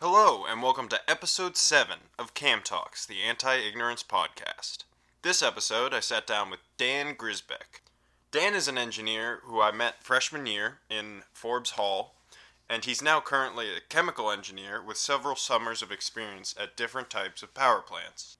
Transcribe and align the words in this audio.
Hello, 0.00 0.44
and 0.48 0.62
welcome 0.62 0.86
to 0.90 1.10
episode 1.10 1.56
7 1.56 1.98
of 2.20 2.32
Cam 2.32 2.62
Talks, 2.62 3.04
the 3.04 3.20
Anti 3.20 3.56
Ignorance 3.56 4.04
Podcast. 4.04 4.84
This 5.22 5.42
episode, 5.42 5.92
I 5.92 5.98
sat 5.98 6.24
down 6.24 6.50
with 6.50 6.60
Dan 6.76 7.16
Grisbeck. 7.16 7.80
Dan 8.30 8.54
is 8.54 8.68
an 8.68 8.78
engineer 8.78 9.40
who 9.42 9.60
I 9.60 9.72
met 9.72 10.04
freshman 10.04 10.46
year 10.46 10.78
in 10.88 11.24
Forbes 11.32 11.70
Hall, 11.70 12.14
and 12.70 12.84
he's 12.84 13.02
now 13.02 13.20
currently 13.20 13.70
a 13.70 13.80
chemical 13.88 14.30
engineer 14.30 14.80
with 14.80 14.98
several 14.98 15.34
summers 15.34 15.82
of 15.82 15.90
experience 15.90 16.54
at 16.56 16.76
different 16.76 17.10
types 17.10 17.42
of 17.42 17.52
power 17.52 17.80
plants. 17.80 18.36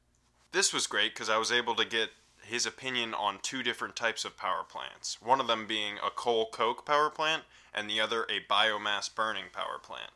This 0.52 0.72
was 0.72 0.86
great 0.86 1.12
because 1.12 1.28
I 1.28 1.38
was 1.38 1.50
able 1.50 1.74
to 1.74 1.84
get 1.84 2.10
his 2.40 2.66
opinion 2.66 3.14
on 3.14 3.40
two 3.42 3.64
different 3.64 3.96
types 3.96 4.24
of 4.24 4.36
power 4.36 4.62
plants, 4.62 5.20
one 5.20 5.40
of 5.40 5.48
them 5.48 5.66
being 5.66 5.96
a 6.06 6.10
coal 6.10 6.50
coke 6.52 6.86
power 6.86 7.10
plant, 7.10 7.42
and 7.74 7.90
the 7.90 8.00
other 8.00 8.28
a 8.30 8.48
biomass 8.48 9.12
burning 9.12 9.46
power 9.52 9.80
plant. 9.82 10.12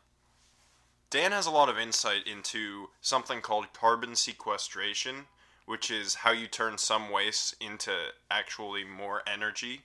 Dan 1.13 1.31
has 1.31 1.45
a 1.45 1.51
lot 1.51 1.69
of 1.69 1.77
insight 1.77 2.25
into 2.25 2.89
something 2.99 3.39
called 3.39 3.71
carbon 3.71 4.15
sequestration, 4.15 5.27
which 5.67 5.91
is 5.91 6.15
how 6.15 6.31
you 6.31 6.47
turn 6.47 6.79
some 6.79 7.11
waste 7.11 7.53
into 7.61 7.91
actually 8.31 8.83
more 8.83 9.21
energy. 9.27 9.81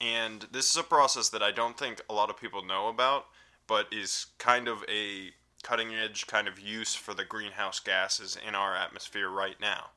And 0.00 0.48
this 0.50 0.68
is 0.68 0.76
a 0.76 0.82
process 0.82 1.28
that 1.28 1.44
I 1.44 1.52
don't 1.52 1.78
think 1.78 2.02
a 2.10 2.12
lot 2.12 2.28
of 2.28 2.40
people 2.40 2.64
know 2.64 2.88
about, 2.88 3.26
but 3.68 3.86
is 3.92 4.26
kind 4.38 4.66
of 4.66 4.82
a 4.88 5.30
cutting 5.62 5.94
edge 5.94 6.26
kind 6.26 6.48
of 6.48 6.58
use 6.58 6.92
for 6.92 7.14
the 7.14 7.24
greenhouse 7.24 7.78
gases 7.78 8.36
in 8.44 8.56
our 8.56 8.74
atmosphere 8.74 9.30
right 9.30 9.60
now. 9.60 9.90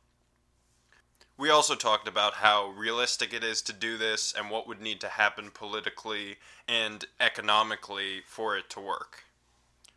We 1.40 1.50
also 1.50 1.74
talked 1.74 2.08
about 2.08 2.36
how 2.36 2.70
realistic 2.78 3.34
it 3.34 3.44
is 3.44 3.64
to 3.64 3.74
do 3.74 3.98
this 3.98 4.32
and 4.32 4.52
what 4.52 4.68
would 4.68 4.80
need 4.80 5.02
to 5.02 5.08
happen 5.10 5.50
politically 5.52 6.36
and 6.68 7.04
economically 7.20 8.22
for 8.28 8.56
it 8.56 8.70
to 8.70 8.80
work. 8.80 9.24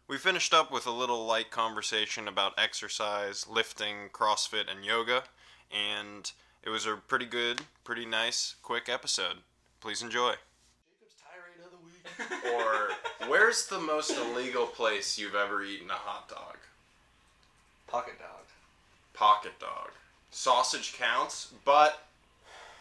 We 0.07 0.19
finished 0.19 0.53
up 0.53 0.71
with 0.71 0.87
a 0.87 0.91
little 0.91 1.25
light 1.25 1.51
conversation 1.51 2.29
about 2.29 2.53
exercise, 2.59 3.49
lifting, 3.49 4.11
CrossFit, 4.13 4.71
and 4.71 4.85
yoga, 4.85 5.25
and 5.73 6.31
it 6.63 6.69
was 6.69 6.85
a 6.85 6.97
pretty 6.97 7.25
good, 7.25 7.63
pretty 7.85 8.05
nice, 8.05 8.57
quick 8.63 8.91
episode. 8.91 9.39
Please 9.81 10.03
enjoy. 10.03 10.35
Jacob's 10.91 11.15
tirade 11.23 11.65
of 11.65 11.71
the 11.71 11.79
week. 11.85 12.45
Or, 12.55 13.29
where's 13.29 13.67
the 13.67 13.81
most 13.81 14.11
illegal 14.11 14.67
place 14.67 15.19
you've 15.19 15.35
ever 15.35 15.65
eaten 15.65 15.89
a 15.89 15.95
hot 15.95 16.29
dog? 16.29 16.57
Pocket 17.87 18.19
dog. 18.19 18.45
Pocket 19.15 19.59
dog. 19.59 19.91
Sausage 20.31 20.95
counts, 20.99 21.55
but 21.65 22.07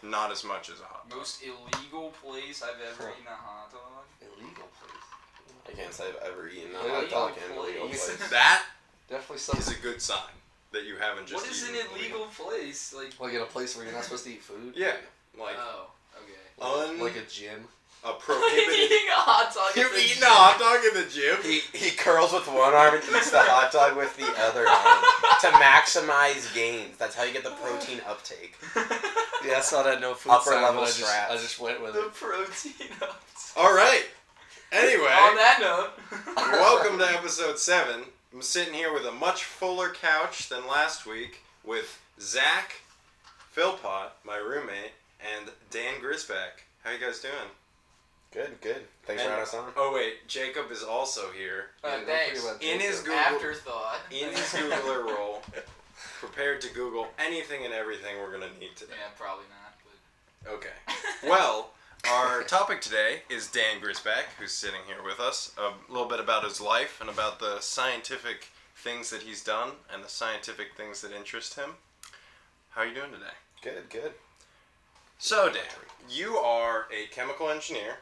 not 0.02 0.30
as 0.30 0.44
much 0.44 0.68
as 0.68 0.80
a 0.80 0.84
hot 0.84 1.08
dog. 1.08 1.18
Most 1.18 1.42
illegal 1.42 2.12
place 2.22 2.62
I've 2.62 2.80
ever 2.82 3.10
eaten 3.10 3.26
a 3.26 3.34
hot 3.34 3.72
dog. 3.72 4.04
Illegal 4.20 4.68
place. 4.78 5.04
I 5.74 5.80
can't 5.82 5.92
say 5.92 6.04
I've 6.08 6.30
ever 6.32 6.48
eaten 6.48 6.70
a 6.74 6.78
hot 6.78 7.10
dog 7.10 7.32
in 7.50 7.56
a 7.56 7.60
legal 7.60 7.86
place. 7.88 8.16
That 8.30 8.62
Definitely 9.08 9.36
is 9.36 9.42
something. 9.42 9.74
a 9.76 9.82
good 9.82 10.00
sign 10.00 10.18
that 10.72 10.84
you 10.84 10.96
haven't 10.96 11.26
just 11.26 11.42
what 11.44 11.50
is 11.52 11.68
an 11.68 11.74
eaten 11.74 11.86
illegal 11.96 12.26
place? 12.26 12.94
Like, 12.96 13.18
Like 13.20 13.34
in 13.34 13.40
a 13.40 13.44
place 13.44 13.76
where 13.76 13.84
you're 13.84 13.94
not 13.94 14.04
supposed 14.04 14.24
to 14.24 14.30
eat 14.32 14.42
food. 14.42 14.74
Yeah, 14.76 14.92
like 15.38 15.56
oh, 15.58 15.90
okay. 16.22 16.32
Um, 16.90 16.96
un 16.96 17.00
Like 17.00 17.16
a 17.16 17.28
gym. 17.30 17.66
a 18.04 18.12
prohibited. 18.18 18.74
eating 18.74 19.06
a 19.10 19.20
hot 19.20 19.52
dog. 19.54 19.70
at 19.70 19.76
You've 19.76 19.92
the 19.92 19.98
eaten 19.98 20.22
gym. 20.22 20.28
a 20.28 20.34
hot 20.34 20.58
dog 20.58 20.80
in 20.84 20.94
the 21.02 21.08
gym? 21.10 21.36
He, 21.42 21.60
he 21.76 21.90
curls 21.96 22.32
with 22.32 22.46
one 22.48 22.72
arm 22.74 22.94
and 22.94 23.02
eats 23.04 23.30
the 23.30 23.40
hot 23.40 23.72
dog 23.72 23.96
with 23.96 24.16
the 24.16 24.26
other 24.40 24.66
arm 24.66 25.04
to 25.40 25.48
maximize 25.62 26.52
gains. 26.54 26.96
That's 26.98 27.14
how 27.14 27.22
you 27.24 27.32
get 27.32 27.44
the 27.44 27.50
protein 27.62 28.00
uptake. 28.08 28.56
Yeah, 29.46 29.58
I 29.58 29.60
saw 29.60 29.82
that 29.82 30.00
no 30.00 30.14
food 30.14 30.32
Upper 30.32 30.52
sign, 30.52 30.62
level 30.62 30.80
but 30.80 30.84
I 30.84 30.86
just, 30.86 31.02
strats. 31.02 31.30
I 31.30 31.36
just 31.36 31.60
went 31.60 31.82
with 31.82 31.92
the 31.92 32.06
it. 32.06 32.14
protein 32.14 32.88
ups. 33.02 33.52
All 33.58 33.74
right. 33.76 34.04
Anyway, 34.72 35.04
On 35.06 35.36
that 35.36 35.58
note, 35.60 35.90
welcome 36.36 36.98
to 36.98 37.04
episode 37.08 37.58
seven. 37.58 38.02
I'm 38.32 38.42
sitting 38.42 38.74
here 38.74 38.92
with 38.92 39.04
a 39.06 39.12
much 39.12 39.44
fuller 39.44 39.90
couch 39.90 40.48
than 40.48 40.66
last 40.66 41.06
week 41.06 41.42
with 41.64 42.00
Zach 42.20 42.80
Philpott, 43.52 44.10
my 44.24 44.36
roommate, 44.36 44.92
and 45.36 45.50
Dan 45.70 45.94
Grisbeck. 46.02 46.64
How 46.82 46.90
you 46.90 46.98
guys 46.98 47.20
doing? 47.20 47.32
Good, 48.32 48.60
good. 48.60 48.84
Thanks 49.06 49.22
And- 49.22 49.28
for 49.30 49.36
having 49.36 49.42
us 49.44 49.54
on. 49.54 49.72
Oh 49.76 49.92
wait, 49.94 50.26
Jacob 50.26 50.72
is 50.72 50.82
also 50.82 51.30
here 51.30 51.66
Uh, 51.84 51.98
Yeah, 52.00 52.04
thanks. 52.04 52.44
in 52.60 52.80
his 52.80 52.98
Google 53.00 53.14
afterthought. 53.20 54.00
in 54.10 54.30
his 54.30 54.40
Googler 54.52 55.04
role, 55.06 55.42
prepared 56.18 56.60
to 56.62 56.68
Google 56.70 57.12
anything 57.16 57.64
and 57.64 57.72
everything 57.72 58.18
we're 58.18 58.32
gonna 58.32 58.52
need 58.58 58.74
today. 58.74 58.94
Yeah, 59.00 59.10
probably 59.16 59.44
not. 59.50 59.74
But 60.42 60.52
Okay. 60.54 60.72
Well, 61.22 61.70
our 62.10 62.42
topic 62.42 62.80
today 62.80 63.22
is 63.30 63.48
Dan 63.48 63.80
Grisbeck, 63.80 64.24
who's 64.38 64.52
sitting 64.52 64.80
here 64.86 65.02
with 65.04 65.20
us. 65.20 65.52
A 65.58 65.72
little 65.92 66.08
bit 66.08 66.20
about 66.20 66.44
his 66.44 66.60
life 66.60 67.00
and 67.00 67.08
about 67.08 67.38
the 67.38 67.60
scientific 67.60 68.48
things 68.76 69.10
that 69.10 69.22
he's 69.22 69.42
done 69.42 69.70
and 69.92 70.04
the 70.04 70.08
scientific 70.08 70.74
things 70.76 71.00
that 71.00 71.12
interest 71.12 71.54
him. 71.54 71.70
How 72.70 72.82
are 72.82 72.86
you 72.86 72.94
doing 72.94 73.12
today? 73.12 73.34
Good, 73.62 73.88
good. 73.90 74.12
So, 75.18 75.48
Dan, 75.48 75.62
you 76.10 76.36
are 76.36 76.86
a 76.92 77.06
chemical 77.14 77.48
engineer, 77.48 77.98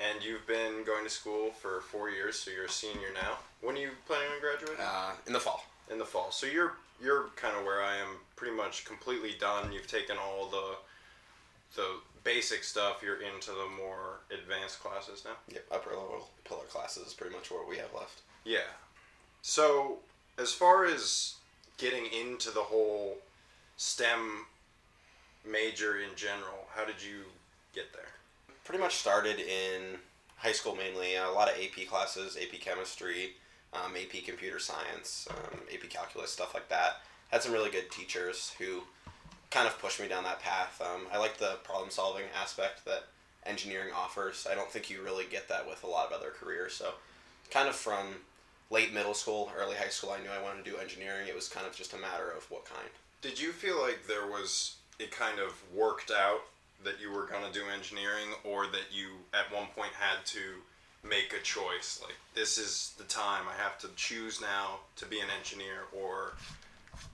and 0.00 0.24
you've 0.24 0.46
been 0.46 0.84
going 0.84 1.04
to 1.04 1.10
school 1.10 1.50
for 1.50 1.80
four 1.82 2.10
years, 2.10 2.36
so 2.36 2.50
you're 2.50 2.64
a 2.64 2.70
senior 2.70 3.08
now. 3.14 3.36
When 3.60 3.76
are 3.76 3.80
you 3.80 3.90
planning 4.06 4.28
on 4.34 4.40
graduating? 4.40 4.82
Uh, 4.84 5.12
in 5.26 5.32
the 5.32 5.40
fall. 5.40 5.64
in 5.90 5.98
the 5.98 6.04
fall. 6.04 6.30
So 6.30 6.46
you're 6.46 6.74
you're 7.00 7.26
kind 7.36 7.56
of 7.56 7.64
where 7.64 7.80
I 7.80 7.96
am, 7.96 8.16
pretty 8.34 8.56
much 8.56 8.84
completely 8.84 9.34
done. 9.38 9.72
You've 9.72 9.86
taken 9.86 10.16
all 10.16 10.48
the 10.48 10.74
the 11.76 11.86
basic 12.24 12.64
stuff. 12.64 13.02
You're 13.02 13.22
into 13.22 13.50
the 13.50 13.68
more 13.76 14.20
advanced 14.30 14.80
classes 14.80 15.22
now. 15.24 15.36
Yep, 15.52 15.64
upper 15.70 15.90
level 15.90 16.28
pillar 16.44 16.64
classes 16.68 17.08
is 17.08 17.14
pretty 17.14 17.34
much 17.34 17.50
what 17.50 17.68
we 17.68 17.76
have 17.76 17.92
left. 17.94 18.22
Yeah. 18.44 18.70
So 19.42 19.98
as 20.38 20.52
far 20.52 20.84
as 20.84 21.34
getting 21.76 22.06
into 22.06 22.50
the 22.50 22.60
whole 22.60 23.18
STEM 23.76 24.46
major 25.48 26.00
in 26.00 26.14
general, 26.16 26.66
how 26.74 26.84
did 26.84 27.02
you 27.02 27.24
get 27.74 27.92
there? 27.92 28.10
Pretty 28.64 28.82
much 28.82 28.96
started 28.96 29.38
in 29.38 29.98
high 30.36 30.52
school 30.52 30.74
mainly. 30.74 31.16
A 31.16 31.30
lot 31.30 31.48
of 31.48 31.56
AP 31.56 31.88
classes, 31.88 32.36
AP 32.40 32.60
chemistry, 32.60 33.34
um, 33.72 33.92
AP 33.96 34.24
computer 34.24 34.58
science, 34.58 35.28
um, 35.30 35.60
AP 35.72 35.88
calculus, 35.90 36.30
stuff 36.30 36.54
like 36.54 36.68
that. 36.68 36.98
Had 37.30 37.42
some 37.42 37.52
really 37.52 37.70
good 37.70 37.90
teachers 37.90 38.54
who 38.58 38.82
kind 39.50 39.66
of 39.66 39.78
pushed 39.78 40.00
me 40.00 40.08
down 40.08 40.24
that 40.24 40.40
path. 40.40 40.80
Um, 40.84 41.06
I 41.12 41.18
like 41.18 41.38
the 41.38 41.58
problem 41.64 41.90
solving 41.90 42.24
aspect 42.40 42.84
that 42.84 43.04
engineering 43.46 43.90
offers. 43.96 44.46
I 44.50 44.54
don't 44.54 44.70
think 44.70 44.90
you 44.90 45.02
really 45.02 45.24
get 45.30 45.48
that 45.48 45.66
with 45.66 45.84
a 45.84 45.86
lot 45.86 46.06
of 46.06 46.12
other 46.12 46.30
careers. 46.30 46.74
So, 46.74 46.94
kind 47.50 47.68
of 47.68 47.74
from 47.74 48.06
late 48.70 48.92
middle 48.92 49.14
school, 49.14 49.50
early 49.58 49.76
high 49.76 49.88
school, 49.88 50.10
I 50.10 50.22
knew 50.22 50.30
I 50.30 50.42
wanted 50.42 50.64
to 50.64 50.70
do 50.70 50.76
engineering. 50.76 51.28
It 51.28 51.34
was 51.34 51.48
kind 51.48 51.66
of 51.66 51.74
just 51.74 51.94
a 51.94 51.98
matter 51.98 52.30
of 52.36 52.50
what 52.50 52.64
kind. 52.64 52.90
Did 53.22 53.40
you 53.40 53.52
feel 53.52 53.80
like 53.80 54.06
there 54.06 54.26
was 54.26 54.76
it 54.98 55.10
kind 55.10 55.38
of 55.38 55.62
worked 55.74 56.10
out 56.10 56.40
that 56.84 57.00
you 57.00 57.12
were 57.12 57.26
going 57.26 57.44
to 57.44 57.52
do 57.52 57.64
engineering 57.74 58.28
or 58.44 58.66
that 58.66 58.86
you 58.92 59.08
at 59.32 59.52
one 59.52 59.66
point 59.74 59.92
had 59.98 60.24
to 60.26 60.40
make 61.08 61.32
a 61.32 61.42
choice 61.42 62.00
like 62.02 62.16
this 62.34 62.58
is 62.58 62.92
the 62.98 63.04
time 63.04 63.44
I 63.48 63.62
have 63.62 63.78
to 63.78 63.88
choose 63.94 64.40
now 64.40 64.80
to 64.96 65.06
be 65.06 65.20
an 65.20 65.28
engineer 65.38 65.86
or 65.96 66.34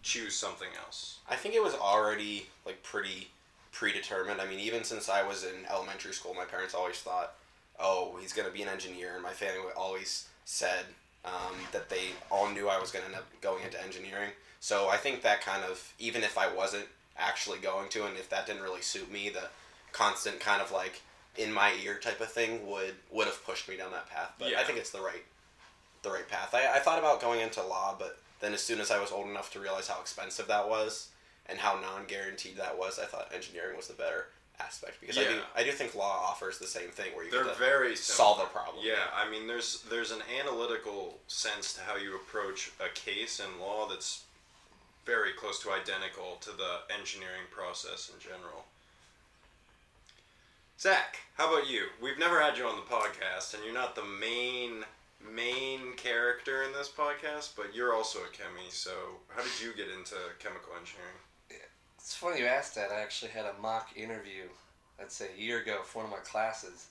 choose 0.02 0.34
something 0.34 0.68
else? 0.84 1.18
I 1.28 1.36
think 1.36 1.54
it 1.54 1.62
was 1.62 1.74
already 1.74 2.46
like 2.66 2.82
pretty 2.82 3.28
predetermined. 3.72 4.40
I 4.40 4.46
mean, 4.46 4.60
even 4.60 4.84
since 4.84 5.08
I 5.08 5.22
was 5.22 5.44
in 5.44 5.66
elementary 5.70 6.12
school, 6.12 6.34
my 6.34 6.44
parents 6.44 6.74
always 6.74 6.98
thought, 6.98 7.34
"Oh, 7.78 8.16
he's 8.20 8.32
gonna 8.32 8.50
be 8.50 8.62
an 8.62 8.68
engineer," 8.68 9.14
and 9.14 9.22
my 9.22 9.32
family 9.32 9.72
always 9.76 10.28
said 10.44 10.86
um, 11.24 11.56
that 11.72 11.88
they 11.88 12.10
all 12.30 12.48
knew 12.50 12.68
I 12.68 12.78
was 12.78 12.90
gonna 12.90 13.06
end 13.06 13.14
up 13.14 13.24
going 13.40 13.64
into 13.64 13.80
engineering. 13.82 14.30
So 14.60 14.88
I 14.88 14.96
think 14.96 15.22
that 15.22 15.40
kind 15.40 15.64
of, 15.64 15.92
even 15.98 16.22
if 16.22 16.38
I 16.38 16.52
wasn't 16.52 16.86
actually 17.18 17.58
going 17.58 17.88
to, 17.90 18.06
and 18.06 18.16
if 18.16 18.28
that 18.30 18.46
didn't 18.46 18.62
really 18.62 18.82
suit 18.82 19.10
me, 19.10 19.28
the 19.30 19.48
constant 19.92 20.40
kind 20.40 20.60
of 20.60 20.70
like 20.72 21.02
in 21.36 21.52
my 21.52 21.72
ear 21.82 21.98
type 21.98 22.20
of 22.20 22.30
thing 22.30 22.66
would 22.66 22.94
would 23.10 23.26
have 23.26 23.44
pushed 23.44 23.68
me 23.68 23.76
down 23.76 23.90
that 23.92 24.08
path. 24.08 24.32
But 24.38 24.50
Yeah. 24.50 24.60
I 24.60 24.64
think 24.64 24.78
it's 24.78 24.90
the 24.90 25.00
right 25.00 25.24
the 26.02 26.10
right 26.10 26.28
path. 26.28 26.54
I, 26.54 26.76
I 26.76 26.78
thought 26.80 26.98
about 26.98 27.20
going 27.20 27.40
into 27.40 27.62
law, 27.62 27.96
but 27.98 28.18
then 28.44 28.52
as 28.54 28.60
soon 28.62 28.80
as 28.80 28.90
I 28.90 29.00
was 29.00 29.10
old 29.10 29.28
enough 29.28 29.52
to 29.52 29.60
realize 29.60 29.88
how 29.88 30.00
expensive 30.00 30.46
that 30.48 30.68
was 30.68 31.08
and 31.46 31.58
how 31.58 31.80
non 31.80 32.04
guaranteed 32.06 32.56
that 32.56 32.78
was, 32.78 32.98
I 32.98 33.06
thought 33.06 33.32
engineering 33.34 33.76
was 33.76 33.88
the 33.88 33.94
better 33.94 34.26
aspect 34.60 35.00
because 35.00 35.18
I 35.18 35.24
do 35.24 35.40
I 35.56 35.64
do 35.64 35.72
think 35.72 35.96
law 35.96 36.28
offers 36.30 36.58
the 36.58 36.66
same 36.66 36.88
thing 36.90 37.10
where 37.16 37.24
you 37.24 37.30
They're 37.32 37.52
very 37.54 37.96
solve 37.96 38.36
similar. 38.36 38.48
a 38.48 38.52
problem. 38.52 38.84
Yeah, 38.86 39.02
I 39.12 39.28
mean 39.28 39.48
there's 39.48 39.82
there's 39.90 40.12
an 40.12 40.22
analytical 40.40 41.18
sense 41.26 41.72
to 41.74 41.80
how 41.80 41.96
you 41.96 42.14
approach 42.14 42.70
a 42.78 42.88
case 42.94 43.40
in 43.40 43.60
law 43.60 43.88
that's 43.88 44.22
very 45.04 45.32
close 45.32 45.60
to 45.62 45.70
identical 45.72 46.38
to 46.42 46.50
the 46.50 46.94
engineering 46.96 47.46
process 47.50 48.10
in 48.14 48.20
general. 48.20 48.64
Zach, 50.78 51.18
how 51.36 51.52
about 51.52 51.68
you? 51.68 51.86
We've 52.02 52.18
never 52.18 52.40
had 52.40 52.56
you 52.58 52.64
on 52.66 52.76
the 52.76 52.82
podcast, 52.82 53.54
and 53.54 53.64
you're 53.64 53.74
not 53.74 53.94
the 53.94 54.04
main 54.04 54.84
main 55.32 55.94
character 55.96 56.62
in 56.62 56.72
this 56.72 56.88
podcast, 56.88 57.50
but 57.56 57.74
you're 57.74 57.94
also 57.94 58.20
a 58.20 58.32
chemie. 58.32 58.70
So, 58.70 58.90
how 59.28 59.42
did 59.42 59.60
you 59.62 59.72
get 59.74 59.88
into 59.88 60.16
chemical 60.38 60.72
engineering? 60.78 61.18
It's 61.98 62.14
funny 62.14 62.40
you 62.40 62.46
asked 62.46 62.74
that. 62.74 62.90
I 62.90 63.00
actually 63.00 63.30
had 63.30 63.46
a 63.46 63.60
mock 63.62 63.90
interview, 63.96 64.44
I'd 65.00 65.10
say 65.10 65.28
a 65.36 65.40
year 65.40 65.60
ago, 65.60 65.80
for 65.84 65.98
one 65.98 66.06
of 66.06 66.10
my 66.12 66.18
classes, 66.18 66.88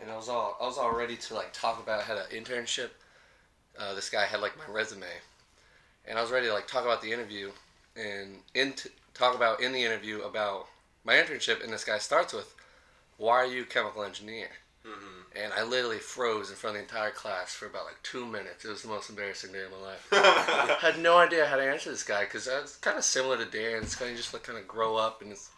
and 0.00 0.10
I 0.10 0.16
was 0.16 0.28
all 0.28 0.56
I 0.60 0.64
was 0.64 0.78
all 0.78 0.94
ready 0.94 1.16
to 1.16 1.34
like 1.34 1.52
talk 1.52 1.80
about. 1.80 2.00
I 2.00 2.04
had 2.04 2.16
an 2.16 2.26
internship 2.32 2.90
uh, 3.78 3.94
this 3.94 4.10
guy 4.10 4.24
had 4.26 4.40
like 4.40 4.56
my 4.58 4.72
resume, 4.72 5.06
and 6.06 6.18
I 6.18 6.22
was 6.22 6.30
ready 6.30 6.46
to 6.46 6.52
like 6.52 6.66
talk 6.66 6.84
about 6.84 7.02
the 7.02 7.12
interview 7.12 7.50
and 7.96 8.38
in 8.54 8.72
t- 8.72 8.90
talk 9.14 9.34
about 9.34 9.60
in 9.60 9.72
the 9.72 9.82
interview 9.82 10.22
about 10.22 10.66
my 11.04 11.14
internship, 11.14 11.62
and 11.62 11.72
this 11.72 11.84
guy 11.84 11.98
starts 11.98 12.32
with, 12.32 12.54
"Why 13.16 13.36
are 13.36 13.46
you 13.46 13.62
a 13.62 13.66
chemical 13.66 14.02
engineer?" 14.02 14.48
Mm-hmm. 14.86 15.19
And 15.36 15.52
I 15.52 15.62
literally 15.62 15.98
froze 15.98 16.50
in 16.50 16.56
front 16.56 16.76
of 16.76 16.82
the 16.82 16.88
entire 16.88 17.12
class 17.12 17.54
for 17.54 17.66
about 17.66 17.84
like 17.84 18.02
two 18.02 18.26
minutes. 18.26 18.64
It 18.64 18.68
was 18.68 18.82
the 18.82 18.88
most 18.88 19.10
embarrassing 19.10 19.52
day 19.52 19.62
of 19.62 19.70
my 19.70 19.78
life. 19.78 20.08
I 20.12 20.76
had 20.80 20.98
no 20.98 21.18
idea 21.18 21.46
how 21.46 21.56
to 21.56 21.62
answer 21.62 21.90
this 21.90 22.02
guy 22.02 22.24
because 22.24 22.48
it's 22.48 22.76
kind 22.76 22.98
of 22.98 23.04
similar 23.04 23.36
to 23.36 23.44
Dan. 23.44 23.82
It's 23.82 23.94
kind 23.94 24.10
of 24.10 24.16
just 24.16 24.32
like 24.32 24.42
kind 24.42 24.58
of 24.58 24.66
grow 24.66 24.96
up 24.96 25.22
and 25.22 25.30
it's, 25.30 25.50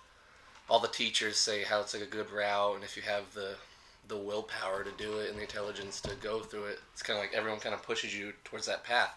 all 0.68 0.78
the 0.78 0.88
teachers 0.88 1.38
say 1.38 1.62
how 1.64 1.80
it's 1.80 1.94
like 1.94 2.02
a 2.02 2.06
good 2.06 2.30
route 2.30 2.74
and 2.74 2.84
if 2.84 2.96
you 2.96 3.02
have 3.02 3.32
the 3.34 3.56
the 4.08 4.16
willpower 4.16 4.84
to 4.84 4.90
do 4.98 5.18
it 5.18 5.30
and 5.30 5.38
the 5.38 5.42
intelligence 5.42 6.00
to 6.00 6.14
go 6.16 6.40
through 6.40 6.64
it, 6.64 6.80
it's 6.92 7.02
kind 7.02 7.16
of 7.16 7.22
like 7.22 7.32
everyone 7.34 7.60
kind 7.60 7.74
of 7.74 7.82
pushes 7.82 8.16
you 8.16 8.32
towards 8.44 8.66
that 8.66 8.84
path. 8.84 9.14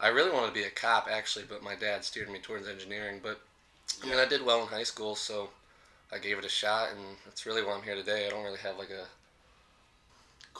I 0.00 0.08
really 0.08 0.30
wanted 0.30 0.48
to 0.48 0.52
be 0.52 0.64
a 0.64 0.70
cop 0.70 1.08
actually, 1.10 1.44
but 1.48 1.62
my 1.62 1.74
dad 1.74 2.04
steered 2.04 2.30
me 2.30 2.38
towards 2.38 2.68
engineering. 2.68 3.20
But 3.22 3.40
I 4.02 4.06
mean, 4.06 4.18
I 4.18 4.26
did 4.26 4.44
well 4.44 4.62
in 4.62 4.68
high 4.68 4.82
school, 4.82 5.14
so 5.14 5.50
I 6.12 6.18
gave 6.18 6.38
it 6.38 6.44
a 6.44 6.48
shot, 6.48 6.88
and 6.90 7.00
that's 7.24 7.46
really 7.46 7.62
why 7.62 7.74
I'm 7.74 7.82
here 7.82 7.94
today. 7.94 8.26
I 8.26 8.30
don't 8.30 8.44
really 8.44 8.58
have 8.58 8.78
like 8.78 8.90
a 8.90 9.06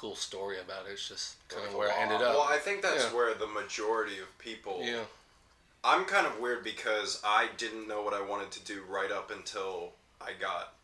cool 0.00 0.16
story 0.16 0.58
about 0.58 0.86
it. 0.88 0.92
It's 0.92 1.06
just 1.06 1.36
kind 1.48 1.66
of 1.66 1.74
where 1.74 1.92
I 1.92 1.96
ended 1.98 2.22
up. 2.22 2.34
Well, 2.34 2.48
I 2.48 2.56
think 2.56 2.80
that's 2.80 3.04
Yeah. 3.04 3.12
where 3.12 3.34
the 3.34 3.46
majority 3.46 4.18
of 4.18 4.36
people. 4.38 4.80
yeah. 4.82 5.04
I'm 5.84 6.04
kind 6.04 6.26
of 6.26 6.38
weird 6.38 6.62
because 6.64 7.20
I 7.24 7.48
didn't 7.56 7.86
know 7.88 8.02
what 8.02 8.12
I 8.14 8.20
wanted 8.20 8.50
to 8.52 8.60
do 8.60 8.82
right 8.82 9.10
up 9.10 9.30
until 9.30 9.92
I 10.20 10.32
got 10.34 10.74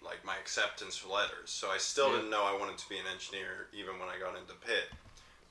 like 0.00 0.24
my 0.24 0.36
acceptance 0.36 1.04
letters. 1.04 1.50
So 1.50 1.70
I 1.70 1.78
still 1.78 2.08
Yeah. 2.10 2.16
didn't 2.16 2.30
know 2.30 2.44
I 2.44 2.52
wanted 2.52 2.78
to 2.78 2.88
be 2.88 2.98
an 2.98 3.06
engineer 3.06 3.68
even 3.72 3.98
when 4.00 4.08
I 4.08 4.18
got 4.18 4.36
into 4.36 4.54
Pitt. 4.54 4.90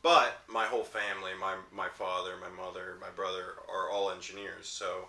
But 0.02 0.42
my 0.48 0.66
whole 0.68 0.84
family, 0.84 1.34
my 1.34 1.56
my 1.72 1.88
father, 1.90 2.36
my 2.38 2.50
mother, 2.50 2.98
my 3.00 3.10
brother 3.10 3.56
are 3.70 3.90
all 3.90 4.10
engineers. 4.12 4.68
So 4.68 5.08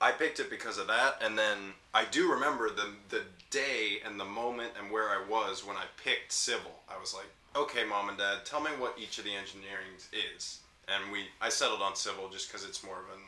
I 0.00 0.12
picked 0.12 0.38
it 0.40 0.48
because 0.50 0.78
of 0.78 0.86
that 0.86 1.18
and 1.20 1.36
then 1.38 1.74
I 1.94 2.04
do 2.04 2.30
remember 2.30 2.70
the 2.70 2.90
the 3.08 3.22
day 3.50 4.00
and 4.04 4.18
the 4.20 4.24
moment 4.24 4.72
and 4.80 4.90
where 4.92 5.08
I 5.08 5.22
was 5.28 5.64
when 5.64 5.76
I 5.76 5.84
picked 6.02 6.32
civil. 6.32 6.82
I 6.88 6.98
was 6.98 7.14
like, 7.14 7.26
"Okay, 7.56 7.84
mom 7.84 8.08
and 8.08 8.18
dad, 8.18 8.44
tell 8.44 8.60
me 8.60 8.70
what 8.78 8.98
each 8.98 9.18
of 9.18 9.24
the 9.24 9.34
engineering 9.34 9.96
is." 10.34 10.60
and 10.90 11.12
we 11.12 11.26
I 11.40 11.50
settled 11.50 11.82
on 11.82 11.94
civil 11.96 12.28
just 12.30 12.48
because 12.48 12.64
it's 12.66 12.82
more 12.82 12.98
of 12.98 13.08
an 13.14 13.22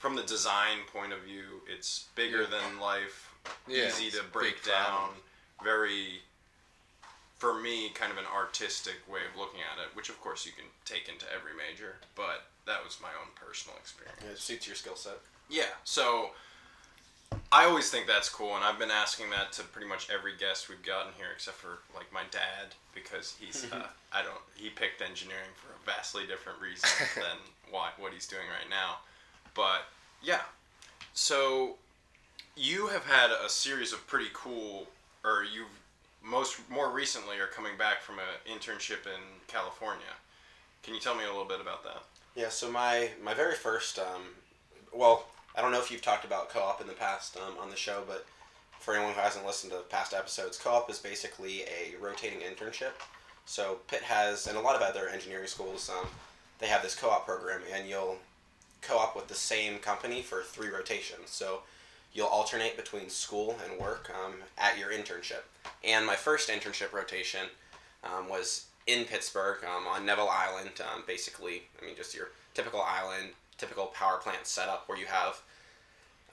from 0.00 0.16
the 0.16 0.22
design 0.22 0.78
point 0.92 1.12
of 1.12 1.20
view, 1.20 1.62
it's 1.66 2.06
bigger 2.14 2.42
Yeah. 2.42 2.48
than 2.58 2.78
life, 2.80 3.30
Yeah, 3.66 3.86
easy 3.88 4.10
to 4.10 4.22
break 4.24 4.56
big 4.56 4.72
problem. 4.74 5.14
down, 5.14 5.22
very 5.62 6.22
for 7.38 7.54
me 7.54 7.90
kind 7.90 8.10
of 8.12 8.18
an 8.18 8.26
artistic 8.26 8.96
way 9.08 9.20
of 9.26 9.36
looking 9.36 9.60
at 9.62 9.78
it, 9.78 9.94
which 9.94 10.08
of 10.08 10.20
course 10.20 10.44
you 10.46 10.52
can 10.52 10.64
take 10.84 11.08
into 11.08 11.30
every 11.32 11.52
major, 11.54 11.98
but 12.14 12.46
that 12.66 12.82
was 12.84 13.00
my 13.00 13.10
own 13.20 13.28
personal 13.34 13.76
experience. 13.78 14.22
It 14.22 14.38
suits 14.40 14.66
your 14.66 14.76
skill 14.76 14.96
set. 14.96 15.18
Yeah, 15.48 15.72
so 15.84 16.30
I 17.52 17.66
always 17.66 17.90
think 17.90 18.06
that's 18.06 18.28
cool, 18.28 18.56
and 18.56 18.64
I've 18.64 18.78
been 18.78 18.90
asking 18.90 19.30
that 19.30 19.52
to 19.52 19.62
pretty 19.62 19.88
much 19.88 20.08
every 20.10 20.32
guest 20.36 20.68
we've 20.68 20.82
gotten 20.82 21.12
here, 21.16 21.28
except 21.32 21.56
for 21.56 21.78
like 21.94 22.12
my 22.12 22.22
dad, 22.30 22.74
because 22.94 23.36
he's 23.38 23.64
uh, 23.72 23.86
I 24.12 24.22
don't 24.22 24.40
he 24.54 24.70
picked 24.70 25.02
engineering 25.02 25.54
for 25.54 25.68
a 25.72 25.86
vastly 25.86 26.26
different 26.26 26.60
reason 26.60 26.88
than 27.14 27.38
why 27.70 27.90
what 27.98 28.12
he's 28.12 28.26
doing 28.26 28.46
right 28.48 28.68
now. 28.68 28.98
But 29.54 29.84
yeah, 30.22 30.42
so 31.12 31.76
you 32.56 32.88
have 32.88 33.04
had 33.04 33.30
a 33.30 33.48
series 33.48 33.92
of 33.92 34.06
pretty 34.06 34.30
cool, 34.32 34.86
or 35.24 35.44
you've 35.44 35.68
most 36.24 36.58
more 36.70 36.90
recently 36.90 37.38
are 37.38 37.46
coming 37.46 37.76
back 37.76 38.00
from 38.00 38.16
an 38.18 38.24
internship 38.52 39.06
in 39.06 39.20
California. 39.46 40.02
Can 40.82 40.94
you 40.94 41.00
tell 41.00 41.14
me 41.14 41.24
a 41.24 41.28
little 41.28 41.44
bit 41.44 41.60
about 41.60 41.84
that? 41.84 42.02
Yeah, 42.34 42.48
so 42.48 42.70
my 42.70 43.10
my 43.22 43.34
very 43.34 43.54
first, 43.54 43.98
um, 43.98 44.22
well, 44.92 45.26
I 45.56 45.62
don't 45.62 45.70
know 45.70 45.78
if 45.78 45.90
you've 45.90 46.02
talked 46.02 46.24
about 46.24 46.48
co-op 46.48 46.80
in 46.80 46.86
the 46.86 46.94
past 46.94 47.36
um, 47.36 47.54
on 47.60 47.70
the 47.70 47.76
show, 47.76 48.02
but 48.06 48.26
for 48.80 48.94
anyone 48.94 49.14
who 49.14 49.20
hasn't 49.20 49.46
listened 49.46 49.72
to 49.72 49.78
past 49.88 50.12
episodes, 50.12 50.58
co-op 50.58 50.90
is 50.90 50.98
basically 50.98 51.62
a 51.62 51.94
rotating 52.00 52.40
internship. 52.40 52.92
So 53.46 53.78
Pitt 53.88 54.02
has, 54.02 54.46
and 54.46 54.56
a 54.56 54.60
lot 54.60 54.76
of 54.76 54.82
other 54.82 55.08
engineering 55.08 55.46
schools, 55.46 55.90
um, 55.90 56.08
they 56.58 56.66
have 56.66 56.82
this 56.82 56.94
co-op 56.94 57.26
program, 57.26 57.60
and 57.72 57.88
you'll 57.88 58.18
co-op 58.82 59.14
with 59.14 59.28
the 59.28 59.34
same 59.34 59.78
company 59.78 60.22
for 60.22 60.42
three 60.42 60.68
rotations. 60.68 61.30
So 61.30 61.60
you'll 62.12 62.26
alternate 62.26 62.76
between 62.76 63.08
school 63.08 63.56
and 63.64 63.80
work 63.80 64.10
um, 64.24 64.34
at 64.58 64.78
your 64.78 64.90
internship. 64.90 65.42
And 65.82 66.06
my 66.06 66.16
first 66.16 66.48
internship 66.48 66.92
rotation 66.92 67.46
um, 68.02 68.28
was 68.28 68.66
in 68.86 69.04
Pittsburgh 69.04 69.64
um, 69.64 69.86
on 69.86 70.04
Neville 70.04 70.28
Island. 70.30 70.70
Um, 70.80 71.04
basically, 71.06 71.62
I 71.80 71.86
mean, 71.86 71.96
just 71.96 72.14
your 72.14 72.28
typical 72.54 72.82
island, 72.82 73.30
typical 73.58 73.86
power 73.86 74.18
plant 74.18 74.46
setup 74.46 74.88
where 74.88 74.98
you 74.98 75.06
have 75.06 75.42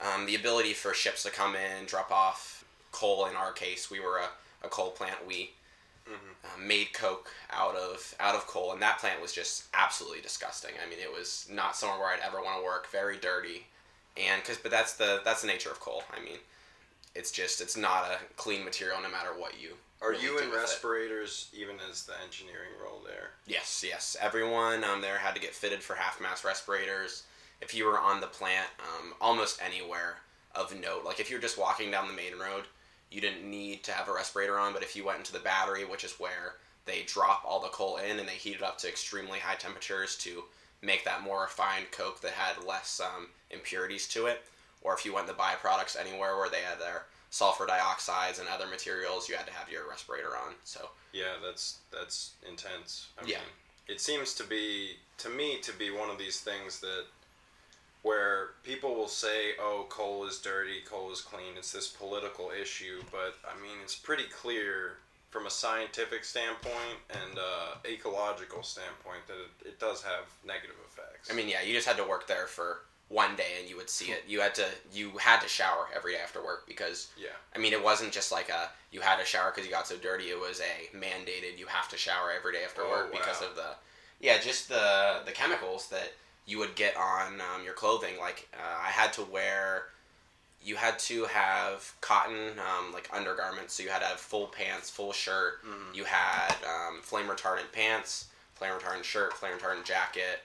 um, 0.00 0.26
the 0.26 0.34
ability 0.34 0.72
for 0.72 0.94
ships 0.94 1.22
to 1.22 1.30
come 1.30 1.54
in, 1.54 1.86
drop 1.86 2.10
off 2.10 2.64
coal. 2.90 3.26
In 3.26 3.36
our 3.36 3.52
case, 3.52 3.90
we 3.90 4.00
were 4.00 4.18
a, 4.18 4.66
a 4.66 4.68
coal 4.68 4.90
plant. 4.90 5.26
We 5.26 5.50
uh, 6.44 6.60
made 6.60 6.92
coke 6.92 7.30
out 7.50 7.76
of 7.76 8.14
out 8.18 8.34
of 8.34 8.46
coal, 8.46 8.72
and 8.72 8.82
that 8.82 8.98
plant 8.98 9.20
was 9.20 9.32
just 9.32 9.64
absolutely 9.74 10.20
disgusting. 10.20 10.72
I 10.84 10.88
mean, 10.88 10.98
it 11.00 11.12
was 11.12 11.46
not 11.50 11.76
somewhere 11.76 11.98
where 11.98 12.08
I'd 12.08 12.20
ever 12.26 12.42
want 12.42 12.58
to 12.58 12.64
work. 12.64 12.88
Very 12.90 13.16
dirty, 13.16 13.66
and 14.16 14.42
because 14.42 14.58
but 14.58 14.70
that's 14.70 14.94
the 14.94 15.20
that's 15.24 15.42
the 15.42 15.46
nature 15.46 15.70
of 15.70 15.80
coal. 15.80 16.02
I 16.16 16.22
mean, 16.24 16.38
it's 17.14 17.30
just 17.30 17.60
it's 17.60 17.76
not 17.76 18.04
a 18.04 18.18
clean 18.36 18.64
material 18.64 19.00
no 19.00 19.10
matter 19.10 19.30
what 19.36 19.60
you. 19.60 19.74
Are 20.02 20.10
really 20.10 20.24
you 20.24 20.38
in 20.38 20.50
with 20.50 20.58
it. 20.58 20.60
respirators 20.60 21.48
even 21.56 21.76
as 21.90 22.04
the 22.04 22.14
engineering 22.24 22.70
role 22.82 23.00
there? 23.06 23.30
Yes, 23.46 23.84
yes. 23.86 24.16
Everyone 24.20 24.82
um, 24.84 25.00
there 25.00 25.18
had 25.18 25.34
to 25.34 25.40
get 25.40 25.54
fitted 25.54 25.82
for 25.82 25.94
half 25.94 26.20
mask 26.20 26.44
respirators. 26.44 27.24
If 27.60 27.74
you 27.74 27.86
were 27.86 27.98
on 27.98 28.20
the 28.20 28.26
plant, 28.26 28.68
um, 28.80 29.14
almost 29.20 29.62
anywhere 29.62 30.16
of 30.54 30.78
note, 30.78 31.04
like 31.04 31.20
if 31.20 31.30
you 31.30 31.36
were 31.36 31.42
just 31.42 31.58
walking 31.58 31.90
down 31.90 32.08
the 32.08 32.14
main 32.14 32.32
road, 32.38 32.64
you 33.10 33.20
didn't 33.20 33.48
need 33.48 33.84
to 33.84 33.92
have 33.92 34.08
a 34.08 34.12
respirator 34.12 34.58
on. 34.58 34.72
But 34.72 34.82
if 34.82 34.96
you 34.96 35.04
went 35.04 35.18
into 35.18 35.32
the 35.32 35.38
battery, 35.38 35.84
which 35.84 36.02
is 36.02 36.18
where 36.18 36.56
they 36.84 37.02
drop 37.06 37.44
all 37.46 37.60
the 37.60 37.68
coal 37.68 37.98
in 37.98 38.18
and 38.18 38.28
they 38.28 38.32
heat 38.32 38.56
it 38.56 38.62
up 38.62 38.78
to 38.78 38.88
extremely 38.88 39.38
high 39.38 39.54
temperatures 39.54 40.16
to 40.18 40.44
make 40.82 41.04
that 41.04 41.22
more 41.22 41.42
refined 41.42 41.86
coke 41.92 42.20
that 42.22 42.32
had 42.32 42.64
less 42.66 43.00
um, 43.00 43.28
impurities 43.50 44.08
to 44.08 44.26
it, 44.26 44.42
or 44.82 44.94
if 44.94 45.04
you 45.04 45.14
went 45.14 45.28
the 45.28 45.32
byproducts 45.32 45.96
anywhere 45.96 46.36
where 46.36 46.50
they 46.50 46.60
had 46.60 46.80
their 46.80 47.04
sulfur 47.32 47.66
dioxides 47.66 48.38
and 48.38 48.48
other 48.48 48.66
materials, 48.66 49.26
you 49.28 49.34
had 49.34 49.46
to 49.46 49.52
have 49.52 49.70
your 49.70 49.88
respirator 49.88 50.36
on. 50.36 50.54
So 50.64 50.90
Yeah, 51.12 51.34
that's 51.44 51.78
that's 51.90 52.32
intense. 52.46 53.08
I 53.18 53.24
Yeah. 53.24 53.38
mean, 53.40 53.48
it 53.88 54.00
seems 54.00 54.34
to 54.34 54.44
be 54.44 54.98
to 55.18 55.28
me 55.30 55.58
to 55.62 55.72
be 55.72 55.90
one 55.90 56.10
of 56.10 56.18
these 56.18 56.40
things 56.40 56.80
that 56.80 57.06
where 58.02 58.54
people 58.64 58.94
will 58.94 59.08
say, 59.08 59.56
"Oh, 59.58 59.86
coal 59.88 60.26
is 60.26 60.38
dirty, 60.40 60.82
coal 60.82 61.10
is 61.12 61.20
clean." 61.20 61.56
It's 61.56 61.72
this 61.72 61.88
political 61.88 62.50
issue, 62.50 63.02
but 63.10 63.36
I 63.48 63.54
mean, 63.60 63.78
it's 63.82 63.94
pretty 63.96 64.24
clear 64.24 64.98
from 65.30 65.46
a 65.46 65.50
scientific 65.50 66.24
standpoint 66.24 66.98
and 67.08 67.38
uh, 67.38 67.76
ecological 67.86 68.62
standpoint 68.62 69.26
that 69.28 69.38
it, 69.38 69.68
it 69.68 69.80
does 69.80 70.02
have 70.02 70.24
negative 70.44 70.76
effects. 70.86 71.30
I 71.30 71.34
mean, 71.34 71.48
yeah, 71.48 71.62
you 71.62 71.72
just 71.72 71.88
had 71.88 71.96
to 71.96 72.04
work 72.04 72.26
there 72.26 72.46
for 72.46 72.82
one 73.12 73.36
day 73.36 73.52
and 73.60 73.68
you 73.68 73.76
would 73.76 73.90
see 73.90 74.06
it. 74.10 74.22
You 74.26 74.40
had 74.40 74.54
to 74.54 74.64
you 74.92 75.10
had 75.18 75.40
to 75.42 75.48
shower 75.48 75.86
every 75.94 76.12
day 76.14 76.20
after 76.22 76.42
work 76.42 76.66
because 76.66 77.08
yeah, 77.16 77.36
I 77.54 77.58
mean, 77.58 77.72
it 77.74 77.84
wasn't 77.84 78.12
just 78.12 78.32
like 78.32 78.48
a 78.48 78.70
you 78.90 79.00
had 79.02 79.18
to 79.18 79.24
shower 79.26 79.50
because 79.50 79.66
you 79.66 79.72
got 79.72 79.86
so 79.86 79.96
dirty. 79.96 80.24
It 80.30 80.40
was 80.40 80.60
a 80.60 80.96
mandated 80.96 81.58
you 81.58 81.66
have 81.66 81.88
to 81.90 81.96
shower 81.98 82.30
every 82.36 82.52
day 82.54 82.64
after 82.64 82.82
Oh, 82.82 82.90
work 82.90 83.12
because 83.12 83.42
of 83.42 83.54
the 83.54 83.74
yeah, 84.20 84.38
just 84.40 84.68
the 84.68 85.20
the 85.26 85.32
chemicals 85.32 85.88
that 85.88 86.12
you 86.46 86.58
would 86.58 86.74
get 86.74 86.96
on 86.96 87.34
um, 87.40 87.64
your 87.64 87.74
clothing. 87.74 88.14
Like 88.18 88.48
uh, 88.54 88.78
I 88.86 88.88
had 88.90 89.12
to 89.14 89.22
wear. 89.22 89.84
You 90.64 90.76
had 90.76 90.96
to 91.00 91.24
have 91.24 91.92
cotton 92.00 92.52
um, 92.58 92.92
like 92.92 93.08
undergarments, 93.12 93.74
so 93.74 93.82
you 93.82 93.88
had 93.90 93.98
to 94.00 94.06
have 94.06 94.20
full 94.20 94.46
pants, 94.46 94.88
full 94.90 95.12
shirt. 95.12 95.64
Mhm. 95.66 95.94
You 95.94 96.04
had 96.04 96.54
um, 96.64 97.00
flame 97.02 97.26
retardant 97.26 97.72
pants, 97.72 98.26
flame 98.54 98.72
retardant 98.72 99.02
shirt, 99.04 99.34
flame 99.34 99.58
retardant 99.58 99.84
jacket. 99.84 100.40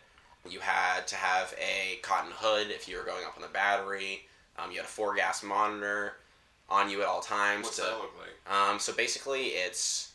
You 0.49 0.59
had 0.59 1.07
to 1.07 1.15
have 1.15 1.53
a 1.59 1.97
cotton 2.01 2.31
hood 2.33 2.67
if 2.69 2.87
you 2.87 2.97
were 2.97 3.03
going 3.03 3.25
up 3.25 3.35
on 3.35 3.41
the 3.41 3.47
battery. 3.49 4.27
Um, 4.57 4.71
you 4.71 4.77
had 4.77 4.85
a 4.85 4.89
four 4.89 5.15
gas 5.15 5.43
monitor 5.43 6.13
on 6.69 6.89
you 6.89 7.01
at 7.01 7.07
all 7.07 7.21
times. 7.21 7.63
what's 7.63 7.77
to, 7.77 7.83
that 7.83 7.91
look 7.91 8.13
like? 8.19 8.53
um, 8.53 8.79
so 8.79 8.93
basically, 8.93 9.47
it's 9.47 10.11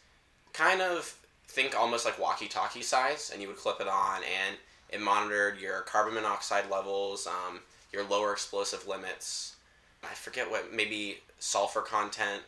kind 0.53 0.83
of 0.83 1.17
think 1.49 1.79
almost 1.79 2.05
like 2.05 2.19
walkie-talkie 2.19 2.83
size, 2.83 3.31
and 3.33 3.41
you 3.43 3.49
would 3.49 3.57
clip 3.57 3.81
it 3.81 3.89
on, 3.89 4.23
and 4.23 4.57
it 4.89 5.01
monitored 5.01 5.61
your 5.61 5.81
carbon 5.83 6.15
monoxide 6.15 6.71
levels, 6.71 7.27
um, 7.27 7.61
your 7.93 8.05
lower 8.05 8.33
explosive 8.33 8.87
limits. 8.87 9.57
I 10.03 10.15
forget 10.15 10.51
what 10.51 10.73
maybe 10.73 11.19
sulfur 11.39 11.83
content, 11.83 12.43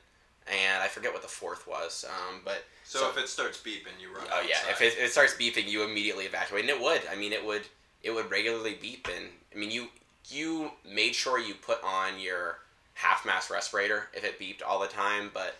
and 0.46 0.82
I 0.82 0.88
forget 0.88 1.12
what 1.12 1.22
the 1.22 1.28
fourth 1.28 1.66
was. 1.66 2.04
Um, 2.08 2.40
but 2.44 2.64
So, 2.84 3.00
so- 3.00 3.10
if 3.10 3.18
it 3.18 3.28
starts 3.28 3.58
beeping, 3.58 4.00
you 4.00 4.14
run. 4.14 4.26
Oh 4.32 4.42
yeah, 4.48 4.58
if 4.70 4.80
it, 4.80 4.94
it 4.98 5.10
starts 5.12 5.34
beeping, 5.34 5.66
you 5.68 5.82
immediately 5.84 6.24
evacuate, 6.26 6.62
and 6.62 6.70
it 6.70 6.80
would. 6.80 7.02
I 7.10 7.14
mean, 7.16 7.32
it 7.32 7.44
would. 7.44 7.62
It 8.02 8.10
would 8.10 8.30
regularly 8.30 8.76
beep, 8.80 9.08
and 9.14 9.26
I 9.54 9.58
mean, 9.58 9.70
you 9.70 9.88
you 10.28 10.70
made 10.86 11.14
sure 11.14 11.38
you 11.38 11.54
put 11.54 11.82
on 11.82 12.18
your 12.20 12.58
half 12.94 13.24
mask 13.26 13.50
respirator 13.50 14.08
if 14.12 14.24
it 14.24 14.38
beeped 14.38 14.62
all 14.66 14.78
the 14.80 14.86
time. 14.88 15.30
But 15.32 15.56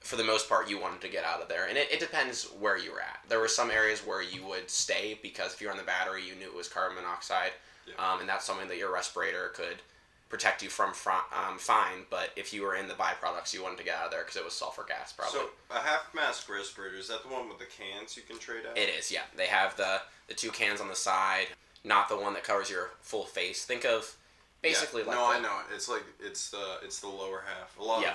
for 0.00 0.16
the 0.16 0.24
most 0.24 0.48
part, 0.48 0.68
you 0.68 0.80
wanted 0.80 1.00
to 1.02 1.08
get 1.08 1.24
out 1.24 1.40
of 1.40 1.48
there. 1.48 1.66
And 1.68 1.76
it, 1.78 1.90
it 1.90 1.98
depends 2.00 2.44
where 2.60 2.76
you 2.78 2.92
were 2.92 3.00
at. 3.00 3.20
There 3.28 3.40
were 3.40 3.48
some 3.48 3.70
areas 3.70 4.00
where 4.00 4.22
you 4.22 4.44
would 4.46 4.68
stay 4.70 5.18
because 5.22 5.54
if 5.54 5.60
you 5.60 5.66
were 5.68 5.72
on 5.72 5.78
the 5.78 5.84
battery, 5.84 6.22
you 6.26 6.34
knew 6.36 6.46
it 6.46 6.54
was 6.56 6.68
carbon 6.68 6.96
monoxide. 6.96 7.52
Yeah. 7.86 7.94
Um, 8.12 8.20
and 8.20 8.28
that's 8.28 8.44
something 8.44 8.68
that 8.68 8.76
your 8.78 8.92
respirator 8.92 9.48
could 9.54 9.78
protect 10.28 10.62
you 10.62 10.68
from 10.68 10.92
fr- 10.92 11.10
um, 11.34 11.58
fine. 11.58 12.04
But 12.10 12.30
if 12.36 12.52
you 12.52 12.62
were 12.62 12.74
in 12.76 12.88
the 12.88 12.94
byproducts, 12.94 13.52
you 13.54 13.62
wanted 13.62 13.78
to 13.78 13.84
get 13.84 13.96
out 13.96 14.06
of 14.06 14.10
there 14.10 14.20
because 14.22 14.36
it 14.36 14.44
was 14.44 14.52
sulfur 14.54 14.84
gas, 14.86 15.12
probably. 15.12 15.40
So 15.40 15.46
a 15.70 15.80
half 15.80 16.12
mask 16.14 16.48
respirator 16.48 16.96
is 16.96 17.08
that 17.08 17.22
the 17.22 17.28
one 17.28 17.48
with 17.48 17.58
the 17.58 17.66
cans 17.66 18.16
you 18.16 18.22
can 18.22 18.38
trade 18.38 18.64
out? 18.68 18.76
It 18.76 18.88
is, 18.98 19.10
yeah. 19.10 19.22
They 19.36 19.46
have 19.46 19.76
the 19.76 20.00
the 20.28 20.34
two 20.34 20.50
cans 20.50 20.80
on 20.80 20.88
the 20.88 20.94
side, 20.96 21.46
not 21.84 22.08
the 22.10 22.16
one 22.16 22.34
that 22.34 22.44
covers 22.44 22.68
your 22.68 22.90
full 23.00 23.24
face. 23.24 23.64
Think 23.64 23.84
of 23.86 24.14
basically 24.60 25.02
Yeah. 25.02 25.08
like 25.08 25.16
no, 25.16 25.28
the- 25.32 25.38
I 25.38 25.40
know 25.40 25.58
it. 25.60 25.74
It's 25.74 25.88
like 25.88 26.02
it's 26.20 26.50
the 26.50 26.78
it's 26.82 27.00
the 27.00 27.08
lower 27.08 27.44
half. 27.46 27.78
A 27.78 27.82
lot 27.82 28.02
Yeah. 28.02 28.14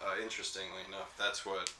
of 0.00 0.08
uh, 0.18 0.22
interestingly 0.22 0.82
enough, 0.88 1.12
that's 1.18 1.44
what 1.46 1.72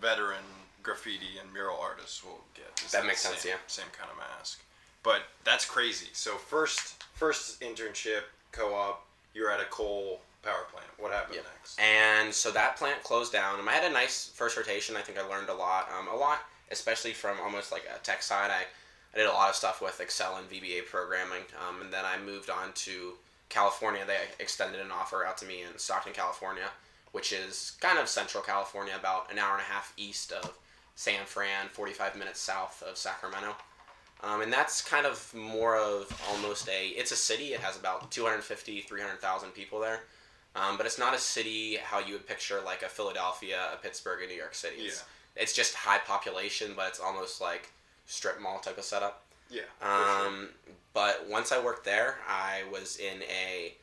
veteran 0.00 0.44
graffiti 0.82 1.38
and 1.38 1.52
mural 1.52 1.78
artists 1.78 2.24
will 2.24 2.42
get. 2.54 2.70
is 2.84 2.92
That 2.92 3.04
makes 3.04 3.20
sense, 3.20 3.44
yeah. 3.44 3.56
Same 3.66 3.86
kind 3.92 4.10
of 4.10 4.16
mask. 4.16 4.60
But 5.02 5.22
that's 5.44 5.64
crazy. 5.66 6.08
So 6.12 6.36
first 6.36 7.02
first 7.14 7.60
internship 7.60 8.22
co-op, 8.52 9.04
you're 9.34 9.50
at 9.50 9.60
a 9.60 9.64
coal 9.66 10.20
power 10.42 10.64
plant. 10.72 10.86
What 10.98 11.12
happened 11.12 11.36
Yep. 11.36 11.44
next? 11.54 11.78
And 11.78 12.34
so 12.34 12.50
that 12.52 12.76
plant 12.76 13.02
closed 13.02 13.32
down. 13.32 13.60
Um, 13.60 13.68
I 13.68 13.72
had 13.72 13.84
a 13.84 13.90
nice 13.92 14.28
first 14.34 14.56
rotation. 14.56 14.96
I 14.96 15.02
think 15.02 15.18
I 15.18 15.22
learned 15.22 15.48
a 15.48 15.54
lot. 15.54 15.90
Um, 15.92 16.08
a 16.08 16.16
lot, 16.16 16.40
especially 16.70 17.12
from 17.12 17.38
almost 17.40 17.72
like 17.72 17.84
a 17.94 17.98
tech 17.98 18.22
side. 18.22 18.50
I, 18.50 18.62
I 19.14 19.16
did 19.18 19.26
a 19.26 19.32
lot 19.32 19.50
of 19.50 19.56
stuff 19.56 19.82
with 19.82 20.00
Excel 20.00 20.36
and 20.36 20.48
VBA 20.48 20.86
programming. 20.86 21.42
Um, 21.68 21.80
and 21.82 21.92
then 21.92 22.04
I 22.04 22.16
moved 22.18 22.48
on 22.48 22.72
to 22.74 23.14
California. 23.48 24.04
They 24.06 24.18
extended 24.38 24.80
an 24.80 24.90
offer 24.92 25.24
out 25.24 25.36
to 25.38 25.46
me 25.46 25.62
in 25.62 25.78
Stockton, 25.78 26.12
California, 26.12 26.70
which 27.12 27.32
is 27.32 27.72
kind 27.80 27.98
of 27.98 28.08
central 28.08 28.42
California, 28.42 28.94
about 28.98 29.30
an 29.30 29.38
hour 29.38 29.52
and 29.54 29.62
a 29.62 29.64
half 29.64 29.92
east 29.96 30.32
of 30.32 30.56
San 30.94 31.24
Fran, 31.26 31.68
45 31.72 32.16
minutes 32.16 32.40
south 32.40 32.82
of 32.88 32.96
Sacramento. 32.96 33.56
Um, 34.22 34.42
and 34.42 34.52
that's 34.52 34.82
kind 34.82 35.06
of 35.06 35.32
more 35.34 35.76
of 35.76 36.12
almost 36.30 36.68
a, 36.68 36.88
it's 36.88 37.12
a 37.12 37.16
city. 37.16 37.54
It 37.54 37.60
has 37.60 37.78
about 37.78 38.10
250, 38.10 38.82
300,000 38.82 39.50
people 39.50 39.80
there. 39.80 40.00
Um, 40.56 40.76
but 40.76 40.84
it's 40.84 40.98
not 40.98 41.14
a 41.14 41.18
city 41.18 41.76
how 41.82 42.00
you 42.00 42.14
would 42.14 42.26
picture 42.26 42.60
like 42.64 42.82
a 42.82 42.88
Philadelphia, 42.88 43.58
a 43.72 43.76
Pittsburgh, 43.76 44.22
a 44.22 44.26
New 44.26 44.34
York 44.34 44.54
City. 44.54 44.82
It's, 44.82 45.04
it's 45.36 45.52
just 45.52 45.74
high 45.74 45.98
population, 45.98 46.72
but 46.76 46.88
it's 46.88 47.00
almost 47.00 47.40
like 47.40 47.70
strip 48.06 48.40
mall 48.40 48.58
type 48.58 48.76
of 48.76 48.84
setup. 48.84 49.22
Yeah. 49.48 49.62
for 49.78 49.86
sure. 49.86 50.26
Um, 50.26 50.48
but 50.92 51.26
once 51.28 51.52
I 51.52 51.62
worked 51.62 51.84
there, 51.84 52.16
I 52.28 52.62
was 52.72 52.96
in 52.98 53.22
a 53.22 53.74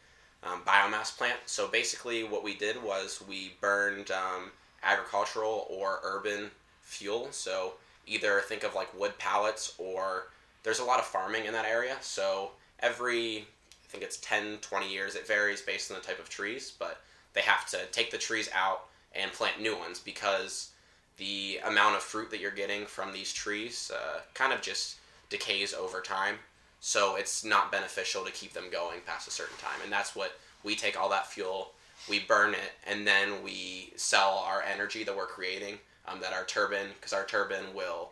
um, 0.44 0.62
biomass 0.66 1.18
plant. 1.18 1.40
So 1.46 1.68
basically, 1.68 2.24
what 2.24 2.44
we 2.44 2.56
did 2.56 2.82
was 2.84 3.24
we 3.28 3.54
burned 3.62 4.12
um, 4.12 4.52
agricultural 4.84 5.68
or 5.70 6.00
urban 6.04 6.52
fuel. 6.82 7.30
So 7.32 7.74
either 8.08 8.42
think 8.42 8.64
of 8.64 8.76
like 8.76 8.98
wood 8.98 9.18
pallets 9.18 9.74
or 9.78 10.28
there's 10.64 10.80
a 10.80 10.86
lot 10.86 11.00
of 11.00 11.06
farming 11.06 11.46
in 11.46 11.54
that 11.54 11.66
area. 11.66 11.98
So 12.02 12.52
every, 12.80 13.40
I 13.40 13.88
think 13.90 14.04
it's 14.04 14.18
10, 14.18 14.58
20 14.62 14.92
years, 14.92 15.16
it 15.16 15.28
varies 15.28 15.62
based 15.62 15.92
on 15.92 15.98
the 15.98 16.04
type 16.04 16.20
of 16.20 16.30
trees, 16.30 16.74
but 16.78 17.02
they 17.34 17.42
have 17.42 17.68
to 17.70 17.80
take 17.92 18.12
the 18.12 18.18
trees 18.18 18.50
out 18.54 18.86
and 19.16 19.32
plant 19.32 19.62
new 19.62 19.78
ones 19.78 20.00
because 20.00 20.72
the 21.18 21.60
amount 21.66 21.96
of 21.96 22.02
fruit 22.02 22.30
that 22.32 22.40
you're 22.40 22.52
getting 22.52 22.86
from 22.86 23.12
these 23.12 23.34
trees 23.34 23.92
uh, 23.94 24.20
kind 24.34 24.54
of 24.54 24.62
just 24.62 24.98
decays 25.30 25.74
over 25.74 26.02
time. 26.02 26.36
So 26.80 27.16
it's 27.16 27.44
not 27.44 27.72
beneficial 27.72 28.24
to 28.24 28.32
keep 28.32 28.54
them 28.54 28.66
going 28.72 29.00
past 29.06 29.28
a 29.28 29.32
certain 29.32 29.58
time. 29.58 29.80
And 29.84 29.92
that's 29.92 30.16
what 30.16 30.34
we 30.64 30.76
take 30.76 31.00
all 31.00 31.10
that 31.10 31.28
fuel, 31.28 31.72
we 32.10 32.20
burn 32.20 32.54
it, 32.54 32.74
and 32.86 33.06
then 33.06 33.44
we 33.44 33.94
sell 33.96 34.44
our 34.48 34.62
energy 34.62 35.04
that 35.04 35.16
we're 35.16 35.26
creating. 35.26 35.80
Um, 36.08 36.22
that 36.22 36.32
our 36.34 36.46
turbine, 36.46 36.88
because 36.96 37.12
our 37.12 37.26
turbine 37.26 37.74
will 37.76 38.12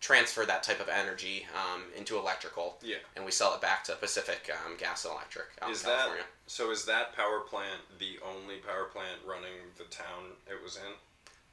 transfer 0.00 0.44
that 0.44 0.62
type 0.64 0.80
of 0.80 0.88
energy 0.88 1.46
um, 1.54 1.82
into 1.96 2.18
electrical, 2.18 2.76
Yeah. 2.82 2.96
and 3.14 3.24
we 3.24 3.30
sell 3.30 3.54
it 3.54 3.60
back 3.60 3.84
to 3.84 3.94
Pacific 3.94 4.50
um, 4.66 4.76
Gas 4.76 5.04
and 5.04 5.14
Electric 5.14 5.46
out 5.62 5.70
Is 5.70 5.82
in 5.84 5.90
that 5.90 6.08
so? 6.48 6.70
Is 6.70 6.84
that 6.86 7.14
power 7.14 7.40
plant 7.40 7.80
the 7.98 8.18
only 8.28 8.56
power 8.56 8.84
plant 8.92 9.20
running 9.24 9.52
the 9.78 9.84
town 9.84 10.32
it 10.50 10.60
was 10.62 10.76
in? 10.76 10.92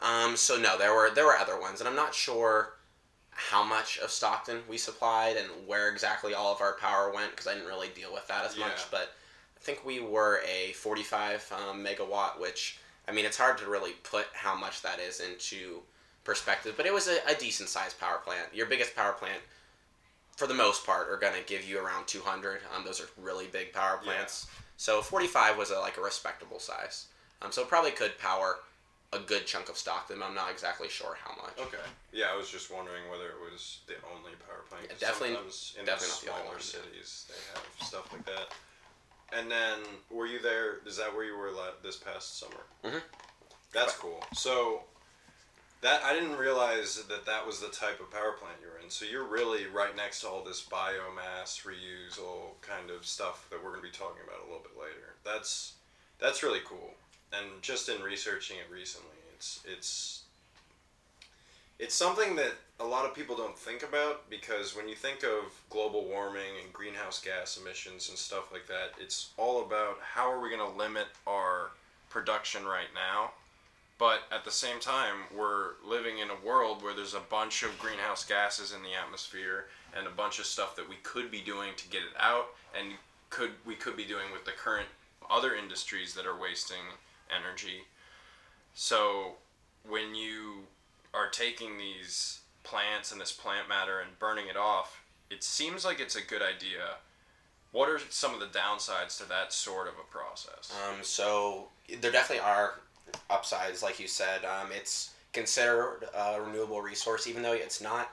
Um, 0.05 0.35
so 0.35 0.57
no, 0.57 0.77
there 0.77 0.93
were 0.93 1.11
there 1.13 1.25
were 1.25 1.37
other 1.37 1.59
ones, 1.59 1.79
and 1.79 1.87
I'm 1.87 1.95
not 1.95 2.13
sure 2.15 2.73
how 3.29 3.63
much 3.63 3.97
of 3.99 4.09
Stockton 4.11 4.61
we 4.67 4.77
supplied 4.77 5.37
and 5.37 5.47
where 5.67 5.89
exactly 5.89 6.33
all 6.33 6.53
of 6.53 6.61
our 6.61 6.73
power 6.73 7.11
went 7.13 7.31
because 7.31 7.47
I 7.47 7.53
didn't 7.53 7.67
really 7.67 7.89
deal 7.95 8.11
with 8.13 8.27
that 8.27 8.45
as 8.45 8.57
Yeah. 8.57 8.67
much. 8.67 8.89
But 8.91 9.13
I 9.57 9.59
think 9.59 9.85
we 9.85 9.99
were 9.99 10.41
a 10.47 10.73
45 10.73 11.51
um, 11.69 11.83
megawatt, 11.83 12.39
which 12.39 12.77
I 13.07 13.11
mean 13.11 13.25
it's 13.25 13.37
hard 13.37 13.57
to 13.59 13.67
really 13.69 13.91
put 14.03 14.27
how 14.33 14.55
much 14.55 14.81
that 14.81 14.99
is 14.99 15.19
into 15.19 15.81
perspective, 16.23 16.73
but 16.77 16.85
it 16.85 16.93
was 16.93 17.07
a, 17.07 17.17
a 17.27 17.35
decent 17.35 17.69
sized 17.69 17.99
power 17.99 18.17
plant. 18.23 18.47
Your 18.53 18.65
biggest 18.65 18.95
power 18.95 19.13
plant, 19.13 19.41
for 20.37 20.47
the 20.47 20.53
most 20.53 20.85
part, 20.85 21.09
are 21.09 21.17
going 21.17 21.33
to 21.33 21.45
give 21.45 21.67
you 21.67 21.79
around 21.83 22.07
200. 22.07 22.61
Um, 22.75 22.85
those 22.85 23.01
are 23.01 23.07
really 23.21 23.47
big 23.47 23.73
power 23.73 23.99
Yeah. 24.01 24.11
plants. 24.13 24.47
So 24.77 25.01
45 25.01 25.57
was 25.57 25.69
a, 25.71 25.79
like 25.79 25.97
a 25.97 26.01
respectable 26.01 26.59
size. 26.59 27.07
Um, 27.41 27.51
so 27.51 27.61
it 27.61 27.67
probably 27.67 27.91
could 27.91 28.17
power 28.19 28.59
a 29.11 29.19
good 29.19 29.45
chunk 29.45 29.67
of 29.69 29.77
Stockton. 29.77 30.23
I'm 30.23 30.33
not 30.33 30.49
exactly 30.49 30.87
sure 30.89 31.17
how 31.23 31.35
much. 31.35 31.53
Okay. 31.59 31.77
Yeah, 32.13 32.27
I 32.33 32.37
was 32.37 32.49
just 32.49 32.71
wondering 32.73 33.03
whether 33.11 33.27
it 33.27 33.37
was 33.51 33.79
the 33.85 33.93
only 34.15 34.31
power 34.47 34.63
plant. 34.69 34.85
Yeah, 34.89 34.95
definitely- 34.99 35.35
Sometimes 35.35 35.75
in 35.77 35.85
definitely 35.85 36.15
the 36.21 36.31
not 36.31 36.39
the 36.39 36.49
only 36.49 36.61
smaller 36.63 36.83
one. 36.87 36.93
cities, 36.93 37.25
they 37.27 37.41
have 37.53 37.87
stuff 37.87 38.11
like 38.13 38.25
that. 38.25 38.47
And 39.35 39.49
then, 39.49 39.79
were 40.09 40.27
you 40.27 40.39
there? 40.41 40.77
Is 40.85 40.97
that 40.97 41.13
where 41.15 41.25
you 41.25 41.35
were 41.37 41.51
la- 41.51 41.71
this 41.81 41.95
past 41.97 42.37
summer? 42.39 42.65
Mhm. 42.83 43.01
That's 43.71 43.93
cool. 43.95 44.23
So, 44.33 44.83
that 45.81 46.01
I 46.03 46.13
didn't 46.13 46.37
realize 46.37 47.03
that 47.03 47.25
that 47.25 47.45
was 47.45 47.59
the 47.59 47.67
type 47.67 47.99
of 47.99 48.09
power 48.09 48.31
plant 48.33 48.55
you're 48.61 48.77
in. 48.81 48.89
So 48.89 49.03
you're 49.03 49.25
really 49.25 49.65
right 49.65 49.93
next 49.95 50.21
to 50.21 50.29
all 50.29 50.41
this 50.41 50.63
biomass 50.63 51.65
reusal 51.65 52.55
kind 52.61 52.89
of 52.89 53.05
stuff 53.05 53.47
that 53.49 53.61
we're 53.61 53.71
going 53.71 53.81
to 53.81 53.87
be 53.91 53.97
talking 53.97 54.21
about 54.25 54.39
a 54.39 54.45
little 54.45 54.61
bit 54.63 54.79
later. 54.79 55.15
That's 55.25 55.73
that's 56.19 56.41
really 56.41 56.61
cool. 56.65 56.93
And 57.33 57.61
just 57.61 57.89
in 57.89 58.01
researching 58.01 58.57
it 58.57 58.71
recently, 58.71 59.17
it's 59.35 59.59
it's 59.65 60.21
it's 61.79 61.95
something 61.95 62.37
that 62.37 62.53
a 62.83 62.87
lot 62.87 63.05
of 63.05 63.15
people 63.15 63.35
don't 63.35 63.57
think 63.57 63.81
about 63.81 64.29
because 64.29 64.75
when 64.75 64.89
you 64.89 64.95
think 64.95 65.23
of 65.23 65.53
global 65.69 66.03
warming 66.03 66.59
and 66.61 66.73
greenhouse 66.73 67.21
gas 67.21 67.57
emissions 67.57 68.09
and 68.09 68.17
stuff 68.17 68.51
like 68.51 68.67
that, 68.67 68.91
it's 68.99 69.29
all 69.37 69.65
about 69.65 69.97
how 70.01 70.29
are 70.29 70.41
we 70.41 70.49
going 70.49 70.69
to 70.69 70.77
limit 70.77 71.07
our 71.25 71.71
production 72.09 72.65
right 72.65 72.91
now. 72.93 73.31
But 73.97 74.23
at 74.33 74.43
the 74.43 74.51
same 74.51 74.81
time, 74.81 75.15
we're 75.35 75.71
living 75.85 76.17
in 76.17 76.27
a 76.29 76.45
world 76.45 76.83
where 76.83 76.93
there's 76.93 77.13
a 77.13 77.21
bunch 77.21 77.63
of 77.63 77.79
greenhouse 77.79 78.25
gases 78.25 78.73
in 78.73 78.83
the 78.83 78.93
atmosphere 78.93 79.67
and 79.97 80.05
a 80.05 80.11
bunch 80.11 80.39
of 80.39 80.45
stuff 80.45 80.75
that 80.75 80.89
we 80.89 80.95
could 81.03 81.31
be 81.31 81.39
doing 81.39 81.69
to 81.77 81.87
get 81.87 82.01
it 82.01 82.15
out 82.19 82.47
and 82.77 82.93
could 83.29 83.51
we 83.65 83.75
could 83.75 83.95
be 83.95 84.03
doing 84.03 84.31
with 84.33 84.43
the 84.43 84.51
current 84.51 84.87
other 85.29 85.55
industries 85.55 86.13
that 86.15 86.25
are 86.25 86.39
wasting 86.39 86.83
energy. 87.31 87.85
So 88.73 89.35
when 89.87 90.15
you 90.15 90.63
are 91.13 91.29
taking 91.29 91.77
these 91.77 92.41
plants 92.63 93.11
and 93.11 93.19
this 93.19 93.31
plant 93.31 93.67
matter 93.69 93.99
and 93.99 94.17
burning 94.19 94.47
it 94.47 94.57
off, 94.57 95.03
it 95.29 95.43
seems 95.43 95.83
like 95.85 95.99
it's 95.99 96.15
a 96.15 96.21
good 96.21 96.41
idea. 96.41 96.95
What 97.71 97.89
are 97.89 97.99
some 98.09 98.33
of 98.33 98.39
the 98.39 98.45
downsides 98.57 99.17
to 99.17 99.27
that 99.29 99.51
sort 99.51 99.87
of 99.87 99.93
a 99.95 100.11
process? 100.11 100.71
Um, 100.87 101.03
so 101.03 101.67
there 102.01 102.11
definitely 102.11 102.41
are 102.43 102.79
upsides, 103.29 103.81
like 103.81 103.99
you 103.99 104.07
said. 104.07 104.41
Um, 104.45 104.69
it's 104.71 105.11
considered 105.33 106.07
a 106.15 106.39
renewable 106.41 106.81
resource, 106.81 107.27
even 107.27 107.41
though 107.41 107.53
it's 107.53 107.81
not. 107.81 108.11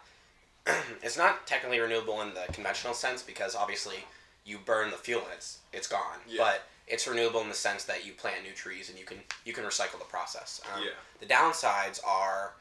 it's 1.03 1.17
not 1.17 1.47
technically 1.47 1.79
renewable 1.81 2.21
in 2.23 2.35
the 2.35 2.45
conventional 2.53 2.95
sense 2.95 3.23
because 3.23 3.55
obviously 3.55 3.97
you 4.45 4.59
burn 4.65 4.91
the 4.91 4.97
fuel 4.97 5.23
and 5.23 5.33
it's 5.35 5.59
it's 5.73 5.87
gone. 5.87 6.19
Yeah. 6.29 6.43
But 6.43 6.63
it's 6.87 7.07
renewable 7.07 7.41
in 7.41 7.49
the 7.49 7.55
sense 7.55 7.85
that 7.85 8.05
you 8.05 8.13
plant 8.13 8.43
new 8.43 8.53
trees 8.53 8.89
and 8.91 8.99
you 8.99 9.05
can 9.05 9.19
you 9.45 9.53
can 9.53 9.65
recycle 9.65 9.99
the 9.99 10.07
process. 10.07 10.61
Um, 10.75 10.83
Yeah. 10.83 10.91
The 11.21 11.27
downsides 11.27 12.01
are 12.07 12.53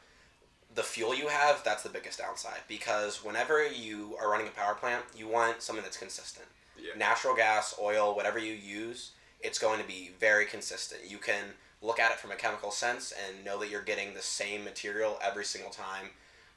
the 0.74 0.84
fuel 0.84 1.16
you 1.16 1.28
have. 1.28 1.64
That's 1.64 1.84
the 1.84 1.90
biggest 1.90 2.20
downside 2.20 2.62
because 2.68 3.24
whenever 3.24 3.66
you 3.68 4.16
are 4.20 4.30
running 4.30 4.48
a 4.48 4.52
power 4.52 4.76
plant, 4.76 5.04
you 5.16 5.28
want 5.28 5.62
something 5.62 5.84
that's 5.84 5.98
consistent 5.98 6.48
Yeah. 6.78 6.94
natural 6.96 7.36
gas, 7.36 7.76
oil, 7.80 8.16
whatever 8.16 8.40
you 8.40 8.54
use, 8.54 9.12
it's 9.42 9.60
going 9.60 9.80
to 9.82 9.88
be 9.88 10.12
very 10.20 10.46
consistent. 10.46 11.02
You 11.06 11.18
can 11.18 11.54
look 11.82 12.00
at 12.00 12.12
it 12.12 12.20
from 12.20 12.32
a 12.32 12.36
chemical 12.36 12.72
sense 12.72 13.12
and 13.12 13.44
know 13.44 13.58
that 13.60 13.70
you're 13.70 13.82
getting 13.82 14.14
the 14.14 14.22
same 14.22 14.64
material 14.64 15.18
every 15.22 15.46
single 15.46 15.72
time 15.72 16.10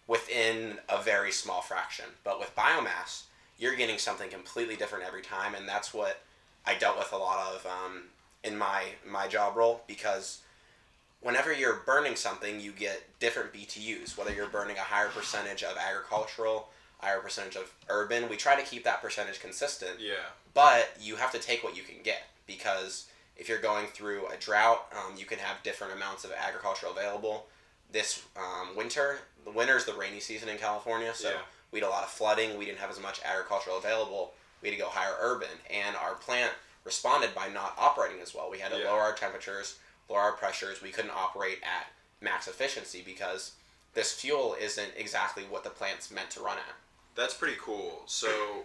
within 0.06 0.78
a 0.88 1.00
very 1.00 1.32
small 1.32 1.62
fraction. 1.62 2.06
But 2.24 2.38
with 2.40 2.54
biomass, 2.56 3.24
you're 3.58 3.76
getting 3.76 3.98
something 3.98 4.30
completely 4.30 4.76
different 4.76 5.04
every 5.04 5.22
time, 5.22 5.54
and 5.54 5.68
that's 5.68 5.94
what 5.94 6.22
I 6.66 6.74
dealt 6.74 6.98
with 6.98 7.12
a 7.12 7.16
lot 7.16 7.54
of 7.54 7.66
um, 7.66 8.04
in 8.44 8.56
my 8.58 8.84
my 9.06 9.28
job 9.28 9.56
role 9.56 9.82
because 9.86 10.38
whenever 11.22 11.52
you're 11.52 11.76
burning 11.86 12.16
something, 12.16 12.60
you 12.60 12.72
get 12.72 13.02
different 13.20 13.52
BTUs. 13.52 14.16
Whether 14.18 14.32
you're 14.34 14.48
burning 14.48 14.76
a 14.76 14.80
higher 14.80 15.08
percentage 15.08 15.62
of 15.62 15.76
agricultural, 15.76 16.68
higher 16.98 17.20
percentage 17.20 17.56
of 17.56 17.72
urban, 17.88 18.28
we 18.28 18.36
try 18.36 18.54
to 18.60 18.62
keep 18.68 18.84
that 18.84 19.00
percentage 19.02 19.40
consistent 19.40 19.98
Yeah. 19.98 20.14
but 20.54 20.90
you 21.00 21.16
have 21.16 21.32
to 21.32 21.38
take 21.38 21.64
what 21.64 21.76
you 21.76 21.82
can 21.82 22.02
get 22.02 22.22
because 22.46 23.06
if 23.36 23.48
you're 23.48 23.58
going 23.60 23.86
through 23.88 24.26
a 24.28 24.36
drought, 24.36 24.86
um, 24.96 25.16
you 25.16 25.24
can 25.24 25.38
have 25.38 25.62
different 25.62 25.94
amounts 25.94 26.24
of 26.24 26.32
agriculture 26.32 26.86
available. 26.88 27.46
This 27.90 28.22
um, 28.36 28.76
winter, 28.76 29.18
the 29.44 29.50
winter 29.50 29.76
is 29.76 29.84
the 29.84 29.94
rainy 29.94 30.20
season 30.20 30.48
in 30.48 30.58
California, 30.58 31.12
so 31.14 31.30
Yeah. 31.30 31.36
we 31.72 31.80
had 31.80 31.86
a 31.86 31.90
lot 31.90 32.04
of 32.04 32.10
flooding. 32.10 32.56
We 32.58 32.66
didn't 32.66 32.78
have 32.80 32.90
as 32.90 33.00
much 33.00 33.20
agricultural 33.24 33.78
available. 33.78 34.34
We 34.60 34.68
had 34.68 34.76
to 34.76 34.82
go 34.84 34.88
higher 34.90 35.16
urban, 35.18 35.48
and 35.70 35.96
our 35.96 36.14
plant 36.14 36.52
responded 36.84 37.34
by 37.34 37.48
not 37.48 37.74
operating 37.78 38.20
as 38.20 38.34
well. 38.34 38.48
We 38.50 38.58
had 38.60 38.70
to 38.72 38.78
Yeah. 38.78 38.90
lower 38.90 39.00
our 39.00 39.12
temperatures, 39.14 39.76
lower 40.08 40.20
our 40.20 40.32
pressures. 40.32 40.82
We 40.82 40.90
couldn't 40.90 41.10
operate 41.12 41.58
at 41.62 41.86
max 42.20 42.48
efficiency 42.48 43.02
because 43.04 43.52
this 43.94 44.12
fuel 44.12 44.56
isn't 44.60 44.92
exactly 44.96 45.44
what 45.44 45.64
the 45.64 45.70
plant's 45.70 46.10
meant 46.10 46.30
to 46.30 46.40
run 46.40 46.58
at. 46.58 46.74
That's 47.14 47.34
pretty 47.34 47.56
cool. 47.60 48.02
So, 48.06 48.62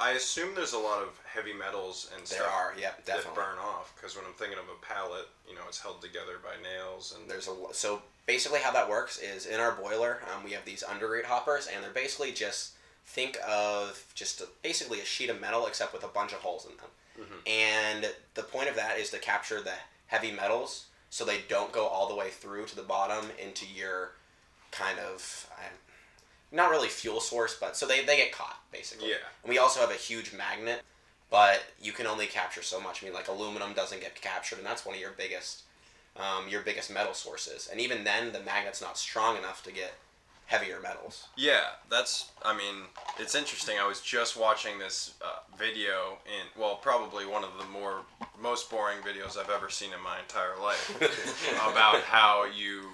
I 0.00 0.12
assume 0.12 0.54
there's 0.54 0.74
a 0.74 0.78
lot 0.78 1.02
of 1.02 1.20
heavy 1.26 1.52
metals 1.52 2.08
and 2.14 2.20
There 2.26 2.38
stuff 2.38 2.52
are, 2.52 2.74
yep, 2.78 3.04
that 3.04 3.16
definitely. 3.16 3.34
burn 3.42 3.58
off. 3.58 3.92
Because 3.96 4.14
when 4.14 4.24
I'm 4.24 4.32
thinking 4.34 4.58
of 4.58 4.66
a 4.66 4.84
pallet, 4.86 5.26
you 5.48 5.56
know, 5.56 5.62
it's 5.66 5.80
held 5.80 6.00
together 6.00 6.34
by 6.42 6.54
nails 6.62 7.16
and 7.18 7.28
There's 7.28 7.48
a 7.48 7.52
lo- 7.52 7.70
so 7.72 8.02
basically 8.26 8.60
how 8.60 8.70
that 8.72 8.88
works 8.88 9.18
is 9.18 9.46
in 9.46 9.58
our 9.58 9.72
boiler 9.72 10.20
um, 10.32 10.44
we 10.44 10.52
have 10.52 10.64
these 10.64 10.84
undergrate 10.84 11.24
hoppers 11.24 11.66
and 11.66 11.82
they're 11.82 11.90
basically 11.90 12.30
just 12.30 12.72
think 13.06 13.38
of 13.48 14.04
just 14.14 14.40
a, 14.42 14.46
basically 14.62 15.00
a 15.00 15.04
sheet 15.04 15.30
of 15.30 15.40
metal 15.40 15.66
except 15.66 15.92
with 15.94 16.04
a 16.04 16.08
bunch 16.08 16.32
of 16.32 16.38
holes 16.40 16.66
in 16.70 16.76
them. 16.76 16.90
Mhm. 17.18 17.50
And 17.50 18.14
the 18.34 18.42
point 18.44 18.68
of 18.68 18.76
that 18.76 18.98
is 18.98 19.10
to 19.10 19.18
capture 19.18 19.60
the 19.60 19.72
heavy 20.08 20.32
metals 20.32 20.86
so 21.10 21.24
they 21.24 21.40
don't 21.48 21.72
go 21.72 21.86
all 21.86 22.08
the 22.08 22.14
way 22.14 22.28
through 22.28 22.66
to 22.66 22.76
the 22.76 22.82
bottom 22.82 23.26
into 23.42 23.64
your 23.66 24.12
kind 24.70 24.98
of 24.98 25.48
I, 25.58 25.64
not 26.50 26.70
really 26.70 26.88
fuel 26.88 27.20
source, 27.20 27.56
but 27.58 27.76
so 27.76 27.86
they, 27.86 28.04
they 28.04 28.16
get 28.16 28.32
caught 28.32 28.60
basically. 28.72 29.10
Yeah. 29.10 29.16
And 29.42 29.50
we 29.50 29.58
also 29.58 29.80
have 29.80 29.90
a 29.90 29.94
huge 29.94 30.32
magnet, 30.34 30.82
but 31.30 31.62
you 31.80 31.92
can 31.92 32.06
only 32.06 32.26
capture 32.26 32.62
so 32.62 32.80
much. 32.80 33.02
I 33.02 33.06
mean, 33.06 33.14
like 33.14 33.28
aluminum 33.28 33.72
doesn't 33.72 34.00
get 34.00 34.20
captured, 34.20 34.58
and 34.58 34.66
that's 34.66 34.84
one 34.84 34.94
of 34.94 35.00
your 35.00 35.12
biggest 35.12 35.62
um, 36.16 36.48
your 36.48 36.62
biggest 36.62 36.92
metal 36.92 37.14
sources. 37.14 37.68
And 37.70 37.80
even 37.80 38.04
then, 38.04 38.32
the 38.32 38.40
magnet's 38.40 38.80
not 38.80 38.98
strong 38.98 39.36
enough 39.36 39.62
to 39.64 39.72
get 39.72 39.94
heavier 40.48 40.80
metals. 40.82 41.28
Yeah, 41.36 41.76
that's. 41.90 42.32
I 42.42 42.56
mean, 42.56 42.86
it's 43.18 43.34
interesting. 43.34 43.76
I 43.80 43.86
was 43.86 44.00
just 44.00 44.36
watching 44.36 44.78
this 44.78 45.14
uh, 45.22 45.40
video 45.56 46.18
in, 46.26 46.60
well, 46.60 46.76
probably 46.76 47.26
one 47.26 47.44
of 47.44 47.50
the 47.58 47.66
more 47.66 48.00
most 48.40 48.70
boring 48.70 48.98
videos 48.98 49.38
I've 49.38 49.50
ever 49.50 49.68
seen 49.68 49.92
in 49.92 50.02
my 50.02 50.18
entire 50.18 50.58
life 50.60 50.90
about 51.70 52.00
how 52.00 52.46
you 52.46 52.88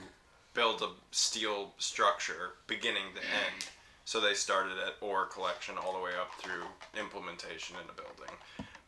build 0.52 0.82
a 0.82 0.88
steel 1.12 1.72
structure 1.78 2.52
beginning 2.66 3.14
to 3.14 3.20
end. 3.20 3.66
So 4.04 4.20
they 4.20 4.34
started 4.34 4.74
at 4.78 4.94
ore 5.00 5.26
collection 5.26 5.76
all 5.78 5.92
the 5.94 6.00
way 6.00 6.10
up 6.20 6.32
through 6.40 6.64
implementation 7.00 7.76
in 7.76 7.88
a 7.88 7.94
building. 7.94 8.34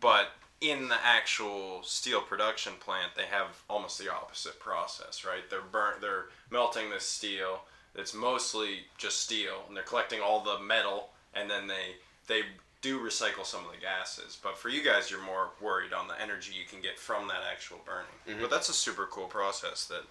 But 0.01 0.33
in 0.61 0.89
the 0.89 0.97
actual 1.05 1.83
steel 1.83 2.21
production 2.21 2.75
plant, 2.81 3.13
they 3.17 3.25
have 3.25 3.63
almost 3.71 3.99
the 3.99 4.13
opposite 4.13 4.59
process, 4.59 5.25
right? 5.25 5.49
They're 5.49 5.61
burnt, 5.61 6.01
they're 6.01 6.27
melting 6.51 6.91
this 6.91 7.05
steel. 7.05 7.61
It's 7.97 8.15
mostly 8.15 8.81
just 8.99 9.21
steel, 9.23 9.65
and 9.67 9.77
they're 9.77 9.85
collecting 9.85 10.21
all 10.21 10.41
the 10.41 10.59
metal, 10.61 11.11
and 11.35 11.51
then 11.51 11.67
they 11.67 11.97
they 12.29 12.43
do 12.83 13.01
recycle 13.01 13.45
some 13.45 13.65
of 13.65 13.73
the 13.73 13.79
gases. 13.79 14.39
But 14.43 14.59
for 14.59 14.69
you 14.69 14.85
guys, 14.85 15.11
you're 15.11 15.25
more 15.25 15.51
worried 15.61 15.93
on 15.93 16.09
the 16.09 16.21
energy 16.21 16.53
you 16.55 16.67
can 16.67 16.81
get 16.81 16.99
from 16.99 17.27
that 17.29 17.41
actual 17.51 17.81
burning. 17.85 18.07
Mm-hmm. 18.29 18.41
But 18.43 18.51
that's 18.51 18.69
a 18.69 18.75
super 18.75 19.07
cool 19.11 19.27
process 19.27 19.87
that 19.87 20.03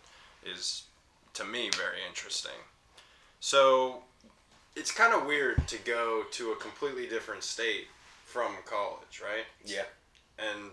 is, 0.45 0.83
to 1.35 1.45
me, 1.45 1.69
very 1.75 1.99
interesting. 2.07 2.59
So 3.39 4.03
it's 4.75 4.91
kind 4.91 5.13
of 5.13 5.25
weird 5.25 5.67
to 5.67 5.77
go 5.79 6.23
to 6.31 6.51
a 6.51 6.55
completely 6.55 7.07
different 7.07 7.43
state 7.43 7.87
from 8.25 8.51
college, 8.65 9.21
right? 9.23 9.45
Yeah. 9.63 9.83
And 10.39 10.71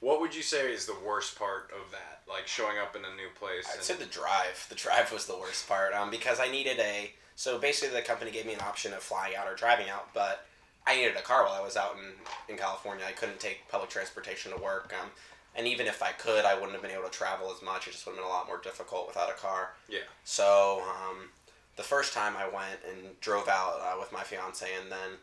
what 0.00 0.20
would 0.20 0.34
you 0.34 0.42
say 0.42 0.72
is 0.72 0.86
the 0.86 0.96
worst 1.06 1.38
part 1.38 1.70
of 1.74 1.90
that? 1.92 2.22
Like 2.28 2.46
showing 2.46 2.78
up 2.78 2.96
in 2.96 3.02
a 3.02 3.16
new 3.16 3.28
place. 3.38 3.66
I'd 3.70 3.76
and- 3.76 3.82
say 3.84 3.94
the 3.94 4.06
drive. 4.06 4.66
The 4.68 4.74
drive 4.74 5.12
was 5.12 5.26
the 5.26 5.36
worst 5.36 5.68
part 5.68 5.92
um, 5.94 6.10
because 6.10 6.40
I 6.40 6.50
needed 6.50 6.78
a. 6.78 7.12
So 7.36 7.58
basically, 7.58 7.96
the 7.96 8.02
company 8.02 8.30
gave 8.30 8.46
me 8.46 8.52
an 8.54 8.60
option 8.60 8.92
of 8.92 9.00
flying 9.02 9.34
out 9.34 9.46
or 9.46 9.54
driving 9.54 9.88
out, 9.88 10.12
but 10.12 10.46
I 10.86 10.96
needed 10.96 11.16
a 11.16 11.22
car 11.22 11.44
while 11.44 11.54
I 11.54 11.62
was 11.64 11.76
out 11.76 11.96
in, 11.96 12.52
in 12.52 12.58
California. 12.58 13.04
I 13.08 13.12
couldn't 13.12 13.40
take 13.40 13.68
public 13.68 13.90
transportation 13.90 14.52
to 14.52 14.58
work. 14.58 14.92
Um, 15.00 15.08
and 15.56 15.66
even 15.66 15.86
if 15.86 16.02
I 16.02 16.12
could, 16.12 16.44
I 16.44 16.54
wouldn't 16.54 16.72
have 16.72 16.82
been 16.82 16.90
able 16.90 17.04
to 17.04 17.10
travel 17.10 17.52
as 17.54 17.62
much. 17.62 17.88
It 17.88 17.92
just 17.92 18.06
would 18.06 18.12
have 18.12 18.18
been 18.22 18.30
a 18.30 18.32
lot 18.32 18.46
more 18.46 18.60
difficult 18.60 19.08
without 19.08 19.30
a 19.30 19.34
car. 19.34 19.70
Yeah. 19.88 20.00
So 20.24 20.82
um, 20.88 21.30
the 21.76 21.82
first 21.82 22.12
time 22.14 22.34
I 22.36 22.44
went 22.44 22.80
and 22.88 23.18
drove 23.20 23.48
out 23.48 23.80
uh, 23.80 23.98
with 23.98 24.12
my 24.12 24.22
fiance, 24.22 24.66
and 24.80 24.92
then 24.92 25.18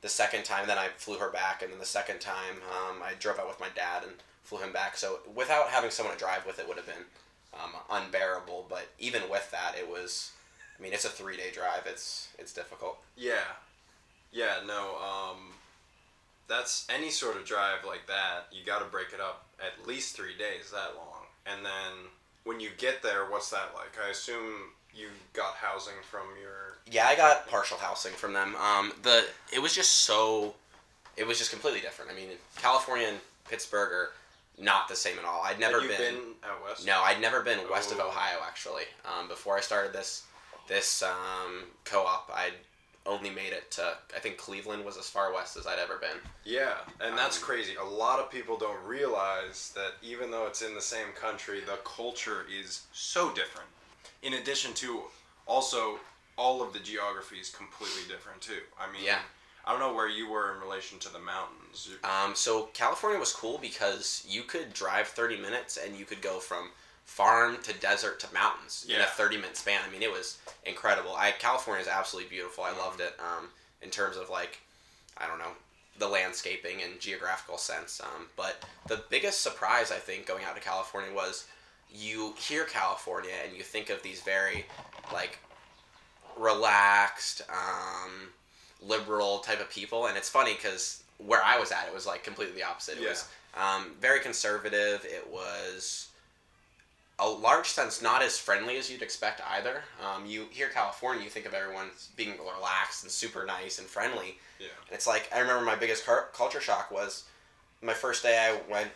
the 0.00 0.08
second 0.08 0.44
time, 0.44 0.66
then 0.66 0.78
I 0.78 0.88
flew 0.96 1.18
her 1.18 1.30
back, 1.30 1.62
and 1.62 1.72
then 1.72 1.78
the 1.78 1.84
second 1.86 2.20
time 2.20 2.56
um, 2.70 3.02
I 3.02 3.12
drove 3.18 3.38
out 3.38 3.48
with 3.48 3.60
my 3.60 3.68
dad 3.74 4.04
and 4.04 4.12
flew 4.42 4.58
him 4.58 4.72
back. 4.72 4.96
So 4.96 5.20
without 5.34 5.68
having 5.68 5.90
someone 5.90 6.14
to 6.14 6.18
drive 6.18 6.46
with, 6.46 6.58
it 6.58 6.68
would 6.68 6.76
have 6.76 6.86
been 6.86 7.04
um, 7.54 7.70
unbearable. 7.90 8.66
But 8.68 8.88
even 8.98 9.22
with 9.30 9.50
that, 9.50 9.74
it 9.78 9.88
was. 9.88 10.32
I 10.78 10.82
mean, 10.82 10.92
it's 10.92 11.04
a 11.04 11.08
three 11.08 11.36
day 11.36 11.50
drive. 11.52 11.82
It's 11.86 12.28
it's 12.38 12.52
difficult. 12.52 12.98
Yeah. 13.16 13.56
Yeah, 14.30 14.60
no, 14.66 14.96
um, 14.98 15.54
that's 16.48 16.86
any 16.90 17.10
sort 17.10 17.36
of 17.36 17.44
drive 17.44 17.84
like 17.86 18.06
that, 18.06 18.48
you 18.50 18.64
got 18.64 18.80
to 18.80 18.84
break 18.86 19.12
it 19.12 19.20
up 19.20 19.46
at 19.60 19.86
least 19.86 20.16
three 20.16 20.36
days 20.36 20.70
that 20.72 20.96
long. 20.96 21.24
And 21.46 21.64
then 21.64 22.08
when 22.44 22.60
you 22.60 22.70
get 22.76 23.02
there, 23.02 23.24
what's 23.30 23.50
that 23.50 23.72
like? 23.74 23.96
I 24.04 24.10
assume 24.10 24.72
you 24.94 25.08
got 25.32 25.54
housing 25.54 25.94
from 26.10 26.22
your. 26.40 26.78
Yeah, 26.90 27.06
I 27.06 27.16
got 27.16 27.48
partial 27.48 27.76
housing 27.78 28.12
from 28.12 28.32
them. 28.32 28.54
Um, 28.56 28.92
the 29.02 29.24
it 29.52 29.60
was 29.60 29.74
just 29.74 29.90
so, 29.90 30.54
it 31.16 31.26
was 31.26 31.38
just 31.38 31.50
completely 31.50 31.80
different. 31.80 32.10
I 32.10 32.14
mean, 32.14 32.28
California 32.56 33.06
and 33.08 33.18
Pittsburgh 33.48 33.92
are 33.92 34.10
not 34.58 34.88
the 34.88 34.96
same 34.96 35.18
at 35.18 35.24
all. 35.24 35.42
I'd 35.44 35.60
never 35.60 35.80
been, 35.80 35.88
been 35.98 36.14
out 36.44 36.64
west? 36.64 36.86
No, 36.86 37.00
I'd 37.02 37.20
never 37.20 37.42
been 37.42 37.58
west 37.70 37.92
of 37.92 38.00
Oh. 38.00 38.08
Ohio 38.08 38.38
actually. 38.46 38.84
Um, 39.04 39.28
before 39.28 39.56
I 39.56 39.60
started 39.60 39.92
this 39.92 40.24
this 40.66 41.02
um, 41.02 41.64
co-op, 41.84 42.30
I'd 42.34 42.52
only 43.06 43.30
made 43.30 43.52
it 43.54 43.70
to 43.70 43.94
I 44.14 44.18
think 44.18 44.36
Cleveland 44.36 44.84
was 44.84 44.96
as 44.98 45.08
far 45.08 45.32
west 45.32 45.56
as 45.56 45.66
I'd 45.66 45.78
ever 45.78 45.96
been. 45.96 46.16
Yeah, 46.44 46.74
and 47.00 47.16
that's 47.16 47.38
Um, 47.38 47.44
crazy. 47.44 47.74
A 47.76 47.84
lot 47.84 48.18
of 48.18 48.30
people 48.30 48.56
don't 48.58 48.82
realize 48.84 49.72
that 49.76 49.92
even 50.02 50.30
though 50.30 50.46
it's 50.46 50.62
in 50.62 50.74
the 50.74 50.82
same 50.82 51.12
country, 51.14 51.60
the 51.60 51.78
culture 51.84 52.44
is 52.50 52.82
so 52.92 53.30
different. 53.30 53.68
In 54.22 54.34
addition 54.34 54.74
to 54.74 55.02
also 55.46 55.98
all 56.36 56.62
of 56.62 56.72
the 56.72 56.78
geography 56.78 57.36
is 57.36 57.50
completely 57.50 58.02
different 58.08 58.40
too. 58.40 58.60
I 58.78 58.90
mean, 58.92 59.02
Yeah. 59.04 59.20
I 59.64 59.72
don't 59.72 59.80
know 59.80 59.92
where 59.92 60.08
you 60.08 60.28
were 60.30 60.54
in 60.54 60.60
relation 60.60 60.98
to 61.00 61.10
the 61.12 61.18
mountains. 61.18 61.90
Um, 62.02 62.34
so 62.34 62.66
California 62.72 63.18
was 63.20 63.32
cool 63.34 63.58
because 63.58 64.24
you 64.26 64.42
could 64.42 64.72
drive 64.72 65.08
30 65.08 65.36
minutes 65.36 65.76
and 65.76 65.94
you 65.94 66.06
could 66.06 66.22
go 66.22 66.38
from 66.40 66.70
farm 67.04 67.58
to 67.64 67.72
desert 67.74 68.18
to 68.20 68.32
mountains 68.32 68.86
in 68.88 69.00
a 69.00 69.04
30 69.04 69.36
minute 69.36 69.56
span. 69.56 69.80
I 69.86 69.90
mean, 69.90 70.02
it 70.02 70.10
was 70.10 70.38
incredible. 70.64 71.14
I 71.16 71.32
California 71.32 71.82
is 71.82 71.88
absolutely 71.88 72.30
beautiful. 72.30 72.64
I 72.64 72.70
loved 72.72 73.00
it. 73.00 73.14
Um, 73.18 73.48
in 73.82 73.90
terms 73.90 74.16
of 74.16 74.30
like, 74.30 74.58
I 75.18 75.26
don't 75.26 75.38
know, 75.38 75.52
the 75.98 76.08
landscaping 76.08 76.82
and 76.82 76.98
geographical 77.00 77.58
sense. 77.58 78.00
Um, 78.00 78.26
but 78.36 78.64
the 78.86 79.02
biggest 79.10 79.40
surprise 79.42 79.90
I 79.90 79.96
think 79.96 80.26
going 80.26 80.44
out 80.44 80.54
to 80.54 80.62
California 80.62 81.12
was 81.14 81.46
you 81.94 82.34
hear 82.38 82.64
California 82.64 83.32
and 83.46 83.56
you 83.56 83.62
think 83.62 83.90
of 83.90 84.02
these 84.02 84.20
very 84.22 84.66
like 85.12 85.38
relaxed, 86.38 87.42
um, 87.50 88.28
liberal 88.82 89.38
type 89.40 89.60
of 89.60 89.68
people, 89.70 90.06
and 90.06 90.16
it's 90.16 90.28
funny 90.28 90.54
because 90.54 91.02
where 91.18 91.42
I 91.42 91.58
was 91.58 91.72
at, 91.72 91.86
it 91.88 91.94
was 91.94 92.06
like 92.06 92.22
completely 92.22 92.54
the 92.54 92.62
opposite. 92.64 92.98
It 92.98 93.02
Yeah. 93.02 93.08
was 93.10 93.28
um, 93.54 93.94
very 94.00 94.20
conservative. 94.20 95.04
It 95.04 95.28
was 95.28 96.08
a 97.18 97.28
large 97.28 97.66
sense 97.66 98.00
not 98.00 98.22
as 98.22 98.38
friendly 98.38 98.76
as 98.76 98.88
you'd 98.88 99.02
expect 99.02 99.40
either. 99.50 99.82
Um, 100.00 100.26
you 100.26 100.46
hear 100.50 100.68
California, 100.68 101.24
you 101.24 101.30
think 101.30 101.46
of 101.46 101.54
everyone 101.54 101.90
being 102.14 102.38
relaxed 102.38 103.02
and 103.02 103.10
super 103.10 103.44
nice 103.44 103.78
and 103.80 103.88
friendly. 103.88 104.38
Yeah. 104.60 104.68
And 104.86 104.94
it's 104.94 105.06
like 105.08 105.28
I 105.34 105.40
remember 105.40 105.64
my 105.64 105.74
biggest 105.74 106.06
car- 106.06 106.28
culture 106.32 106.60
shock 106.60 106.92
was 106.92 107.24
my 107.82 107.94
first 107.94 108.22
day. 108.22 108.38
I 108.38 108.70
went 108.70 108.90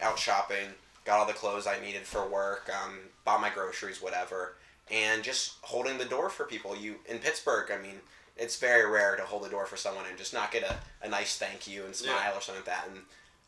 out 0.00 0.18
shopping, 0.18 0.68
got 1.06 1.18
all 1.20 1.26
the 1.26 1.32
clothes 1.32 1.66
I 1.66 1.80
needed 1.80 2.02
for 2.02 2.26
work, 2.28 2.68
um, 2.84 2.98
bought 3.24 3.40
my 3.40 3.48
groceries, 3.50 4.02
whatever, 4.02 4.56
and 4.90 5.22
just 5.22 5.54
holding 5.62 5.96
the 5.98 6.04
door 6.04 6.28
for 6.28 6.44
people. 6.44 6.76
You 6.76 6.96
in 7.08 7.18
Pittsburgh, 7.18 7.70
I 7.70 7.80
mean, 7.80 7.96
it's 8.36 8.56
very 8.58 8.90
rare 8.90 9.16
to 9.16 9.22
hold 9.22 9.44
the 9.44 9.48
door 9.48 9.64
for 9.66 9.76
someone 9.76 10.04
and 10.08 10.18
just 10.18 10.34
not 10.34 10.52
get 10.52 10.62
a, 10.62 10.76
a 11.02 11.08
nice 11.08 11.38
thank 11.38 11.66
you 11.66 11.84
and 11.86 11.94
smile 11.94 12.16
Yeah. 12.32 12.36
or 12.36 12.40
something 12.42 12.64
like 12.66 12.74
that. 12.74 12.88
And 12.90 12.98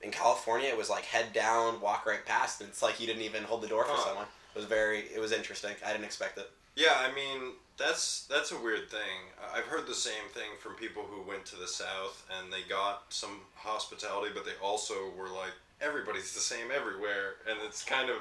in 0.01 0.11
California, 0.11 0.69
it 0.69 0.77
was 0.79 0.89
like 0.89 1.05
head 1.05 1.33
down, 1.33 1.81
walk 1.81 2.07
right 2.07 2.25
past, 2.25 2.61
and 2.61 2.71
it's 2.71 2.81
like 2.83 3.01
you 3.01 3.07
didn't 3.07 3.23
even 3.23 3.43
hold 3.45 3.63
the 3.63 3.69
door 3.69 3.85
for 3.85 3.93
Huh. 3.93 4.05
someone. 4.07 4.27
It 4.55 4.59
was 4.59 4.65
very, 4.67 5.01
it 5.15 5.21
was 5.21 5.33
interesting. 5.33 5.73
I 5.85 5.93
didn't 5.93 6.05
expect 6.07 6.39
it. 6.39 6.49
Yeah, 6.77 6.95
I 6.97 7.13
mean 7.13 7.53
that's 7.77 8.27
that's 8.31 8.53
a 8.53 8.59
weird 8.61 8.89
thing. 8.89 9.19
I've 9.55 9.65
heard 9.65 9.87
the 9.89 9.95
same 9.95 10.29
thing 10.33 10.51
from 10.61 10.75
people 10.75 11.03
who 11.03 11.23
went 11.29 11.45
to 11.47 11.57
the 11.57 11.67
south 11.67 12.25
and 12.39 12.53
they 12.53 12.63
got 12.69 13.03
some 13.09 13.41
hospitality, 13.57 14.31
but 14.33 14.45
they 14.45 14.53
also 14.63 14.95
were 15.19 15.29
like 15.29 15.53
everybody's 15.81 16.35
the 16.35 16.41
same 16.41 16.69
everywhere, 16.75 17.35
and 17.49 17.59
it's 17.67 17.85
kind 17.85 18.11
of 18.11 18.17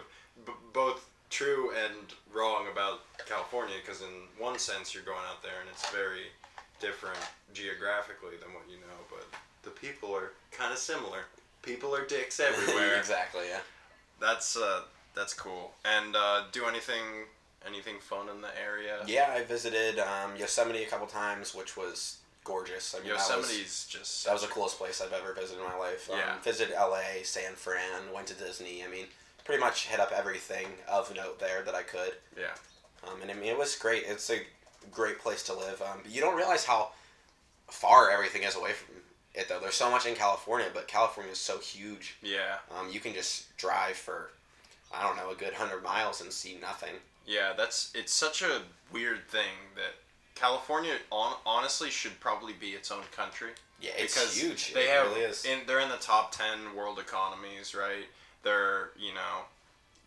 b- 0.45 0.51
both 0.73 1.09
true 1.29 1.71
and 1.83 2.13
wrong 2.33 2.67
about 2.71 3.01
California 3.25 3.75
because 3.85 4.01
in 4.01 4.07
one 4.37 4.57
sense 4.57 4.93
you're 4.93 5.03
going 5.03 5.25
out 5.29 5.43
there 5.43 5.59
and 5.59 5.69
it's 5.69 5.89
very 5.89 6.27
different 6.79 7.17
geographically 7.53 8.37
than 8.41 8.53
what 8.53 8.63
you 8.69 8.77
know, 8.77 8.97
but 9.09 9.25
the 9.63 9.69
people 9.71 10.15
are 10.15 10.31
kind 10.51 10.71
of 10.71 10.77
similar. 10.79 11.19
People 11.63 11.93
are 11.95 12.05
dicks 12.05 12.39
everywhere. 12.39 12.97
exactly. 12.97 13.43
Yeah. 13.49 13.59
That's 14.19 14.55
uh, 14.57 14.81
that's 15.15 15.33
cool. 15.33 15.71
And 15.83 16.15
uh, 16.15 16.43
do 16.51 16.65
anything 16.65 17.03
anything 17.67 17.95
fun 17.99 18.29
in 18.29 18.41
the 18.41 18.49
area? 18.61 18.99
Yeah, 19.05 19.33
I 19.35 19.43
visited 19.43 19.99
um, 19.99 20.31
Yosemite 20.37 20.83
a 20.83 20.87
couple 20.87 21.07
times, 21.07 21.53
which 21.53 21.75
was 21.75 22.17
gorgeous. 22.47 22.95
I 22.95 22.99
mean, 22.99 23.09
that 23.09 23.37
was- 23.37 23.85
just 23.89 24.25
That 24.25 24.33
was 24.33 24.41
the 24.41 24.47
coolest 24.47 24.77
place 24.77 25.01
I've 25.01 25.13
ever 25.13 25.33
visited 25.33 25.59
in 25.61 25.67
my 25.67 25.75
life. 25.75 26.09
Um, 26.09 26.17
Yeah. 26.17 26.39
Visited 26.39 26.73
LA, 26.75 27.23
San 27.23 27.55
Fran, 27.55 28.11
went 28.13 28.27
to 28.29 28.33
Disney. 28.33 28.83
I 28.83 28.87
mean, 28.87 29.07
pretty 29.43 29.59
much 29.59 29.87
hit 29.87 29.99
up 29.99 30.11
everything 30.11 30.67
of 30.87 31.13
note 31.13 31.39
there 31.39 31.61
that 31.63 31.75
I 31.75 31.83
could. 31.83 32.13
yeah 32.35 32.55
Um, 33.03 33.21
and 33.21 33.29
I 33.29 33.33
mean, 33.35 33.49
it 33.49 33.57
was 33.57 33.75
great. 33.75 34.03
It's 34.05 34.29
a 34.29 34.45
great 34.91 35.19
place 35.19 35.43
to 35.43 35.53
live. 35.53 35.81
Um, 35.81 35.99
but 36.03 36.11
you 36.11 36.21
don't 36.21 36.35
realize 36.35 36.65
how 36.65 36.91
far 37.69 38.09
everything 38.11 38.43
is 38.43 38.55
away 38.55 38.73
from 38.73 38.95
it, 39.33 39.47
though. 39.49 39.59
There's 39.59 39.75
so 39.75 39.91
much 39.91 40.05
in 40.05 40.15
California, 40.15 40.69
but 40.73 40.87
California 40.87 41.31
is 41.31 41.39
so 41.39 41.59
huge. 41.59 42.15
yeah 42.21 42.57
Um, 42.71 42.89
you 42.89 42.99
can 42.99 43.13
just 43.13 43.55
drive 43.57 43.97
for, 43.97 44.31
I 44.91 45.03
don't 45.03 45.15
know, 45.17 45.29
a 45.29 45.35
good 45.35 45.53
hundred 45.53 45.83
miles 45.83 46.21
and 46.21 46.31
see 46.33 46.55
nothing. 46.55 47.01
yeah. 47.25 47.53
That's 47.53 47.91
it's 47.93 48.13
such 48.13 48.41
a 48.41 48.63
weird 48.91 49.29
thing 49.29 49.53
that 49.75 49.93
California 50.39 50.93
on, 51.11 51.35
honestly 51.45 51.89
should 51.89 52.19
probably 52.19 52.53
be 52.53 52.67
its 52.67 52.91
own 52.91 53.03
country. 53.15 53.51
Yeah, 53.81 53.91
it's 53.97 54.13
because 54.13 54.41
huge. 54.41 54.73
They 54.73 54.85
it 54.85 54.89
have 54.89 55.07
really 55.07 55.21
is. 55.21 55.45
in 55.45 55.59
they're 55.67 55.79
in 55.79 55.89
the 55.89 55.97
top 55.97 56.31
ten 56.31 56.75
world 56.75 56.99
economies, 56.99 57.75
right? 57.75 58.05
They're 58.43 58.89
you 58.97 59.13
know, 59.13 59.45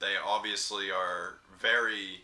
they 0.01 0.15
obviously 0.25 0.91
are 0.91 1.35
very 1.61 2.23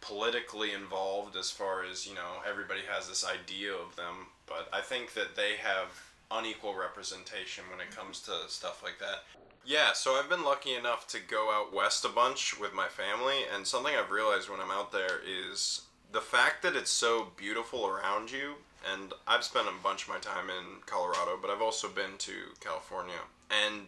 politically 0.00 0.72
involved 0.72 1.36
as 1.36 1.50
far 1.50 1.84
as 1.84 2.06
you 2.06 2.14
know 2.14 2.40
everybody 2.48 2.80
has 2.88 3.08
this 3.08 3.26
idea 3.26 3.72
of 3.72 3.94
them 3.96 4.26
but 4.46 4.68
i 4.72 4.80
think 4.80 5.12
that 5.14 5.34
they 5.34 5.56
have 5.56 5.88
unequal 6.30 6.74
representation 6.74 7.64
when 7.70 7.80
it 7.80 7.94
comes 7.94 8.20
to 8.20 8.32
stuff 8.46 8.82
like 8.82 8.98
that 9.00 9.24
yeah 9.66 9.92
so 9.92 10.12
i've 10.12 10.28
been 10.28 10.44
lucky 10.44 10.74
enough 10.74 11.06
to 11.08 11.18
go 11.18 11.50
out 11.50 11.74
west 11.74 12.04
a 12.04 12.08
bunch 12.08 12.58
with 12.60 12.72
my 12.72 12.86
family 12.86 13.38
and 13.52 13.66
something 13.66 13.94
i've 13.96 14.10
realized 14.10 14.48
when 14.48 14.60
i'm 14.60 14.70
out 14.70 14.92
there 14.92 15.20
is 15.26 15.82
the 16.12 16.20
fact 16.20 16.62
that 16.62 16.74
it's 16.74 16.90
so 16.90 17.28
beautiful 17.36 17.86
around 17.86 18.30
you 18.30 18.54
and 18.92 19.12
i've 19.26 19.44
spent 19.44 19.66
a 19.68 19.82
bunch 19.82 20.02
of 20.04 20.08
my 20.08 20.18
time 20.18 20.48
in 20.48 20.80
colorado 20.86 21.38
but 21.40 21.50
i've 21.50 21.62
also 21.62 21.88
been 21.88 22.16
to 22.18 22.32
california 22.60 23.20
and 23.50 23.86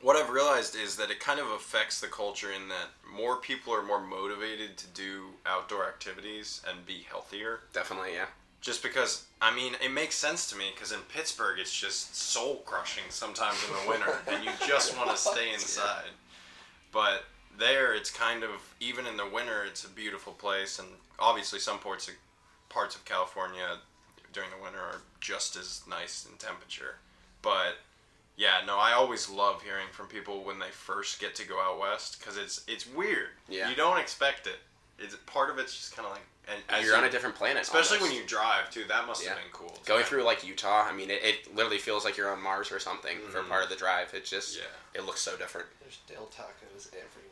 what 0.00 0.16
I've 0.16 0.30
realized 0.30 0.76
is 0.76 0.96
that 0.96 1.10
it 1.10 1.20
kind 1.20 1.40
of 1.40 1.48
affects 1.48 2.00
the 2.00 2.06
culture 2.06 2.52
in 2.52 2.68
that 2.68 2.88
more 3.12 3.36
people 3.36 3.74
are 3.74 3.82
more 3.82 4.00
motivated 4.00 4.76
to 4.76 4.86
do 4.88 5.24
outdoor 5.44 5.86
activities 5.86 6.62
and 6.68 6.86
be 6.86 7.04
healthier. 7.08 7.60
Definitely, 7.72 8.14
yeah. 8.14 8.26
Just 8.60 8.82
because, 8.82 9.24
I 9.40 9.54
mean, 9.54 9.74
it 9.84 9.90
makes 9.90 10.16
sense 10.16 10.48
to 10.50 10.56
me 10.56 10.66
because 10.74 10.92
in 10.92 11.00
Pittsburgh 11.08 11.58
it's 11.58 11.72
just 11.72 12.14
soul 12.14 12.62
crushing 12.66 13.04
sometimes 13.08 13.56
in 13.66 13.74
the 13.74 13.90
winter 13.90 14.18
and 14.28 14.44
you 14.44 14.50
just 14.66 14.96
want 14.96 15.10
to 15.10 15.16
stay 15.16 15.52
inside. 15.54 16.10
But 16.92 17.24
there 17.58 17.92
it's 17.94 18.10
kind 18.10 18.42
of, 18.44 18.50
even 18.80 19.06
in 19.06 19.16
the 19.16 19.26
winter, 19.26 19.64
it's 19.64 19.84
a 19.84 19.88
beautiful 19.90 20.32
place 20.32 20.78
and 20.78 20.88
obviously 21.18 21.58
some 21.58 21.78
parts 21.78 22.08
of, 22.08 22.14
parts 22.68 22.94
of 22.94 23.04
California 23.04 23.78
during 24.32 24.50
the 24.56 24.62
winter 24.62 24.78
are 24.80 25.00
just 25.20 25.56
as 25.56 25.82
nice 25.88 26.26
in 26.30 26.36
temperature. 26.38 26.96
But 27.42 27.76
yeah, 28.36 28.60
no, 28.66 28.78
I 28.78 28.92
always 28.92 29.28
love 29.28 29.62
hearing 29.62 29.86
from 29.90 30.06
people 30.06 30.44
when 30.44 30.58
they 30.58 30.70
first 30.70 31.20
get 31.20 31.34
to 31.36 31.46
go 31.48 31.60
out 31.60 31.80
west 31.80 32.18
because 32.20 32.36
it's 32.36 32.62
it's 32.68 32.86
weird. 32.86 33.30
Yeah. 33.48 33.68
you 33.70 33.74
don't 33.76 33.98
expect 33.98 34.46
it. 34.46 34.58
It's 34.98 35.16
part 35.26 35.50
of 35.50 35.58
it's 35.58 35.74
just 35.74 35.96
kind 35.96 36.06
of 36.06 36.12
like 36.12 36.22
and 36.50 36.60
as 36.68 36.84
You're 36.84 36.94
on 36.96 37.02
you- 37.02 37.08
a 37.08 37.12
different 37.12 37.34
planet. 37.36 37.62
especially 37.62 37.96
almost. 37.98 38.12
when 38.12 38.20
you 38.22 38.26
drive 38.28 38.70
too. 38.70 38.84
That 38.88 39.06
must 39.06 39.22
Yeah. 39.24 39.30
have 39.30 39.38
been 39.38 39.50
cool. 39.52 39.76
going 39.86 40.04
through 40.04 40.22
like 40.22 40.46
Utah. 40.46 40.82
I 40.88 40.92
mean, 40.92 41.10
it, 41.10 41.22
it 41.24 41.54
literally 41.56 41.78
feels 41.78 42.04
like 42.04 42.16
you're 42.16 42.30
on 42.30 42.40
Mars 42.42 42.70
or 42.70 42.78
something 42.78 43.18
for 43.30 43.42
Mhm. 43.42 43.48
part 43.48 43.64
of 43.64 43.70
the 43.70 43.76
drive. 43.76 44.12
It 44.14 44.24
just 44.24 44.56
Yeah. 44.56 44.62
it 44.94 45.04
looks 45.04 45.20
so 45.20 45.36
different. 45.36 45.66
There's 45.80 45.98
Del 46.06 46.26
Tacos 46.26 46.86
everywhere. 46.88 47.24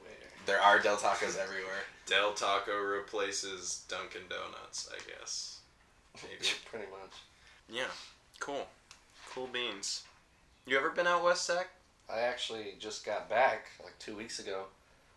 There 0.46 0.60
are 0.60 0.78
Del 0.78 0.96
Tacos 0.96 1.36
everywhere. 1.38 1.82
Del 2.06 2.32
Taco 2.32 2.78
replaces 2.78 3.84
Dunkin' 3.88 4.22
Donuts, 4.28 4.88
I 4.92 4.98
guess. 5.10 5.58
Maybe. 6.22 6.46
Pretty 6.70 6.86
much. 6.86 7.12
yeah, 7.68 7.90
cool, 8.38 8.66
cool 9.30 9.48
beans. 9.52 10.04
You 10.66 10.76
ever 10.78 10.90
been 10.90 11.06
out 11.06 11.24
west, 11.24 11.46
Zach? 11.46 11.68
I 12.08 12.20
actually 12.20 12.74
just 12.78 13.04
got 13.04 13.28
back 13.28 13.66
like 13.82 13.98
two 13.98 14.16
weeks 14.16 14.38
ago 14.38 14.64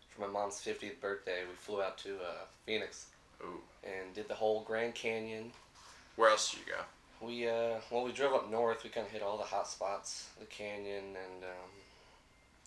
for 0.08 0.22
my 0.22 0.26
mom's 0.26 0.56
50th 0.56 1.00
birthday. 1.00 1.42
We 1.48 1.54
flew 1.54 1.80
out 1.80 1.96
to 1.98 2.16
uh, 2.16 2.44
Phoenix 2.66 3.06
Ooh, 3.42 3.60
and 3.84 4.12
did 4.14 4.26
the 4.26 4.34
whole 4.34 4.62
Grand 4.64 4.94
Canyon. 4.96 5.52
where 6.16 6.30
else 6.30 6.50
did 6.50 6.60
you 6.60 6.66
go? 6.72 7.26
We 7.26 7.48
uh, 7.48 7.80
well, 7.90 8.04
we 8.04 8.12
drove 8.12 8.32
up 8.34 8.50
north. 8.50 8.82
We 8.82 8.90
kind 8.90 9.06
of 9.06 9.12
hit 9.12 9.22
all 9.22 9.36
the 9.38 9.44
hot 9.44 9.68
spots, 9.68 10.28
the 10.40 10.46
canyon 10.46 11.04
and 11.04 11.44
um, 11.44 11.70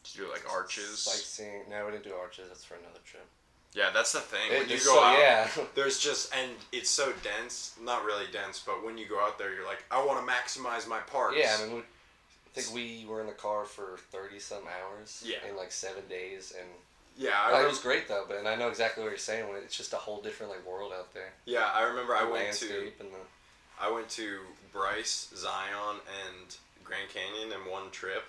Did 0.04 0.16
you 0.16 0.26
do 0.26 0.32
like 0.32 0.44
arches? 0.52 1.00
sightseeing. 1.00 1.64
No, 1.70 1.86
we 1.86 1.92
didn't 1.92 2.04
do 2.04 2.14
arches. 2.14 2.46
That's 2.50 2.64
for 2.66 2.76
another 2.76 3.00
trip. 3.06 3.26
Yeah, 3.74 3.90
that's 3.94 4.12
the 4.12 4.20
thing. 4.20 4.52
It- 4.52 4.60
when 4.60 4.70
you 4.70 4.78
go 4.78 4.96
so- 4.96 5.04
out, 5.04 5.18
yeah. 5.20 5.48
there's 5.76 6.00
just 6.00 6.34
and 6.36 6.52
it's 6.72 6.90
so 6.90 7.14
dense. 7.24 7.76
Not 7.82 8.06
really 8.06 8.26
dense, 8.32 8.62
but 8.66 8.86
when 8.86 8.98
you 8.98 9.08
go 9.08 9.20
out 9.20 9.38
there, 9.40 9.54
you're 9.54 9.66
like, 9.66 9.84
I 9.90 10.04
want 10.04 10.26
to 10.26 10.32
maximize 10.32 10.88
my 10.88 11.00
parts. 11.00 11.38
Yeah, 11.40 11.56
I 11.60 11.66
mean, 11.66 11.76
we, 11.76 11.80
I 11.82 12.50
think 12.54 12.74
we 12.76 13.06
were 13.10 13.22
in 13.22 13.28
the 13.28 13.34
car 13.34 13.66
for 13.66 13.98
thirty 14.12 14.40
some 14.40 14.64
hours. 14.68 15.24
Yeah. 15.26 15.38
In 15.50 15.56
like 15.58 15.72
seven 15.72 16.04
days, 16.10 16.54
and 16.58 16.70
yeah, 17.18 17.32
I 17.46 17.64
it 17.64 17.68
was 17.68 17.80
great 17.80 18.08
though. 18.08 18.26
But 18.28 18.38
and 18.38 18.48
I 18.48 18.56
know 18.56 18.68
exactly 18.70 19.04
what 19.04 19.10
you're 19.10 19.18
saying. 19.18 19.48
When 19.48 19.58
it's 19.58 19.76
just 19.76 19.94
a 19.94 19.98
whole 19.98 20.22
different 20.22 20.52
like 20.52 20.66
world 20.68 20.92
out 20.96 21.14
there. 21.14 21.32
yeah. 21.46 21.70
I 21.74 21.84
remember 21.84 22.16
I 22.16 22.26
went 22.30 22.54
to 22.54 22.92
and 23.00 23.10
the 23.10 23.82
I 23.82 23.92
went 23.92 24.08
to 24.12 24.40
Bryce, 24.72 25.32
Zion, 25.36 25.98
and 26.26 26.56
Grand 26.84 27.10
Canyon 27.10 27.52
in 27.52 27.72
one 27.72 27.90
trip. 27.92 28.24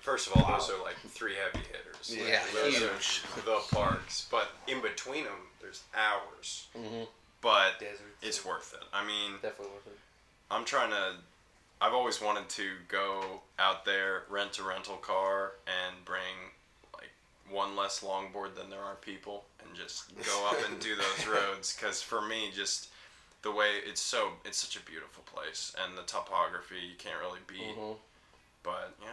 First 0.00 0.28
of 0.28 0.34
all, 0.36 0.50
those 0.58 0.70
are 0.70 0.82
like 0.82 0.96
three 1.08 1.34
heavy 1.34 1.64
hitters. 1.66 2.10
Like, 2.18 2.28
Yeah, 2.28 2.40
those 2.54 2.76
huge. 2.78 3.22
are 3.36 3.40
the 3.44 3.60
parks. 3.74 4.26
But 4.30 4.48
in 4.66 4.80
between 4.80 5.24
them, 5.24 5.34
there's 5.60 5.82
hours. 5.94 6.68
mm-hmm. 6.76 7.04
But 7.42 7.78
desert. 7.80 8.00
it's 8.22 8.44
worth 8.44 8.74
it. 8.74 8.84
I 8.92 9.06
mean, 9.06 9.32
definitely 9.42 9.72
worth 9.74 9.86
it. 9.86 9.98
I'm 10.50 10.64
trying 10.64 10.90
to. 10.90 11.14
I've 11.82 11.94
always 11.94 12.20
wanted 12.20 12.48
to 12.50 12.72
go 12.88 13.40
out 13.58 13.84
there, 13.86 14.24
rent 14.28 14.58
a 14.58 14.62
rental 14.62 14.96
car, 14.96 15.52
and 15.66 16.04
bring 16.04 16.52
like 16.94 17.10
one 17.50 17.76
less 17.76 18.00
longboard 18.00 18.54
than 18.56 18.68
there 18.68 18.82
are 18.82 18.96
people, 18.96 19.44
and 19.64 19.74
just 19.74 20.14
go 20.26 20.48
up 20.50 20.56
and 20.70 20.78
do 20.80 20.94
those 20.96 21.26
roads. 21.26 21.74
Because 21.74 22.02
for 22.02 22.20
me, 22.20 22.50
just 22.54 22.88
the 23.42 23.50
way 23.50 23.68
it's 23.86 24.02
so, 24.02 24.32
it's 24.44 24.58
such 24.58 24.76
a 24.76 24.84
beautiful 24.84 25.22
place, 25.24 25.74
and 25.82 25.96
the 25.96 26.02
topography 26.02 26.76
you 26.76 26.96
can't 26.98 27.18
really 27.20 27.40
beat. 27.46 27.74
Mm-hmm. 27.78 27.92
But 28.62 28.94
yeah, 29.00 29.08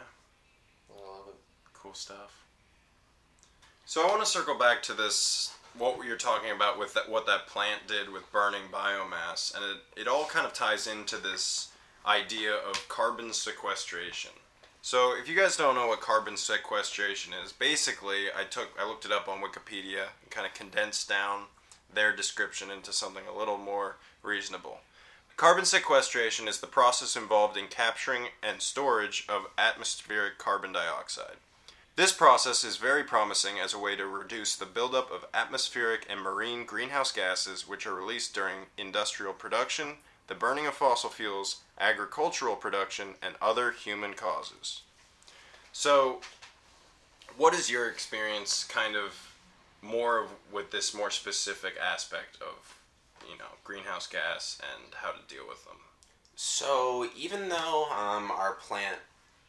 Cool 1.74 1.94
stuff. 1.94 2.44
So 3.86 4.04
I 4.06 4.10
want 4.10 4.20
to 4.22 4.26
circle 4.26 4.58
back 4.58 4.84
to 4.84 4.94
this 4.94 5.54
what 5.78 6.06
you're 6.06 6.18
talking 6.18 6.52
about 6.52 6.80
with 6.80 6.94
that, 6.96 7.10
what 7.10 7.26
that 7.28 7.48
plant 7.48 7.88
did 7.88 8.12
with 8.12 8.32
burning 8.32 8.64
biomass, 8.72 9.56
and 9.56 9.64
it, 9.64 10.02
it 10.02 10.08
all 10.08 10.26
kind 10.26 10.46
of 10.46 10.54
ties 10.54 10.88
into 10.88 11.18
this 11.18 11.70
idea 12.06 12.54
of 12.54 12.88
carbon 12.90 13.32
sequestration. 13.32 14.32
So 14.82 15.14
if 15.20 15.28
you 15.28 15.36
guys 15.36 15.58
don't 15.58 15.76
know 15.76 15.88
what 15.88 16.02
carbon 16.02 16.38
sequestration 16.38 17.34
is, 17.44 17.52
basically 17.52 18.28
I 18.36 18.44
took 18.44 18.70
I 18.80 18.88
looked 18.88 19.06
it 19.06 19.12
up 19.12 19.28
on 19.28 19.42
Wikipedia 19.42 20.06
and 20.22 20.32
kind 20.32 20.48
of 20.48 20.54
condensed 20.54 21.10
down 21.10 21.44
their 21.94 22.16
description 22.16 22.72
into 22.72 22.94
something 22.94 23.24
a 23.28 23.38
little 23.38 23.58
more 23.58 23.98
reasonable. 24.24 24.80
Carbon 25.38 25.66
sequestration 25.66 26.48
is 26.48 26.62
the 26.62 26.66
process 26.66 27.16
involved 27.16 27.58
in 27.58 27.68
capturing 27.68 28.30
and 28.42 28.60
storage 28.60 29.24
of 29.30 29.46
atmospheric 29.56 30.40
carbon 30.40 30.74
dioxide. 30.74 31.38
This 31.96 32.12
process 32.12 32.64
is 32.64 32.78
very 32.78 33.04
promising 33.04 33.60
as 33.60 33.72
a 33.72 33.78
way 33.78 33.96
to 33.98 34.08
reduce 34.08 34.56
the 34.56 34.66
buildup 34.66 35.12
of 35.12 35.28
atmospheric 35.36 36.08
and 36.10 36.22
marine 36.22 36.66
greenhouse 36.66 37.12
gases 37.12 37.68
which 37.68 37.86
are 37.86 37.94
released 37.94 38.34
during 38.34 38.66
industrial 38.80 39.32
production, 39.32 39.98
the 40.26 40.34
burning 40.34 40.66
of 40.66 40.74
fossil 40.74 41.12
fuels, 41.12 41.58
agricultural 41.80 42.56
production, 42.56 43.10
and 43.22 43.36
other 43.40 43.70
human 43.70 44.16
causes. 44.16 44.82
So, 45.72 46.22
what 47.38 47.54
is 47.54 47.70
your 47.70 47.88
experience 47.88 48.64
kind 48.64 48.96
of 48.96 49.36
more 49.84 50.26
with 50.52 50.72
this 50.72 50.96
more 50.96 51.12
specific 51.12 51.76
aspect 51.80 52.38
of, 52.42 52.78
you 53.30 53.38
know, 53.38 53.46
greenhouse 53.64 54.08
gas 54.08 54.60
and 54.62 54.94
how 54.96 55.12
to 55.12 55.34
deal 55.34 55.48
with 55.48 55.64
them? 55.66 55.78
So 56.36 57.10
even 57.18 57.50
though 57.50 57.88
um, 57.92 58.32
our 58.32 58.54
plant 58.54 58.98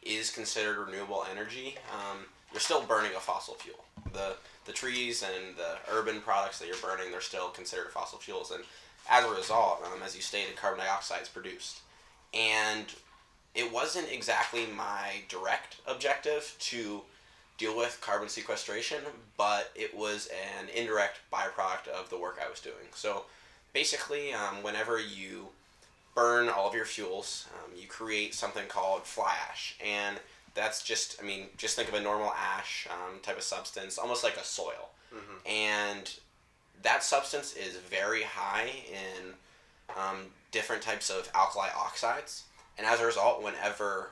is 0.01 0.31
considered 0.31 0.77
renewable 0.77 1.25
energy, 1.29 1.77
um, 1.93 2.19
you're 2.51 2.59
still 2.59 2.81
burning 2.81 3.11
a 3.15 3.19
fossil 3.19 3.55
fuel. 3.55 3.85
The 4.13 4.35
the 4.65 4.71
trees 4.73 5.23
and 5.23 5.55
the 5.55 5.77
urban 5.91 6.21
products 6.21 6.59
that 6.59 6.67
you're 6.67 6.77
burning, 6.77 7.11
they're 7.11 7.21
still 7.21 7.49
considered 7.49 7.89
fossil 7.91 8.19
fuels, 8.19 8.51
and 8.51 8.63
as 9.09 9.25
a 9.25 9.29
result, 9.29 9.83
um, 9.83 10.01
as 10.03 10.15
you 10.15 10.21
stated, 10.21 10.55
carbon 10.55 10.79
dioxide 10.79 11.23
is 11.23 11.29
produced. 11.29 11.81
And 12.33 12.85
it 13.55 13.71
wasn't 13.71 14.11
exactly 14.11 14.67
my 14.67 15.23
direct 15.27 15.77
objective 15.87 16.55
to 16.59 17.01
deal 17.57 17.75
with 17.75 17.99
carbon 18.01 18.29
sequestration, 18.29 18.99
but 19.37 19.71
it 19.75 19.95
was 19.95 20.29
an 20.59 20.69
indirect 20.73 21.19
byproduct 21.33 21.87
of 21.87 22.09
the 22.09 22.17
work 22.17 22.39
I 22.43 22.49
was 22.49 22.59
doing. 22.59 22.75
So 22.93 23.23
basically, 23.73 24.33
um, 24.33 24.63
whenever 24.63 24.99
you 24.99 25.49
burn 26.15 26.49
all 26.49 26.67
of 26.67 26.73
your 26.73 26.85
fuels, 26.85 27.47
um, 27.53 27.71
you 27.79 27.87
create 27.87 28.33
something 28.33 28.67
called 28.67 29.03
fly 29.03 29.33
ash. 29.49 29.77
And 29.85 30.19
that's 30.55 30.83
just 30.83 31.17
I 31.21 31.25
mean 31.25 31.45
just 31.57 31.75
think 31.75 31.87
of 31.89 31.93
a 31.93 32.01
normal 32.01 32.33
ash 32.35 32.87
um, 32.91 33.19
type 33.21 33.37
of 33.37 33.43
substance, 33.43 33.97
almost 33.97 34.23
like 34.23 34.35
a 34.35 34.43
soil, 34.43 34.89
and 35.45 36.11
that 36.81 37.03
substance 37.03 37.55
is 37.55 37.75
very 37.77 38.23
high 38.23 38.71
in 38.91 39.33
um, 39.95 40.17
different 40.51 40.81
types 40.81 41.09
of 41.09 41.29
alkali 41.35 41.69
oxides, 41.77 42.43
and 42.77 42.87
as 42.87 42.99
a 42.99 43.05
result, 43.05 43.43
whenever 43.43 44.09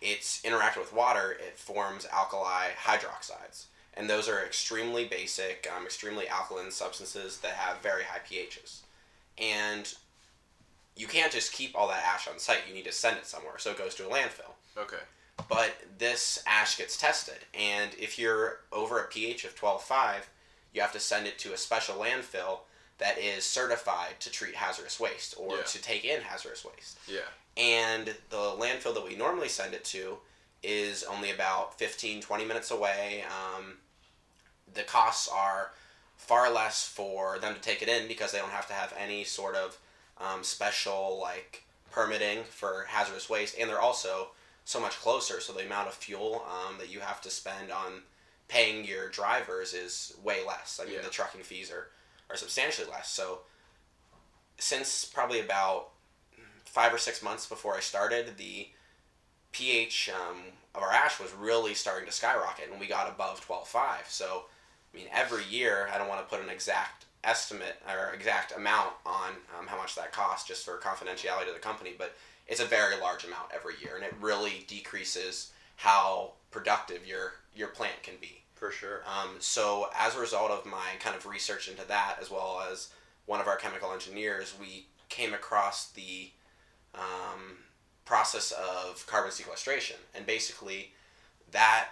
it's 0.00 0.40
interacted 0.42 0.78
with 0.78 0.92
water, 0.92 1.32
it 1.32 1.58
forms 1.58 2.06
alkali 2.12 2.68
hydroxides, 2.82 3.66
and 3.98 4.08
those 4.08 4.28
are 4.28 4.44
extremely 4.44 5.04
basic, 5.04 5.68
um, 5.76 5.84
extremely 5.84 6.28
alkaline 6.28 6.70
substances 6.70 7.38
that 7.38 7.52
have 7.52 7.82
very 7.82 8.04
high 8.04 8.20
pHs, 8.20 8.80
and 9.36 9.94
you 10.96 11.06
can't 11.06 11.32
just 11.32 11.52
keep 11.52 11.76
all 11.76 11.88
that 11.88 12.02
ash 12.04 12.26
on 12.28 12.38
site. 12.38 12.62
You 12.68 12.74
need 12.74 12.84
to 12.86 12.92
send 12.92 13.16
it 13.18 13.26
somewhere, 13.26 13.58
so 13.58 13.70
it 13.72 13.78
goes 13.78 13.94
to 13.96 14.06
a 14.06 14.10
landfill. 14.10 14.52
Okay. 14.76 15.02
But 15.48 15.76
this 15.98 16.42
ash 16.46 16.76
gets 16.78 16.96
tested, 16.96 17.38
and 17.54 17.90
if 17.98 18.18
you're 18.18 18.60
over 18.72 18.98
a 19.00 19.06
pH 19.08 19.44
of 19.44 19.54
12.5, 19.54 20.22
you 20.74 20.80
have 20.80 20.92
to 20.92 21.00
send 21.00 21.26
it 21.26 21.38
to 21.40 21.52
a 21.52 21.56
special 21.56 21.96
landfill 21.96 22.60
that 22.98 23.16
is 23.18 23.44
certified 23.44 24.18
to 24.20 24.30
treat 24.30 24.56
hazardous 24.56 24.98
waste 24.98 25.34
or 25.38 25.56
Yeah. 25.58 25.62
to 25.62 25.80
take 25.80 26.04
in 26.04 26.20
hazardous 26.22 26.64
waste. 26.64 26.98
Yeah. 27.06 27.20
And 27.56 28.06
the 28.30 28.36
landfill 28.58 28.94
that 28.94 29.04
we 29.04 29.14
normally 29.14 29.48
send 29.48 29.72
it 29.74 29.84
to 29.86 30.18
is 30.64 31.04
only 31.04 31.30
about 31.30 31.78
15, 31.78 32.20
20 32.20 32.44
minutes 32.44 32.72
away. 32.72 33.22
Um, 33.24 33.78
the 34.74 34.82
costs 34.82 35.28
are 35.28 35.72
far 36.16 36.52
less 36.52 36.86
for 36.86 37.38
them 37.38 37.54
to 37.54 37.60
take 37.60 37.80
it 37.82 37.88
in 37.88 38.08
because 38.08 38.32
they 38.32 38.38
don't 38.38 38.50
have 38.50 38.66
to 38.68 38.72
have 38.74 38.92
any 38.98 39.24
sort 39.24 39.54
of 39.54 39.78
um, 40.18 40.42
special 40.42 41.18
like 41.20 41.64
permitting 41.90 42.44
for 42.44 42.84
hazardous 42.88 43.30
waste, 43.30 43.56
and 43.58 43.68
they're 43.70 43.80
also 43.80 44.28
so 44.64 44.78
much 44.80 44.92
closer. 45.00 45.40
So 45.40 45.52
the 45.52 45.64
amount 45.64 45.88
of 45.88 45.94
fuel 45.94 46.44
um, 46.46 46.76
that 46.78 46.92
you 46.92 47.00
have 47.00 47.20
to 47.22 47.30
spend 47.30 47.70
on 47.70 48.02
paying 48.48 48.84
your 48.84 49.08
drivers 49.08 49.72
is 49.74 50.14
way 50.22 50.38
less. 50.46 50.80
I 50.82 50.86
mean, 50.86 50.94
Yeah. 50.94 51.02
the 51.02 51.10
trucking 51.10 51.42
fees 51.42 51.70
are 51.70 51.88
are 52.30 52.36
substantially 52.36 52.88
less. 52.90 53.08
So 53.10 53.40
since 54.58 55.04
probably 55.04 55.40
about 55.40 55.90
five 56.64 56.92
or 56.92 56.98
six 56.98 57.22
months 57.22 57.46
before 57.46 57.74
I 57.74 57.80
started, 57.80 58.36
the 58.36 58.68
pH 59.52 60.10
um, 60.14 60.36
of 60.74 60.82
our 60.82 60.92
ash 60.92 61.18
was 61.18 61.32
really 61.32 61.74
starting 61.74 62.06
to 62.06 62.12
skyrocket, 62.12 62.70
and 62.70 62.78
we 62.78 62.86
got 62.86 63.08
above 63.08 63.46
12.5. 63.46 64.06
So, 64.08 64.44
I 64.92 64.96
mean, 64.96 65.06
every 65.12 65.44
year, 65.44 65.88
I 65.92 65.98
don't 65.98 66.08
want 66.08 66.20
to 66.20 66.34
put 66.34 66.42
an 66.42 66.50
exact 66.50 67.06
estimate 67.24 67.76
or 67.88 68.14
exact 68.14 68.56
amount 68.56 68.92
on 69.04 69.32
um, 69.58 69.66
how 69.66 69.76
much 69.76 69.94
that 69.96 70.12
costs 70.12 70.46
just 70.46 70.64
for 70.64 70.78
confidentiality 70.78 71.46
to 71.46 71.52
the 71.52 71.58
company, 71.58 71.94
but 71.96 72.14
it's 72.46 72.60
a 72.60 72.64
very 72.64 72.98
large 72.98 73.24
amount 73.24 73.50
every 73.54 73.74
year, 73.82 73.96
and 73.96 74.04
it 74.04 74.14
really 74.20 74.64
decreases 74.66 75.52
how 75.76 76.32
productive 76.50 77.06
your 77.06 77.34
your 77.54 77.68
plant 77.68 78.02
can 78.02 78.14
be. 78.20 78.42
For 78.54 78.72
sure. 78.72 79.02
Um, 79.06 79.36
so 79.38 79.88
as 79.96 80.16
a 80.16 80.20
result 80.20 80.50
of 80.50 80.66
my 80.66 80.86
kind 80.98 81.14
of 81.14 81.26
research 81.26 81.68
into 81.68 81.86
that, 81.86 82.16
as 82.20 82.28
well 82.28 82.60
as 82.68 82.88
one 83.26 83.40
of 83.40 83.46
our 83.46 83.56
chemical 83.56 83.92
engineers, 83.92 84.52
we 84.58 84.86
came 85.08 85.32
across 85.32 85.90
the 85.92 86.30
um, 86.92 87.58
process 88.04 88.50
of 88.50 89.06
carbon 89.06 89.30
sequestration, 89.30 89.96
and 90.12 90.26
basically 90.26 90.90
that 91.52 91.88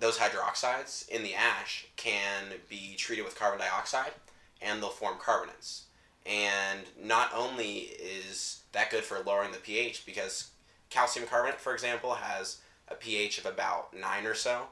those 0.00 0.18
hydroxides 0.18 1.08
in 1.08 1.22
the 1.22 1.34
ash 1.34 1.86
can 1.96 2.44
be 2.68 2.94
treated 2.96 3.24
with 3.24 3.38
carbon 3.38 3.60
dioxide, 3.60 4.12
and 4.60 4.82
they'll 4.82 4.88
form 4.90 5.16
carbonates. 5.20 5.84
And 6.26 6.80
not 7.00 7.30
only 7.34 7.78
is 8.00 8.62
that 8.72 8.90
good 8.90 9.04
for 9.04 9.20
lowering 9.20 9.52
the 9.52 9.58
pH, 9.58 10.04
because 10.06 10.50
calcium 10.90 11.26
carbonate, 11.26 11.60
for 11.60 11.72
example, 11.74 12.14
has 12.14 12.58
a 12.88 12.94
pH 12.94 13.38
of 13.38 13.46
about 13.46 13.94
nine 13.96 14.26
or 14.26 14.34
so 14.34 14.62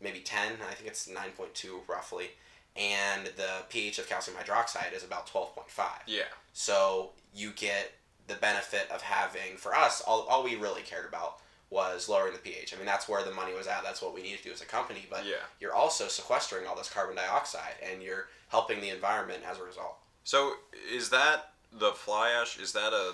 maybe 0.00 0.18
10 0.20 0.52
i 0.68 0.74
think 0.74 0.86
it's 0.86 1.08
9.2 1.08 1.88
roughly 1.88 2.26
and 2.76 3.26
the 3.36 3.62
ph 3.70 3.98
of 3.98 4.06
calcium 4.06 4.36
hydroxide 4.36 4.92
is 4.94 5.02
about 5.02 5.26
12.5 5.26 5.84
Yeah. 6.06 6.24
so 6.52 7.12
you 7.34 7.52
get 7.52 7.92
the 8.26 8.34
benefit 8.34 8.90
of 8.90 9.00
having 9.00 9.56
for 9.56 9.74
us 9.74 10.02
all, 10.06 10.22
all 10.28 10.42
we 10.44 10.56
really 10.56 10.82
cared 10.82 11.06
about 11.08 11.38
was 11.74 12.08
lowering 12.08 12.32
the 12.32 12.38
ph 12.38 12.72
i 12.72 12.76
mean 12.76 12.86
that's 12.86 13.08
where 13.08 13.22
the 13.24 13.30
money 13.40 13.52
was 13.60 13.66
at 13.66 13.82
that's 13.82 14.00
what 14.04 14.14
we 14.14 14.22
need 14.22 14.36
to 14.38 14.44
do 14.48 14.52
as 14.52 14.62
a 14.62 14.70
company 14.78 15.02
but 15.10 15.22
Yeah. 15.26 15.42
you're 15.60 15.74
also 15.74 16.04
sequestering 16.08 16.66
all 16.66 16.76
this 16.76 16.88
carbon 16.96 17.16
dioxide 17.16 17.76
and 17.88 18.02
you're 18.02 18.26
helping 18.48 18.80
the 18.80 18.90
environment 18.98 19.40
as 19.50 19.58
a 19.58 19.64
result 19.64 19.96
So 20.24 20.38
is 21.00 21.10
that 21.10 21.38
the 21.84 21.92
fly 21.92 22.30
ash? 22.30 22.52
Is 22.58 22.72
that 22.72 22.92
a, 22.92 23.06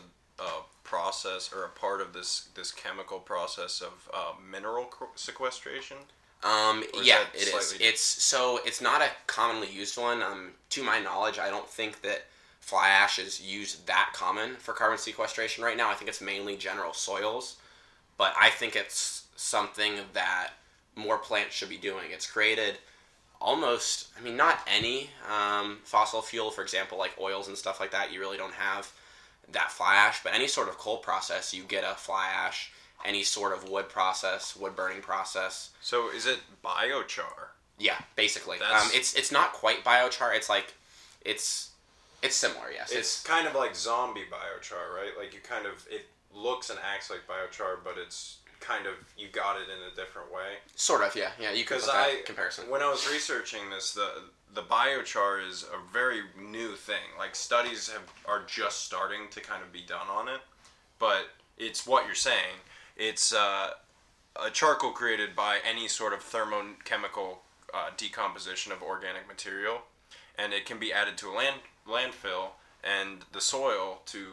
a 0.43 0.51
process 0.85 1.51
or 1.55 1.65
a 1.65 1.69
part 1.85 2.01
of 2.05 2.13
this 2.13 2.49
this 2.55 2.71
chemical 2.85 3.19
process 3.19 3.81
of 3.81 3.95
uh, 4.13 4.33
mineral 4.55 4.87
sequestration? 5.15 5.97
Um, 6.43 6.77
yeah, 7.03 7.23
it 7.35 7.43
is. 7.43 7.51
slightly 7.51 7.87
It's 7.87 8.03
so 8.03 8.61
it's 8.65 8.81
not 8.81 9.01
a 9.03 9.11
commonly 9.27 9.71
used 9.83 9.97
one. 9.99 10.23
Um, 10.23 10.43
to 10.75 10.83
my 10.83 10.99
knowledge, 11.01 11.39
I 11.39 11.49
don't 11.55 11.69
think 11.69 12.03
that 12.03 12.21
fly 12.61 12.89
ash 13.03 13.19
is 13.19 13.41
used 13.41 13.87
that 13.87 14.09
common 14.15 14.57
for 14.65 14.73
carbon 14.75 14.99
sequestration 14.99 15.65
right 15.65 15.77
now. 15.77 15.89
I 15.91 15.95
think 15.95 16.09
it's 16.13 16.21
mainly 16.21 16.57
general 16.57 16.93
soils, 16.93 17.57
but 18.21 18.35
I 18.39 18.51
think 18.51 18.77
it's 18.77 19.25
something 19.35 19.95
that 20.13 20.51
more 20.95 21.17
plants 21.17 21.55
should 21.57 21.71
be 21.71 21.79
doing. 21.79 22.11
It's 22.11 22.31
created 22.31 22.77
almost. 23.41 24.09
I 24.19 24.23
mean, 24.23 24.37
not 24.37 24.59
any 24.67 25.09
um, 25.27 25.79
fossil 25.85 26.21
fuel, 26.21 26.51
for 26.51 26.61
example, 26.61 26.99
like 26.99 27.13
oils 27.19 27.49
and 27.49 27.57
stuff 27.57 27.81
like 27.81 27.93
that. 27.93 28.13
You 28.13 28.21
really 28.21 28.37
don't 28.37 28.53
have 28.53 28.93
that 29.53 29.73
fly 29.73 29.95
ash, 29.95 30.23
but 30.23 30.35
any 30.35 30.47
sort 30.49 30.69
of 30.69 30.77
coal 30.77 30.99
process, 30.99 31.55
you 31.55 31.63
get 31.63 31.83
a 31.83 31.95
fly 31.95 32.29
ash. 32.31 32.71
Any 33.07 33.23
sort 33.23 33.55
of 33.57 33.67
wood 33.71 33.89
process, 33.89 34.55
wood 34.55 34.77
burning 34.77 35.01
process, 35.01 35.71
So 35.81 36.11
is 36.11 36.27
it 36.27 36.41
biochar? 36.63 37.49
yeah, 37.79 37.97
basically. 38.17 38.59
Um, 38.59 38.91
it's 38.93 39.15
it's 39.15 39.33
not 39.33 39.55
quite 39.55 39.83
biochar. 39.83 40.37
It's 40.37 40.51
like 40.51 40.75
it's 41.25 41.71
it's 42.23 42.37
similar. 42.37 42.71
Yes, 42.71 42.93
It's 42.93 43.23
kind 43.23 43.47
of 43.47 43.55
like 43.55 43.75
zombie 43.75 44.27
biochar, 44.31 44.95
right? 44.95 45.13
Like 45.19 45.33
you 45.33 45.41
kind 45.41 45.65
of 45.65 45.87
it 45.91 46.05
looks 46.35 46.71
and 46.71 46.79
acts 46.85 47.11
like 47.11 47.21
biochar, 47.27 47.79
but 47.83 47.95
it's 47.99 48.39
kind 48.61 48.87
of 48.87 48.95
you 49.17 49.29
got 49.33 49.57
it 49.57 49.69
in 49.69 49.93
a 49.93 49.97
different 49.97 50.33
way. 50.33 50.59
sort 50.75 51.03
of. 51.03 51.15
Yeah, 51.17 51.31
yeah. 51.41 51.51
You 51.53 51.65
could 51.65 51.77
Because 51.79 51.89
I 51.89 52.23
comparison. 52.25 52.69
when 52.71 52.83
I 52.83 52.91
was 52.91 53.09
researching 53.11 53.71
this, 53.71 53.93
the 53.93 54.23
the 54.53 54.63
biochar 54.63 55.47
is 55.47 55.65
a 55.65 55.93
very 55.93 56.23
new 56.39 56.75
thing. 56.75 57.15
Like 57.19 57.35
studies 57.35 57.89
have 57.89 58.03
are 58.27 58.43
just 58.47 58.85
starting 58.85 59.29
to 59.31 59.41
kind 59.41 59.63
of 59.63 59.73
be 59.73 59.83
done 59.83 60.09
on 60.09 60.29
it, 60.29 60.41
but 60.99 61.31
it's 61.57 61.87
what 61.87 62.07
you're 62.07 62.15
saying. 62.15 62.57
It's 62.97 63.33
uh, 63.33 63.71
a 64.43 64.51
charcoal 64.51 64.91
created 64.93 65.35
by 65.35 65.59
any 65.69 65.89
sort 65.89 66.13
of 66.13 66.21
thermochemical 66.21 67.39
uh, 67.73 67.91
decomposition 67.97 68.73
of 68.73 68.83
organic 68.83 69.27
material, 69.29 69.83
and 70.39 70.53
it 70.53 70.67
can 70.67 70.79
be 70.79 70.93
added 70.93 71.17
to 71.19 71.29
a 71.31 71.33
land 71.35 71.57
landfill 71.89 72.51
and 72.85 73.25
the 73.33 73.41
soil 73.41 74.01
to 74.07 74.27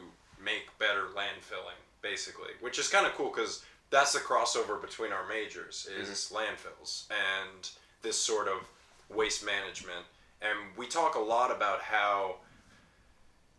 make 0.43 0.77
better 0.79 1.03
landfilling, 1.15 1.79
basically, 2.01 2.51
which 2.61 2.79
is 2.79 2.87
kind 2.87 3.05
of 3.05 3.13
cool 3.13 3.29
because 3.29 3.63
that's 3.89 4.13
the 4.13 4.19
crossover 4.19 4.81
between 4.81 5.11
our 5.11 5.27
majors 5.27 5.87
is 5.99 6.07
mm-hmm. 6.09 6.37
landfills 6.37 7.05
and 7.09 7.69
this 8.01 8.17
sort 8.17 8.47
of 8.47 8.67
waste 9.15 9.45
management. 9.45 10.05
And 10.41 10.57
we 10.77 10.87
talk 10.87 11.15
a 11.15 11.19
lot 11.19 11.55
about 11.55 11.81
how 11.81 12.37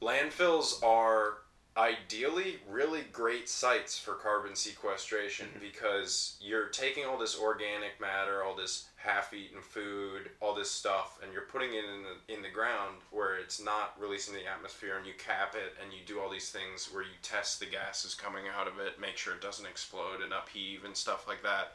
landfills 0.01 0.83
are 0.85 1.38
ideally 1.79 2.57
really 2.69 3.03
great 3.12 3.49
sites 3.49 3.97
for 3.97 4.14
carbon 4.14 4.57
sequestration 4.57 5.47
mm-hmm. 5.47 5.61
because 5.61 6.37
you're 6.41 6.67
taking 6.67 7.05
all 7.05 7.17
this 7.17 7.38
organic 7.38 8.01
matter, 8.01 8.43
all 8.43 8.57
this 8.57 8.88
half-eaten 8.97 9.61
food, 9.62 10.29
all 10.41 10.55
this 10.55 10.71
stuff, 10.71 11.21
and 11.23 11.33
you're 11.33 11.43
putting 11.43 11.73
it 11.75 11.85
in 11.85 12.03
the, 12.03 12.35
in 12.35 12.43
the 12.43 12.51
ground 12.51 12.97
where 13.12 13.37
it's 13.37 13.62
not 13.62 13.95
releasing 14.01 14.35
the 14.35 14.47
atmosphere, 14.47 14.97
and 14.99 15.07
you 15.07 15.12
cap 15.17 15.55
it, 15.55 15.77
and 15.81 15.93
you 15.93 16.01
do 16.05 16.21
all 16.21 16.29
these 16.29 16.51
things 16.51 16.88
where 16.93 17.05
you 17.05 17.17
test 17.23 17.61
the 17.61 17.67
gases 17.67 18.12
coming 18.12 18.45
out 18.59 18.67
of 18.67 18.81
it, 18.81 19.01
make 19.01 19.17
sure 19.17 19.35
it 19.35 19.41
doesn't 19.41 19.67
explode 19.67 20.21
and 20.23 20.33
upheave 20.33 20.85
and 20.85 20.97
stuff 20.97 21.29
like 21.29 21.43
that. 21.45 21.75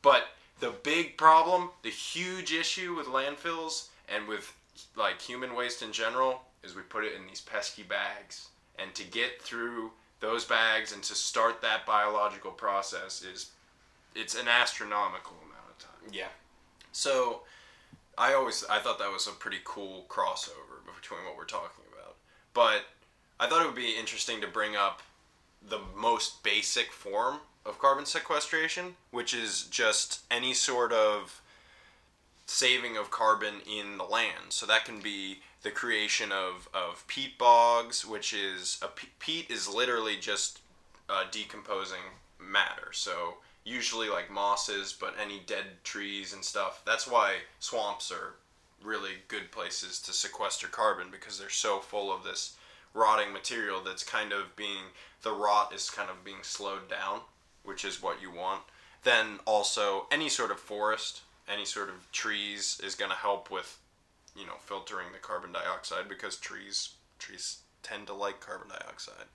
But 0.00 0.28
the 0.60 0.72
big 0.82 1.18
problem, 1.18 1.68
the 1.82 1.90
huge 1.90 2.52
issue 2.52 2.94
with 2.96 3.06
landfills 3.06 3.88
and 4.08 4.26
with 4.26 4.54
like 4.96 5.20
human 5.20 5.54
waste 5.54 5.82
in 5.82 5.92
general 5.92 6.42
is 6.62 6.74
we 6.74 6.82
put 6.82 7.04
it 7.04 7.12
in 7.14 7.26
these 7.26 7.42
pesky 7.42 7.82
bags. 7.82 8.48
And 8.78 8.94
to 8.94 9.04
get 9.04 9.40
through 9.40 9.92
those 10.20 10.44
bags 10.44 10.92
and 10.92 11.02
to 11.04 11.14
start 11.14 11.60
that 11.62 11.86
biological 11.86 12.50
process 12.50 13.22
is 13.22 13.50
it's 14.14 14.34
an 14.34 14.48
astronomical 14.48 15.36
amount 15.42 15.70
of 15.70 15.78
time. 15.78 16.10
yeah, 16.12 16.28
So 16.92 17.42
I 18.16 18.34
always 18.34 18.64
I 18.70 18.78
thought 18.78 18.98
that 18.98 19.12
was 19.12 19.26
a 19.26 19.32
pretty 19.32 19.58
cool 19.64 20.06
crossover 20.08 20.84
between 20.96 21.24
what 21.24 21.36
we're 21.36 21.44
talking 21.44 21.84
about. 21.92 22.16
But 22.52 22.84
I 23.38 23.48
thought 23.48 23.62
it 23.62 23.66
would 23.66 23.74
be 23.74 23.96
interesting 23.98 24.40
to 24.40 24.46
bring 24.46 24.76
up 24.76 25.02
the 25.66 25.80
most 25.96 26.42
basic 26.42 26.92
form 26.92 27.40
of 27.66 27.78
carbon 27.78 28.06
sequestration, 28.06 28.96
which 29.10 29.34
is 29.34 29.64
just 29.64 30.20
any 30.30 30.54
sort 30.54 30.92
of 30.92 31.40
saving 32.46 32.96
of 32.96 33.10
carbon 33.10 33.54
in 33.66 33.98
the 33.98 34.04
land. 34.04 34.50
So 34.50 34.66
that 34.66 34.84
can 34.84 35.00
be 35.00 35.40
the 35.64 35.70
creation 35.70 36.30
of, 36.30 36.68
of 36.74 37.04
peat 37.08 37.38
bogs, 37.38 38.06
which 38.06 38.32
is 38.32 38.78
a 38.82 38.88
peat 39.18 39.50
is 39.50 39.66
literally 39.66 40.16
just 40.16 40.60
uh, 41.08 41.24
decomposing 41.30 42.12
matter. 42.38 42.92
So 42.92 43.38
usually 43.64 44.10
like 44.10 44.30
mosses, 44.30 44.92
but 44.98 45.14
any 45.20 45.40
dead 45.46 45.64
trees 45.82 46.34
and 46.34 46.44
stuff. 46.44 46.82
That's 46.86 47.08
why 47.08 47.36
swamps 47.60 48.12
are 48.12 48.34
really 48.82 49.12
good 49.28 49.50
places 49.50 49.98
to 50.00 50.12
sequester 50.12 50.68
carbon 50.68 51.06
because 51.10 51.38
they're 51.38 51.48
so 51.48 51.78
full 51.78 52.12
of 52.12 52.24
this 52.24 52.56
rotting 52.92 53.32
material 53.32 53.80
that's 53.82 54.04
kind 54.04 54.32
of 54.32 54.54
being 54.56 54.92
the 55.22 55.32
rot 55.32 55.72
is 55.74 55.88
kind 55.88 56.10
of 56.10 56.22
being 56.22 56.42
slowed 56.42 56.90
down, 56.90 57.20
which 57.64 57.86
is 57.86 58.02
what 58.02 58.20
you 58.20 58.30
want. 58.30 58.60
Then 59.02 59.38
also 59.46 60.06
any 60.12 60.28
sort 60.28 60.50
of 60.50 60.60
forest, 60.60 61.22
any 61.50 61.64
sort 61.64 61.88
of 61.88 62.12
trees 62.12 62.80
is 62.84 62.94
going 62.94 63.10
to 63.10 63.16
help 63.16 63.50
with 63.50 63.78
you 64.36 64.46
know 64.46 64.56
filtering 64.60 65.08
the 65.12 65.18
carbon 65.18 65.52
dioxide 65.52 66.08
because 66.08 66.36
trees 66.36 66.94
trees 67.18 67.58
tend 67.82 68.06
to 68.06 68.14
like 68.14 68.40
carbon 68.40 68.68
dioxide. 68.68 69.26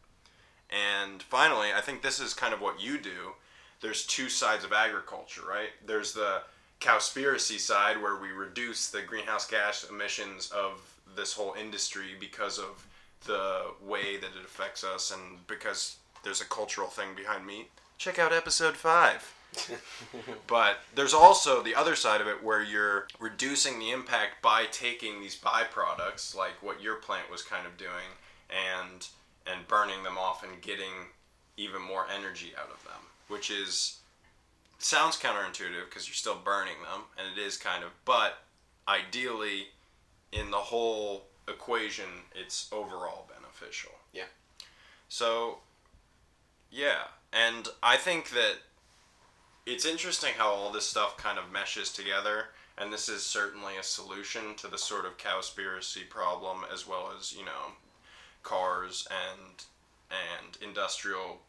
And 0.69 1.21
finally, 1.23 1.69
I 1.73 1.81
think 1.81 2.01
this 2.01 2.19
is 2.19 2.33
kind 2.33 2.53
of 2.53 2.62
what 2.62 2.81
you 2.81 2.99
do. 2.99 3.33
There's 3.81 4.05
two 4.05 4.29
sides 4.29 4.63
of 4.63 4.73
agriculture, 4.73 5.41
right? 5.47 5.69
There's 5.85 6.13
the 6.13 6.41
cowspiracy 6.79 7.59
side 7.59 8.01
where 8.01 8.17
we 8.17 8.29
reduce 8.29 8.89
the 8.89 9.01
greenhouse 9.01 9.47
gas 9.47 9.85
emissions 9.89 10.51
of 10.51 10.81
this 11.15 11.33
whole 11.33 11.53
industry 11.59 12.15
because 12.19 12.59
of 12.59 12.85
the 13.25 13.63
way 13.81 14.17
that 14.17 14.29
it 14.39 14.45
affects 14.45 14.83
us 14.83 15.12
and 15.12 15.45
because 15.47 15.97
there's 16.23 16.41
a 16.41 16.45
cultural 16.45 16.88
thing 16.88 17.09
behind 17.15 17.45
meat. 17.45 17.69
Check 17.97 18.19
out 18.19 18.31
episode 18.31 18.75
5. 18.75 19.38
but 20.47 20.77
there's 20.95 21.13
also 21.13 21.62
the 21.62 21.75
other 21.75 21.95
side 21.95 22.21
of 22.21 22.27
it 22.27 22.43
where 22.43 22.62
you're 22.63 23.07
reducing 23.19 23.79
the 23.79 23.91
impact 23.91 24.41
by 24.41 24.65
taking 24.71 25.19
these 25.19 25.38
byproducts 25.39 26.35
like 26.35 26.62
what 26.62 26.81
your 26.81 26.95
plant 26.95 27.29
was 27.31 27.41
kind 27.41 27.65
of 27.65 27.77
doing 27.77 28.15
and 28.49 29.07
and 29.47 29.67
burning 29.67 30.03
them 30.03 30.17
off 30.17 30.43
and 30.43 30.62
getting 30.62 31.07
even 31.57 31.81
more 31.81 32.05
energy 32.15 32.53
out 32.59 32.69
of 32.71 32.83
them 32.83 33.01
which 33.27 33.49
is 33.49 33.97
sounds 34.77 35.17
counterintuitive 35.17 35.85
because 35.89 36.07
you're 36.07 36.13
still 36.15 36.38
burning 36.43 36.81
them 36.83 37.01
and 37.17 37.27
it 37.38 37.41
is 37.41 37.57
kind 37.57 37.83
of 37.83 37.89
but 38.05 38.39
ideally 38.88 39.67
in 40.31 40.51
the 40.51 40.57
whole 40.57 41.23
equation 41.47 42.05
it's 42.35 42.69
overall 42.71 43.27
beneficial 43.33 43.91
Yeah. 44.13 44.23
so 45.09 45.57
yeah 46.71 47.07
and 47.33 47.67
i 47.83 47.97
think 47.97 48.29
that 48.29 48.55
it's 49.69 49.86
interesting 49.86 50.34
how 50.38 50.49
all 50.49 50.71
this 50.71 50.86
stuff 50.86 51.17
kind 51.17 51.38
of 51.38 51.51
meshes 51.51 51.91
together 51.91 52.45
and 52.77 52.93
this 52.93 53.10
is 53.10 53.23
certainly 53.23 53.77
a 53.77 53.84
solution 53.84 54.55
to 54.55 54.67
the 54.67 54.77
sort 54.77 55.05
of 55.05 55.17
cowspiracy 55.17 56.08
problem 56.10 56.60
as 56.73 56.88
well 56.88 57.12
as 57.17 57.34
you 57.34 57.45
know 57.45 57.73
cars 58.43 59.08
and 59.12 59.63
and 60.10 60.58
industrial 60.67 61.39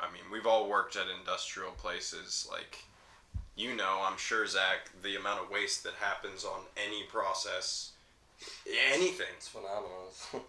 i 0.00 0.06
mean 0.12 0.22
we've 0.32 0.46
all 0.46 0.68
worked 0.68 0.96
at 0.96 1.06
industrial 1.20 1.72
places 1.72 2.46
like 2.50 2.84
you 3.56 3.74
know 3.74 4.00
i'm 4.02 4.18
sure 4.18 4.46
zach 4.46 4.90
the 5.02 5.16
amount 5.16 5.40
of 5.40 5.50
waste 5.50 5.84
that 5.84 5.94
happens 5.94 6.44
on 6.44 6.60
any 6.76 7.04
process 7.04 7.92
anything 8.92 9.26
It's 9.36 9.48
phenomenal. 9.48 10.12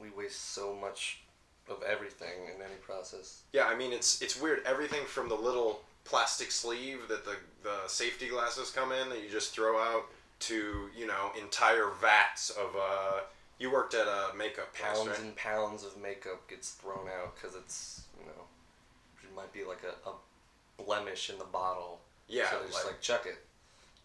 we 0.00 0.10
waste 0.10 0.52
so 0.54 0.74
much 0.74 1.20
of 1.68 1.82
everything 1.82 2.46
in 2.54 2.62
any 2.62 2.76
process. 2.82 3.42
Yeah, 3.52 3.66
I 3.66 3.76
mean 3.76 3.92
it's 3.92 4.20
it's 4.22 4.40
weird. 4.40 4.62
Everything 4.66 5.04
from 5.06 5.28
the 5.28 5.34
little 5.34 5.82
plastic 6.04 6.50
sleeve 6.50 7.08
that 7.08 7.24
the 7.24 7.36
the 7.62 7.88
safety 7.88 8.28
glasses 8.28 8.70
come 8.70 8.92
in 8.92 9.08
that 9.08 9.22
you 9.22 9.28
just 9.30 9.54
throw 9.54 9.78
out 9.78 10.04
to 10.40 10.88
you 10.96 11.06
know 11.06 11.30
entire 11.40 11.88
vats 12.00 12.50
of 12.50 12.74
uh. 12.76 13.20
You 13.60 13.70
worked 13.70 13.94
at 13.94 14.08
a 14.08 14.34
makeup 14.36 14.74
place, 14.74 14.92
Pounds 14.96 15.08
right? 15.10 15.18
and 15.20 15.36
pounds 15.36 15.84
of 15.84 15.96
makeup 16.02 16.48
gets 16.48 16.72
thrown 16.72 17.06
out 17.08 17.36
because 17.36 17.54
it's 17.56 18.02
you 18.18 18.26
know 18.26 18.42
it 19.22 19.34
might 19.36 19.52
be 19.52 19.62
like 19.64 19.80
a, 19.84 20.08
a 20.10 20.82
blemish 20.84 21.30
in 21.30 21.38
the 21.38 21.44
bottle. 21.44 22.00
Yeah, 22.28 22.50
so 22.50 22.58
just 22.66 22.74
like- 22.74 22.86
like, 22.86 23.00
chuck 23.00 23.26
it. 23.26 23.36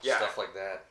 Yeah. 0.03 0.17
stuff 0.17 0.38
like 0.38 0.53
that. 0.53 0.85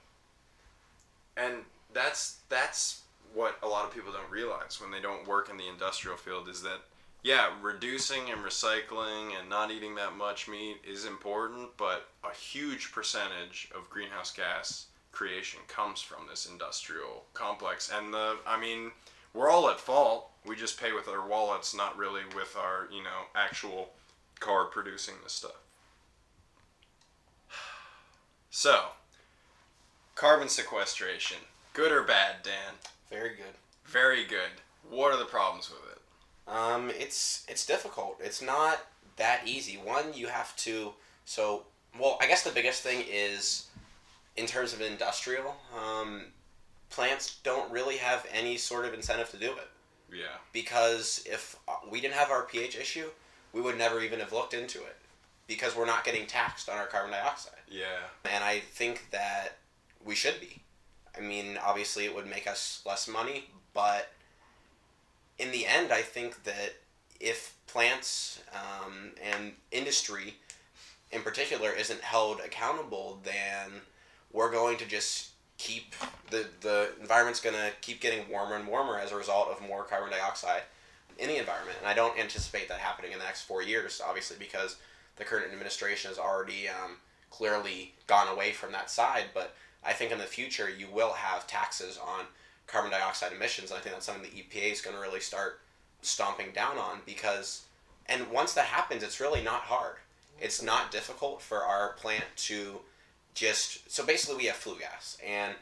and 1.37 1.59
that's 1.95 2.39
that's 2.49 3.03
what 3.33 3.57
a 3.63 3.69
lot 3.69 3.85
of 3.87 3.95
people 3.95 4.13
don't 4.13 4.31
realize 4.31 4.81
when 4.81 4.91
they 4.91 5.01
don't 5.01 5.27
work 5.27 5.49
in 5.49 5.57
the 5.57 5.69
industrial 5.69 6.17
field 6.17 6.49
is 6.49 6.61
that 6.63 6.81
yeah 7.23 7.49
reducing 7.61 8.31
and 8.31 8.41
recycling 8.41 9.31
and 9.39 9.49
not 9.49 9.71
eating 9.71 9.95
that 9.95 10.17
much 10.17 10.49
meat 10.49 10.77
is 10.89 11.05
important 11.05 11.69
but 11.77 12.09
a 12.25 12.35
huge 12.35 12.93
percentage 12.93 13.69
of 13.77 13.91
greenhouse 13.91 14.33
gas 14.33 14.87
creation 15.13 15.61
comes 15.69 16.01
from 16.01 16.21
this 16.29 16.47
industrial 16.47 17.25
complex 17.35 17.91
and 17.95 18.13
the 18.13 18.37
i 18.47 18.59
mean 18.59 18.91
we're 19.35 19.51
all 19.51 19.69
at 19.69 19.81
fault 19.81 20.31
we 20.47 20.55
just 20.57 20.81
pay 20.81 20.93
with 20.93 21.09
our 21.09 21.27
wallets 21.27 21.75
not 21.75 21.97
really 21.97 22.23
with 22.35 22.57
our 22.57 22.89
you 22.93 23.03
know 23.03 23.27
actual 23.35 23.91
car 24.41 24.67
producing 24.67 25.15
this 25.23 25.33
stuff 25.33 25.59
so 28.51 28.87
carbon 30.15 30.49
sequestration 30.49 31.39
good 31.75 31.93
or 31.93 32.03
bad 32.03 32.43
dan 32.43 32.75
Very 33.11 33.31
good. 33.31 33.55
very 33.85 34.25
good. 34.25 34.51
What 34.91 35.13
are 35.13 35.17
the 35.19 35.25
problems 35.25 35.71
with 35.71 35.93
it? 35.93 35.98
Um, 36.49 36.91
it's 36.91 37.45
it's 37.49 37.67
difficult. 37.67 38.17
It's 38.21 38.41
not 38.43 38.79
that 39.17 39.43
easy. 39.47 39.77
One, 39.77 40.15
you 40.15 40.29
have 40.29 40.55
to. 40.57 40.93
So, 41.25 41.65
well, 41.99 42.17
I 42.21 42.27
guess 42.27 42.43
the 42.43 42.51
biggest 42.51 42.83
thing 42.83 43.05
is, 43.11 43.67
in 44.37 44.47
terms 44.47 44.73
of 44.73 44.81
industrial, 44.81 45.57
um, 45.77 46.23
plants 46.91 47.39
don't 47.43 47.71
really 47.71 47.97
have 47.99 48.27
any 48.33 48.57
sort 48.57 48.87
of 48.87 48.95
incentive 48.95 49.31
to 49.31 49.37
do 49.37 49.53
it 49.53 49.69
Yeah. 50.11 50.37
because 50.53 51.23
if 51.27 51.57
uh, 51.69 51.73
we 51.91 52.01
didn't 52.01 52.15
have 52.15 52.31
our 52.31 52.43
pH 52.45 52.77
issue, 52.79 53.11
we 53.53 53.61
would 53.61 53.77
never 53.77 54.01
even 54.01 54.21
have 54.21 54.33
looked 54.33 54.55
into 54.55 54.79
it 54.79 54.97
because 55.47 55.77
we're 55.77 55.87
not 55.87 56.05
getting 56.05 56.27
taxed 56.27 56.69
on 56.71 56.79
our 56.79 56.87
carbon 56.87 57.11
dioxide. 57.11 57.61
Yeah. 57.69 57.85
And 58.25 58.43
I 58.43 58.61
think 58.61 59.09
that 59.11 59.59
we 60.03 60.15
should 60.15 60.41
be. 60.41 60.63
I 61.17 61.21
mean, 61.21 61.59
obviously, 61.63 62.05
it 62.07 62.15
would 62.15 62.27
make 62.27 62.47
us 62.47 62.83
less 62.87 63.07
money, 63.09 63.51
but 63.75 64.09
in 65.39 65.51
the 65.53 65.67
end, 65.67 65.93
I 65.93 66.03
think 66.03 66.45
that 66.45 66.75
if 67.21 67.55
plants 67.67 68.41
um, 68.53 69.13
and 69.23 69.53
industry 69.71 70.35
in 71.11 71.23
particular 71.23 71.71
isn't 71.71 72.01
held 72.01 72.41
accountable, 72.41 73.21
then 73.25 73.81
we're 74.33 74.51
going 74.51 74.77
to 74.79 74.87
just 74.87 75.31
keep 75.57 75.95
the, 76.31 76.47
the 76.61 76.91
environment's 77.01 77.41
going 77.41 77.57
to 77.57 77.73
keep 77.81 78.01
getting 78.01 78.29
warmer 78.31 78.57
and 78.57 78.69
warmer 78.69 78.99
as 78.99 79.13
a 79.13 79.17
result 79.17 79.49
of 79.49 79.67
more 79.67 79.85
carbon 79.85 80.11
dioxide 80.11 80.63
in 81.19 81.29
the 81.29 81.37
environment. 81.37 81.77
And 81.81 81.89
I 81.89 81.95
don't 81.95 82.19
anticipate 82.19 82.69
that 82.69 82.79
happening 82.79 83.13
in 83.13 83.19
the 83.19 83.25
next 83.25 83.43
four 83.43 83.63
years, 83.63 84.01
obviously, 84.07 84.37
because 84.39 84.77
the 85.17 85.25
current 85.25 85.47
administration 85.47 86.11
has 86.11 86.19
already 86.19 86.69
um, 86.69 86.93
clearly 87.31 87.95
gone 88.07 88.29
away 88.29 88.53
from 88.53 88.73
that 88.73 88.91
side. 88.91 89.25
But 89.35 89.55
I 89.85 89.93
think 89.93 90.13
in 90.13 90.19
the 90.19 90.25
future, 90.25 90.69
you 90.71 90.87
will 90.93 91.13
have 91.13 91.47
taxes 91.47 91.99
on 91.99 92.27
carbon 92.69 92.91
dioxide 92.91 93.33
emissions. 93.33 93.71
And 93.71 93.79
I 93.79 93.83
think 93.83 93.95
that's 93.95 94.07
something 94.07 94.31
the 94.31 94.43
EPA 94.43 94.73
is 94.73 94.81
going 94.81 94.95
to 94.95 95.03
really 95.03 95.21
start 95.21 95.61
stomping 96.03 96.53
down 96.53 96.79
on 96.79 97.01
because, 97.05 97.65
and 98.07 98.31
once 98.31 98.55
that 98.55 98.67
happens, 98.67 99.03
it's 99.03 99.21
really 99.21 99.43
not 99.43 99.63
hard. 99.63 99.97
It's 100.41 100.63
not 100.63 100.93
difficult 100.93 101.43
for 101.43 101.65
our 101.65 101.95
plant 101.95 102.25
to 102.37 102.79
just 103.35 103.91
so 103.91 104.05
basically 104.05 104.37
we 104.37 104.47
have 104.47 104.57
flue 104.57 104.77
gas 104.79 105.17
and 105.25 105.55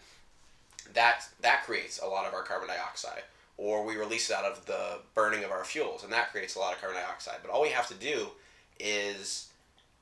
that 0.95 1.29
that 1.43 1.63
creates 1.65 2.01
a 2.01 2.07
lot 2.07 2.27
of 2.27 2.33
our 2.33 2.43
carbon 2.43 2.69
dioxide 2.69 3.23
or 3.59 3.85
we 3.85 3.97
release 3.97 4.31
it 4.31 4.37
out 4.37 4.45
of 4.45 4.65
the 4.65 4.99
burning 5.15 5.45
of 5.45 5.51
our 5.51 5.65
fuels 5.65 6.03
and 6.03 6.11
that 6.11 6.31
creates 6.31 6.55
a 6.55 6.59
lot 6.59 6.73
of 6.73 6.81
carbon 6.81 6.99
dioxide 6.99 7.37
but 7.43 7.51
all 7.51 7.61
we 7.61 7.69
have 7.69 7.87
to 7.87 7.95
do 7.95 8.29
is 8.81 9.49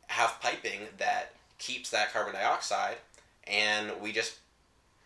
have 0.07 0.39
piping 0.41 0.81
that 0.99 1.33
keeps 1.59 1.91
that 1.91 2.13
carbon 2.13 2.33
dioxide 2.33 2.97
and 3.49 3.91
we 4.01 4.13
just 4.13 4.39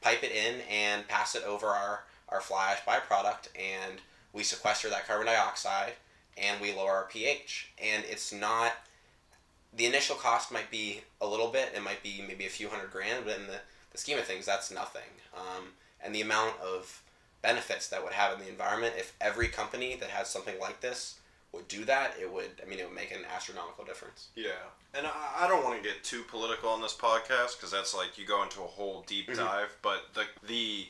pipe 0.08 0.24
it 0.24 0.32
in 0.32 0.60
and 0.70 1.06
pass 1.06 1.34
it 1.34 1.42
over 1.44 1.66
our, 1.66 2.04
our 2.30 2.40
fly 2.40 2.72
ash 2.72 2.80
byproduct 2.86 3.48
and 3.54 4.00
we 4.32 4.42
sequester 4.42 4.88
that 4.88 5.06
carbon 5.06 5.26
dioxide 5.26 5.92
and 6.38 6.58
we 6.62 6.72
lower 6.72 6.92
our 6.92 7.04
pH. 7.04 7.70
And 7.82 8.04
it's 8.08 8.32
not 8.32 8.72
the 9.76 9.84
initial 9.84 10.16
cost 10.16 10.50
might 10.50 10.70
be 10.70 11.02
a 11.20 11.26
little 11.26 11.48
bit 11.48 11.72
it 11.76 11.82
might 11.82 12.02
be 12.02 12.24
maybe 12.26 12.46
a 12.46 12.50
few 12.50 12.70
hundred 12.70 12.90
grand 12.90 13.26
but 13.26 13.36
in 13.36 13.46
the, 13.46 13.60
the 13.92 13.98
scheme 13.98 14.18
of 14.18 14.24
things 14.24 14.46
that's 14.46 14.70
nothing. 14.70 15.10
Um, 15.36 15.64
and 16.02 16.14
the 16.14 16.22
amount 16.22 16.58
of 16.60 17.02
benefits 17.42 17.88
that 17.88 18.02
would 18.02 18.14
have 18.14 18.32
in 18.32 18.40
the 18.44 18.50
environment 18.50 18.94
if 18.96 19.14
every 19.20 19.48
company 19.48 19.94
that 19.96 20.08
has 20.08 20.28
something 20.28 20.58
like 20.58 20.80
this 20.80 21.18
would 21.58 21.68
do 21.68 21.84
that 21.84 22.14
it 22.20 22.32
would 22.32 22.50
i 22.62 22.68
mean 22.68 22.78
it 22.78 22.86
would 22.86 22.94
make 22.94 23.10
an 23.12 23.24
astronomical 23.36 23.84
difference 23.84 24.28
Yeah. 24.34 24.64
And 24.94 25.06
I, 25.06 25.44
I 25.44 25.48
don't 25.48 25.62
want 25.64 25.76
to 25.82 25.86
get 25.86 26.02
too 26.02 26.22
political 26.22 26.70
on 26.70 26.80
this 26.80 26.94
podcast 26.96 27.56
because 27.56 27.70
that's 27.70 27.94
like 27.94 28.16
you 28.16 28.24
go 28.26 28.42
into 28.42 28.60
a 28.62 28.66
whole 28.66 29.04
deep 29.06 29.28
Mhm. 29.28 29.36
dive. 29.36 29.76
But 29.82 30.00
the 30.14 30.24
the 30.46 30.86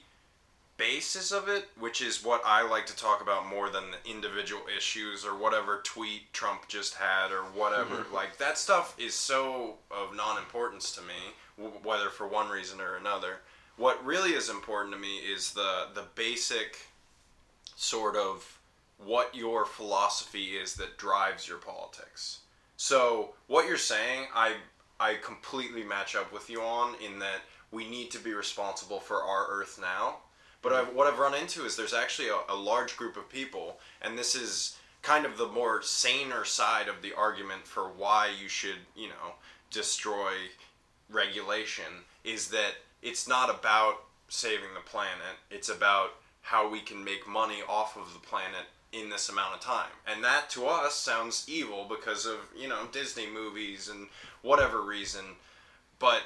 basis 0.77 1.33
of 1.33 1.49
it, 1.49 1.69
which 1.79 2.01
is 2.01 2.23
what 2.23 2.41
I 2.47 2.63
like 2.63 2.87
to 2.87 2.97
talk 2.97 3.21
about 3.21 3.47
more 3.49 3.69
than 3.69 3.85
the 3.91 4.09
individual 4.11 4.63
issues 4.75 5.25
or 5.25 5.35
whatever 5.37 5.81
tweet 5.83 6.33
Trump 6.33 6.69
just 6.69 6.95
had 6.95 7.33
or 7.33 7.43
whatever, 7.43 8.07
like 8.13 8.39
that 8.39 8.57
stuff 8.57 8.95
is 8.99 9.15
so 9.15 9.75
of 9.91 10.15
non-importance 10.15 10.93
to 10.93 11.03
me, 11.03 11.21
w- 11.57 11.77
whether 11.83 12.09
for 12.11 12.29
one 12.29 12.49
reason 12.49 12.81
or 12.81 12.95
another. 12.95 13.41
What 13.77 14.05
really 14.05 14.31
is 14.35 14.49
important 14.49 14.95
to 14.95 15.01
me 15.01 15.17
is 15.19 15.53
the 15.55 15.89
the 15.95 16.05
basic 16.15 16.79
sort 17.75 18.17
of 18.17 18.58
what 19.05 19.35
your 19.35 19.65
philosophy 19.65 20.57
is 20.57 20.75
that 20.75 20.99
drives 20.99 21.49
your 21.49 21.59
politics. 21.59 22.41
So 22.77 23.35
what 23.47 23.67
you're 23.67 23.77
saying, 23.77 24.27
I 24.35 24.55
I 25.01 25.15
completely 25.15 25.85
match 25.85 26.17
up 26.17 26.33
with 26.33 26.51
you 26.51 26.61
on 26.61 26.95
in 27.05 27.21
that 27.21 27.43
we 27.71 27.89
need 27.89 28.11
to 28.11 28.19
be 28.19 28.35
responsible 28.35 28.99
for 28.99 29.23
our 29.23 29.47
Earth 29.49 29.79
now. 29.81 30.17
But 30.61 30.73
I've, 30.73 30.93
what 30.93 31.07
I've 31.07 31.21
run 31.21 31.35
into 31.35 31.65
is 31.65 31.77
there's 31.77 31.95
actually 31.95 32.29
a, 32.29 32.53
a 32.53 32.57
large 32.57 32.97
group 32.97 33.17
of 33.17 33.29
people, 33.29 33.79
and 34.03 34.19
this 34.19 34.35
is 34.35 34.77
kind 35.03 35.25
of 35.25 35.39
the 35.39 35.47
more 35.47 35.83
saner 35.83 36.45
side 36.45 36.89
of 36.89 37.01
the 37.01 37.15
argument 37.15 37.65
for 37.65 37.85
why 37.85 38.31
you 38.43 38.49
should, 38.49 38.79
you 38.97 39.09
know, 39.09 39.35
destroy 39.71 40.33
regulation 41.09 42.05
is 42.25 42.49
that 42.49 42.73
it's 43.03 43.29
not 43.29 43.51
about 43.51 44.03
saving 44.29 44.75
the 44.75 44.81
planet. 44.81 45.39
It's 45.51 45.69
about 45.69 46.11
how 46.43 46.69
we 46.69 46.81
can 46.81 47.05
make 47.05 47.29
money 47.29 47.63
off 47.69 47.97
of 47.97 48.13
the 48.13 48.27
planet 48.27 48.67
in 48.93 49.11
this 49.11 49.29
amount 49.29 49.55
of 49.55 49.61
time. 49.61 49.91
And 50.07 50.25
that 50.25 50.49
to 50.51 50.67
us 50.67 50.95
sounds 50.95 51.47
evil 51.49 51.87
because 51.89 52.27
of, 52.27 52.37
you 52.57 52.69
know, 52.69 52.87
Disney 52.93 53.27
movies 53.27 53.89
and 53.89 54.09
whatever 54.43 54.83
reason. 54.83 55.25
But 55.99 56.23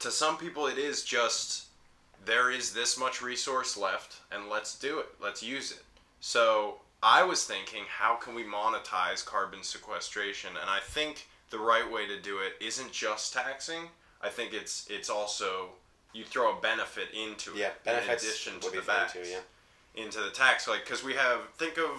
to 0.00 0.10
some 0.10 0.36
people 0.36 0.66
it 0.66 0.78
is 0.78 1.04
just 1.04 1.66
there 2.24 2.50
is 2.50 2.72
this 2.72 2.98
much 2.98 3.22
resource 3.22 3.76
left 3.76 4.16
and 4.30 4.48
let's 4.48 4.78
do 4.78 4.98
it. 4.98 5.06
Let's 5.20 5.42
use 5.42 5.70
it. 5.70 5.82
So 6.20 6.76
I 7.02 7.22
was 7.22 7.44
thinking 7.44 7.82
how 7.88 8.16
can 8.16 8.34
we 8.34 8.44
monetize 8.44 9.24
carbon 9.24 9.62
sequestration 9.62 10.50
and 10.60 10.68
I 10.68 10.80
think 10.80 11.28
the 11.50 11.58
right 11.58 11.90
way 11.90 12.06
to 12.06 12.20
do 12.20 12.38
it 12.38 12.54
isn't 12.64 12.92
just 12.92 13.32
taxing. 13.32 13.88
I 14.20 14.28
think 14.28 14.52
it's 14.54 14.86
it's 14.90 15.10
also 15.10 15.70
you 16.12 16.24
throw 16.24 16.56
a 16.56 16.60
benefit 16.60 17.08
into 17.12 17.52
Yeah, 17.56 17.68
it 17.68 17.84
benefits 17.84 18.22
in 18.24 18.28
addition 18.28 18.52
to 18.60 18.66
would 18.66 18.72
be 18.72 18.80
the 18.80 18.86
back 18.86 19.14
yeah. 19.14 19.38
Into 19.94 20.20
the 20.20 20.30
tax. 20.30 20.66
Like 20.66 20.84
because 20.84 21.04
we 21.04 21.14
have 21.14 21.40
think 21.56 21.78
of 21.78 21.90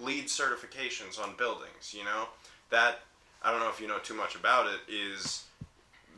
LEED 0.00 0.26
certifications 0.26 1.20
on 1.22 1.36
buildings 1.36 1.94
you 1.96 2.04
know? 2.04 2.28
That 2.70 3.00
i 3.42 3.50
don't 3.50 3.60
know 3.60 3.68
if 3.68 3.80
you 3.80 3.86
know 3.86 3.98
too 3.98 4.14
much 4.14 4.34
about 4.34 4.66
it 4.66 4.80
is 4.92 5.44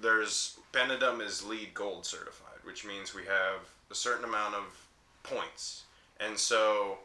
there's 0.00 0.58
benedum 0.72 1.20
is 1.20 1.44
LEED 1.44 1.74
gold 1.74 2.06
certified 2.06 2.58
which 2.64 2.86
means 2.86 3.14
we 3.14 3.22
have 3.22 3.60
a 3.90 3.94
certain 3.94 4.24
amount 4.24 4.54
of 4.54 4.86
points. 5.22 5.84
And 6.20 6.38
so 6.38 6.98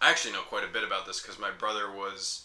i 0.00 0.10
actually 0.10 0.32
know 0.32 0.42
quite 0.42 0.64
a 0.64 0.72
bit 0.72 0.84
about 0.84 1.06
this 1.06 1.20
because 1.20 1.38
my 1.38 1.50
brother 1.50 1.90
was 1.90 2.44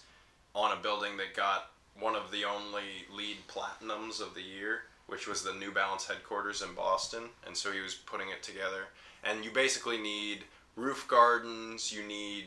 on 0.56 0.76
a 0.76 0.82
building 0.82 1.18
that 1.18 1.36
got 1.36 1.72
one 2.00 2.16
of 2.16 2.32
the 2.32 2.44
only 2.46 3.06
LEED 3.14 3.38
platinums 3.48 4.22
of 4.22 4.34
the 4.34 4.42
year 4.42 4.84
which 5.08 5.28
was 5.28 5.42
the 5.42 5.54
new 5.54 5.72
balance 5.72 6.06
headquarters 6.06 6.62
in 6.62 6.74
boston. 6.76 7.24
And 7.46 7.56
so 7.56 7.72
he 7.72 7.80
was 7.80 7.96
putting 7.96 8.30
it 8.30 8.44
together. 8.44 8.88
And 9.24 9.44
you 9.44 9.52
basically 9.52 9.98
need 9.98 10.44
roof 10.78 11.05
gardens 11.09 11.91
you 11.91 12.01
need 12.07 12.45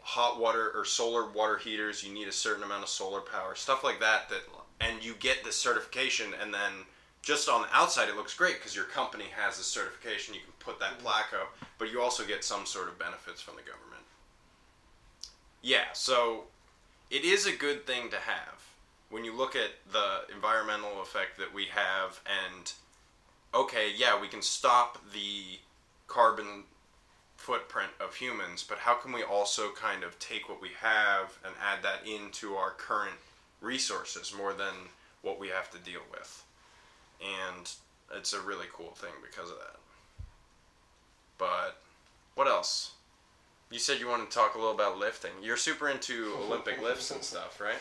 hot 0.00 0.40
water 0.40 0.72
or 0.74 0.86
solar 0.86 1.28
water 1.28 1.58
heaters 1.58 2.02
you 2.02 2.14
need 2.14 2.28
a 2.28 2.32
certain 2.32 2.62
amount 2.62 2.82
of 2.82 2.88
solar 2.88 3.20
power 3.20 3.54
stuff 3.54 3.84
like 3.84 4.00
that 4.00 4.30
that 4.30 4.40
and 4.80 5.04
you 5.04 5.14
get 5.18 5.44
this 5.44 5.56
certification 5.56 6.28
and 6.40 6.54
then 6.54 6.72
just 7.22 7.48
on 7.48 7.62
the 7.62 7.68
outside 7.72 8.08
it 8.08 8.16
looks 8.16 8.34
great 8.34 8.54
because 8.54 8.74
your 8.74 8.84
company 8.86 9.26
has 9.36 9.56
this 9.56 9.66
certification 9.66 10.34
you 10.34 10.40
can 10.40 10.52
put 10.60 10.78
that 10.80 10.92
mm-hmm. 10.92 11.02
plaque 11.02 11.32
up 11.38 11.54
but 11.78 11.90
you 11.90 12.00
also 12.00 12.24
get 12.24 12.44
some 12.44 12.64
sort 12.64 12.88
of 12.88 12.98
benefits 12.98 13.40
from 13.40 13.54
the 13.56 13.62
government. 13.62 14.02
Yeah 15.62 15.92
so 15.92 16.44
it 17.10 17.24
is 17.24 17.46
a 17.46 17.52
good 17.52 17.86
thing 17.86 18.10
to 18.10 18.16
have. 18.16 18.54
When 19.10 19.24
you 19.24 19.34
look 19.34 19.56
at 19.56 19.70
the 19.90 20.32
environmental 20.34 21.00
effect 21.02 21.38
that 21.38 21.52
we 21.52 21.66
have 21.66 22.20
and 22.26 22.72
okay 23.54 23.90
yeah 23.96 24.20
we 24.20 24.28
can 24.28 24.42
stop 24.42 24.98
the 25.12 25.58
carbon 26.06 26.64
footprint 27.52 27.90
of 27.98 28.14
humans, 28.14 28.62
but 28.68 28.76
how 28.76 28.92
can 28.92 29.10
we 29.10 29.22
also 29.22 29.70
kind 29.70 30.04
of 30.04 30.18
take 30.18 30.50
what 30.50 30.60
we 30.60 30.68
have 30.82 31.38
and 31.42 31.54
add 31.64 31.82
that 31.82 32.06
into 32.06 32.54
our 32.56 32.72
current 32.72 33.16
resources 33.62 34.34
more 34.36 34.52
than 34.52 34.74
what 35.22 35.40
we 35.40 35.48
have 35.48 35.70
to 35.70 35.78
deal 35.78 36.02
with? 36.10 36.44
And 37.22 37.70
it's 38.14 38.34
a 38.34 38.40
really 38.42 38.66
cool 38.70 38.90
thing 38.90 39.12
because 39.22 39.50
of 39.50 39.56
that. 39.56 39.76
But 41.38 41.78
what 42.34 42.48
else? 42.48 42.92
You 43.70 43.78
said 43.78 43.98
you 43.98 44.08
wanted 44.08 44.30
to 44.30 44.36
talk 44.36 44.54
a 44.54 44.58
little 44.58 44.74
about 44.74 44.98
lifting. 44.98 45.30
You're 45.42 45.56
super 45.56 45.88
into 45.88 46.34
Olympic 46.46 46.82
lifts 46.82 47.10
and 47.12 47.22
stuff, 47.24 47.62
right? 47.62 47.80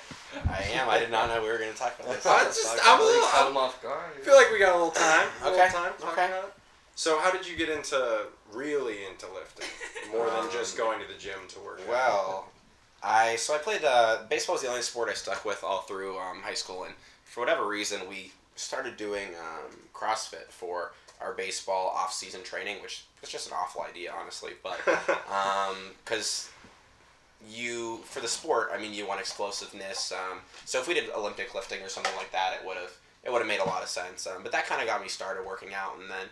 I 0.50 0.62
am. 0.80 0.88
I 0.88 0.98
did 0.98 1.12
not 1.12 1.28
know 1.28 1.42
we 1.42 1.50
were 1.50 1.58
going 1.58 1.74
to 1.74 1.78
talk 1.78 2.00
about 2.00 2.14
this. 2.16 2.26
I 2.26 2.44
just, 2.46 2.80
I'm 2.86 3.02
a 3.02 3.04
little- 3.04 3.22
Caught 3.28 3.52
him 3.52 3.58
off 3.58 3.84
guard. 3.84 4.12
I 4.18 4.22
feel 4.24 4.36
like 4.38 4.50
we 4.50 4.60
got 4.60 4.72
a 4.76 4.78
little 4.78 4.92
time. 4.92 5.28
A 5.44 5.48
Okay, 5.48 5.64
little 5.66 5.80
time 5.82 5.92
talking 6.00 6.24
okay. 6.24 6.40
So, 6.98 7.20
how 7.20 7.30
did 7.30 7.48
you 7.48 7.56
get 7.56 7.70
into 7.70 8.26
really 8.52 9.06
into 9.06 9.28
lifting 9.32 9.68
more 10.12 10.26
than 10.26 10.40
Um, 10.40 10.50
just 10.52 10.76
going 10.76 11.00
to 11.00 11.06
the 11.06 11.14
gym 11.14 11.48
to 11.50 11.60
work? 11.60 11.80
out? 11.82 11.88
Well, 11.88 12.50
I 13.04 13.36
so 13.36 13.54
I 13.54 13.60
played 13.60 13.86
uh, 13.86 14.24
baseball 14.28 14.56
was 14.56 14.64
the 14.64 14.68
only 14.68 14.82
sport 14.82 15.08
I 15.08 15.14
stuck 15.14 15.46
with 15.46 15.64
all 15.64 15.82
through 15.82 16.18
um, 16.18 16.42
high 16.42 16.56
school, 16.56 16.86
and 16.86 16.96
for 17.24 17.42
whatever 17.42 17.68
reason, 17.68 18.10
we 18.10 18.32
started 18.56 18.98
doing 18.98 19.28
um, 19.36 19.78
CrossFit 19.94 20.50
for 20.50 20.94
our 21.22 21.34
baseball 21.34 21.90
off-season 21.96 22.42
training, 22.42 22.82
which 22.82 23.04
was 23.22 23.30
just 23.30 23.46
an 23.46 23.54
awful 23.56 23.84
idea, 23.84 24.12
honestly. 24.20 24.54
But 24.64 24.80
because 26.04 26.50
you 27.48 27.98
for 28.06 28.22
the 28.22 28.28
sport, 28.28 28.72
I 28.74 28.82
mean, 28.82 28.92
you 28.92 29.08
want 29.08 29.20
explosiveness. 29.20 30.12
Um, 30.12 30.40
so 30.66 30.80
if 30.80 30.88
we 30.88 30.96
did 30.96 31.12
Olympic 31.12 31.54
lifting 31.54 31.84
or 31.84 31.90
something 31.90 32.16
like 32.18 32.32
that, 32.32 32.56
it 32.60 32.66
would 32.66 32.78
have 32.78 32.98
it 33.24 33.32
would 33.32 33.38
have 33.38 33.48
made 33.48 33.60
a 33.60 33.66
lot 33.66 33.84
of 33.84 33.88
sense. 33.88 34.26
Um, 34.26 34.42
but 34.42 34.52
that 34.52 34.66
kind 34.66 34.82
of 34.82 34.88
got 34.88 35.00
me 35.00 35.08
started 35.08 35.46
working 35.46 35.76
out, 35.76 36.00
and 36.02 36.10
then 36.10 36.26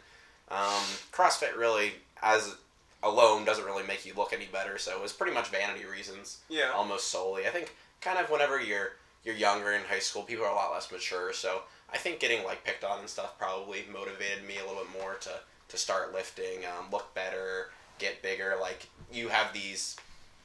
um, 0.49 0.83
CrossFit 1.11 1.57
really, 1.57 1.93
as 2.21 2.55
alone, 3.03 3.45
doesn't 3.45 3.65
really 3.65 3.85
make 3.85 4.05
you 4.05 4.13
look 4.15 4.33
any 4.33 4.45
better. 4.45 4.77
So 4.77 4.91
it 4.95 5.01
was 5.01 5.13
pretty 5.13 5.33
much 5.33 5.49
vanity 5.49 5.85
reasons, 5.85 6.39
yeah. 6.49 6.71
almost 6.73 7.09
solely. 7.09 7.45
I 7.45 7.49
think 7.49 7.75
kind 8.01 8.17
of 8.19 8.29
whenever 8.29 8.59
you're 8.59 8.93
you're 9.23 9.35
younger 9.35 9.71
in 9.71 9.81
high 9.83 9.99
school, 9.99 10.21
people 10.23 10.45
are 10.45 10.51
a 10.51 10.55
lot 10.55 10.71
less 10.71 10.91
mature. 10.91 11.33
So 11.33 11.63
I 11.91 11.97
think 11.97 12.19
getting 12.19 12.43
like 12.43 12.63
picked 12.63 12.83
on 12.83 12.99
and 12.99 13.09
stuff 13.09 13.37
probably 13.39 13.83
motivated 13.91 14.47
me 14.47 14.55
a 14.57 14.67
little 14.67 14.83
bit 14.83 15.01
more 15.01 15.15
to 15.21 15.31
to 15.69 15.77
start 15.77 16.13
lifting, 16.13 16.59
um, 16.65 16.85
look 16.91 17.13
better, 17.15 17.71
get 17.97 18.21
bigger. 18.21 18.55
Like 18.61 18.87
you 19.11 19.29
have 19.29 19.51
these 19.51 19.95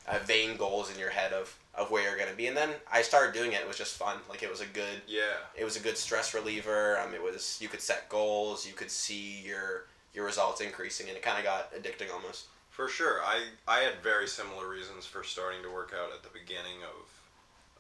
uh, 0.09 0.19
vain 0.25 0.57
goals 0.57 0.91
in 0.93 0.99
your 0.99 1.11
head 1.11 1.33
of 1.35 1.55
of 1.75 1.91
where 1.91 2.03
you're 2.09 2.19
gonna 2.19 2.37
be, 2.37 2.47
and 2.47 2.57
then 2.57 2.71
I 2.91 3.03
started 3.03 3.33
doing 3.35 3.53
it. 3.53 3.61
It 3.61 3.69
was 3.69 3.77
just 3.79 3.97
fun. 3.97 4.19
Like 4.29 4.43
it 4.43 4.51
was 4.51 4.61
a 4.61 4.67
good 4.67 5.03
Yeah. 5.07 5.37
it 5.57 5.65
was 5.65 5.77
a 5.77 5.81
good 5.81 5.97
stress 5.97 6.35
reliever. 6.35 6.99
Um, 6.99 7.15
it 7.15 7.23
was 7.23 7.59
you 7.61 7.69
could 7.69 7.81
set 7.83 8.09
goals, 8.09 8.67
you 8.67 8.73
could 8.73 8.91
see 8.91 9.43
your 9.47 9.85
your 10.15 10.25
results 10.25 10.61
increasing, 10.61 11.09
and 11.09 11.17
it 11.17 11.23
kind 11.23 11.39
of 11.39 11.45
got 11.45 11.73
addicting 11.75 12.13
almost. 12.13 12.47
For 12.71 12.89
sure. 12.89 13.21
I, 13.25 13.43
I 13.69 13.81
had 13.81 13.95
very 14.03 14.27
similar 14.27 14.69
reasons 14.69 15.05
for 15.07 15.23
starting 15.25 15.63
to 15.63 15.71
work 15.71 15.93
out 15.95 16.13
at 16.15 16.23
the 16.23 16.31
beginning 16.39 16.83
of 16.85 17.07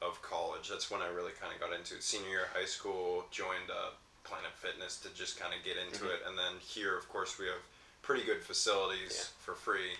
of 0.02 0.22
college. 0.22 0.68
That's 0.70 0.90
when 0.90 1.02
I 1.02 1.08
really 1.08 1.32
kind 1.38 1.52
of 1.54 1.60
got 1.60 1.76
into 1.78 1.94
it. 1.94 2.02
Senior 2.02 2.28
year 2.28 2.42
of 2.44 2.48
high 2.58 2.64
school, 2.64 3.24
joined 3.30 3.68
uh, 3.70 3.90
Planet 4.24 4.50
Fitness 4.56 4.96
to 5.00 5.08
just 5.14 5.38
kind 5.38 5.52
of 5.52 5.62
get 5.62 5.76
into 5.76 6.04
Mhm. 6.06 6.14
it. 6.14 6.20
And 6.26 6.38
then 6.38 6.54
here, 6.58 6.96
of 6.96 7.06
course, 7.10 7.38
we 7.38 7.44
have 7.46 7.60
pretty 8.00 8.24
good 8.24 8.42
facilities 8.42 9.12
Yeah. 9.18 9.44
for 9.44 9.54
free. 9.54 9.92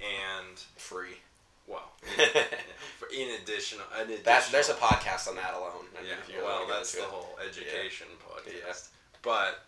And, 0.00 0.56
Free. 0.76 1.18
well, 1.66 1.90
in, 2.18 2.28
for- 2.98 3.08
in 3.12 3.40
addition, 3.42 3.78
an 3.96 4.04
additional, 4.04 4.24
That's 4.24 4.50
there's 4.50 4.68
a 4.68 4.74
podcast 4.74 5.26
on 5.28 5.34
that 5.36 5.54
alone. 5.54 5.86
I 5.98 6.02
mean, 6.02 6.10
yeah, 6.28 6.42
well, 6.44 6.66
that's 6.68 6.92
the 6.92 7.00
it. 7.02 7.04
whole 7.06 7.36
education 7.44 8.06
podcast. 8.28 8.46
Yeah. 8.54 8.74
But 9.22 9.64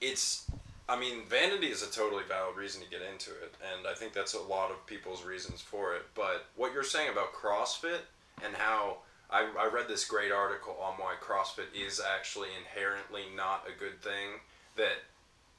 it's, 0.00 0.50
I 0.88 0.98
mean, 0.98 1.24
vanity 1.28 1.68
is 1.68 1.82
a 1.82 1.90
totally 1.90 2.24
valid 2.28 2.56
reason 2.56 2.82
to 2.82 2.90
get 2.90 3.00
into 3.00 3.30
it, 3.30 3.54
and 3.72 3.86
I 3.86 3.94
think 3.94 4.12
that's 4.12 4.34
a 4.34 4.40
lot 4.40 4.70
of 4.70 4.86
people's 4.86 5.24
reasons 5.24 5.60
for 5.60 5.94
it. 5.94 6.02
But 6.14 6.46
what 6.56 6.72
you're 6.74 6.82
saying 6.82 7.10
about 7.10 7.32
CrossFit 7.32 8.00
and 8.44 8.54
how 8.54 8.98
I, 9.30 9.48
I 9.58 9.66
read 9.72 9.88
this 9.88 10.04
great 10.04 10.30
article 10.30 10.76
on 10.82 10.94
why 10.94 11.14
CrossFit 11.22 11.74
is 11.74 12.00
actually 12.00 12.48
inherently 12.58 13.22
not 13.34 13.66
a 13.66 13.78
good 13.78 14.02
thing 14.02 14.40
that 14.76 14.98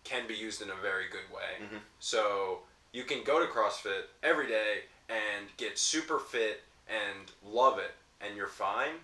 can 0.03 0.27
be 0.27 0.35
used 0.35 0.61
in 0.61 0.69
a 0.69 0.75
very 0.75 1.05
good 1.09 1.33
way. 1.35 1.65
Mhm. 1.65 1.79
So 1.99 2.59
you 2.91 3.03
can 3.03 3.23
go 3.23 3.39
to 3.43 3.51
CrossFit 3.51 4.03
every 4.21 4.47
day 4.47 4.83
and 5.09 5.47
get 5.57 5.79
super 5.79 6.19
fit 6.19 6.61
and 6.87 7.31
love 7.43 7.79
it, 7.79 7.95
and 8.21 8.37
you're 8.37 8.47
fine. 8.47 9.03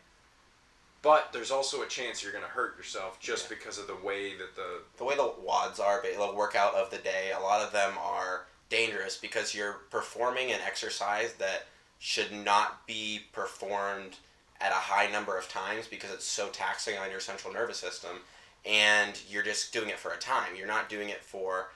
But 1.01 1.33
there's 1.33 1.51
also 1.51 1.81
a 1.81 1.87
chance 1.87 2.21
you're 2.21 2.31
going 2.31 2.43
to 2.43 2.49
hurt 2.49 2.77
yourself 2.77 3.19
just 3.19 3.49
Yeah. 3.49 3.57
because 3.57 3.77
of 3.79 3.87
the 3.87 3.95
way 3.95 4.37
that 4.37 4.55
the 4.55 4.83
the 4.97 5.03
way 5.03 5.15
the 5.15 5.23
WODs 5.23 5.79
are, 5.79 6.01
the 6.01 6.33
workout 6.35 6.75
of 6.75 6.91
the 6.91 6.97
day, 6.99 7.31
a 7.31 7.39
lot 7.39 7.61
of 7.61 7.71
them 7.71 7.93
are 7.97 8.45
dangerous 8.69 9.17
because 9.17 9.53
you're 9.55 9.81
performing 9.89 10.51
an 10.51 10.59
exercise 10.65 11.33
that 11.33 11.65
should 11.99 12.31
not 12.31 12.85
be 12.87 13.21
performed 13.31 14.17
at 14.59 14.71
a 14.71 14.75
high 14.75 15.07
number 15.11 15.37
of 15.37 15.49
times 15.49 15.87
because 15.87 16.11
it's 16.11 16.25
so 16.25 16.49
taxing 16.49 16.97
on 16.97 17.11
your 17.11 17.19
central 17.19 17.53
nervous 17.53 17.77
system 17.77 18.17
and 18.65 19.19
you're 19.29 19.43
just 19.43 19.73
doing 19.73 19.89
it 19.89 19.99
for 19.99 20.11
a 20.11 20.17
time 20.17 20.55
you're 20.55 20.67
not 20.67 20.87
doing 20.87 21.09
it 21.09 21.23
for 21.23 21.69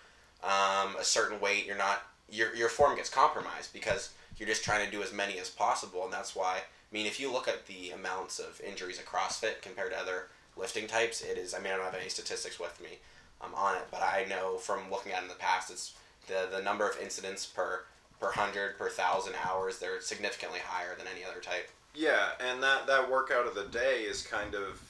um, 0.43 0.95
a 0.99 1.03
certain 1.03 1.39
weight 1.39 1.65
you're 1.65 1.75
not 1.77 2.03
your, 2.29 2.55
your 2.55 2.69
form 2.69 2.95
gets 2.95 3.09
compromised 3.09 3.73
because 3.73 4.11
you're 4.37 4.47
just 4.47 4.63
trying 4.63 4.85
to 4.85 4.91
do 4.91 5.01
as 5.01 5.11
many 5.11 5.37
as 5.39 5.49
possible 5.49 6.03
and 6.03 6.13
that's 6.13 6.35
why 6.35 6.59
i 6.91 6.95
mean 6.95 7.05
if 7.05 7.19
you 7.19 7.31
look 7.31 7.47
at 7.47 7.65
the 7.67 7.91
amounts 7.91 8.39
of 8.39 8.61
injuries 8.61 8.99
at 8.99 9.05
crossfit 9.05 9.61
compared 9.61 9.91
to 9.91 9.97
other 9.97 10.27
lifting 10.57 10.87
types 10.87 11.21
it 11.21 11.37
is 11.37 11.53
i 11.53 11.59
mean 11.59 11.73
i 11.73 11.75
don't 11.75 11.85
have 11.85 11.95
any 11.95 12.09
statistics 12.09 12.59
with 12.59 12.81
me 12.81 12.99
um, 13.41 13.53
on 13.55 13.75
it 13.75 13.87
but 13.91 14.01
i 14.01 14.25
know 14.29 14.57
from 14.57 14.89
looking 14.91 15.11
at 15.11 15.19
it 15.19 15.23
in 15.23 15.29
the 15.29 15.35
past 15.35 15.71
it's 15.71 15.93
the, 16.27 16.47
the 16.51 16.61
number 16.61 16.87
of 16.89 16.97
incidents 17.01 17.45
per 17.45 17.83
per 18.19 18.31
hundred 18.31 18.77
per 18.77 18.89
thousand 18.89 19.33
hours 19.45 19.79
they're 19.79 20.01
significantly 20.01 20.59
higher 20.63 20.95
than 20.97 21.07
any 21.13 21.23
other 21.23 21.41
type 21.41 21.69
Yeah, 21.95 22.31
and 22.39 22.61
that 22.61 22.87
that 22.87 23.09
workout 23.09 23.47
of 23.47 23.55
the 23.55 23.65
day 23.65 24.01
is 24.01 24.21
kind 24.21 24.53
of 24.53 24.81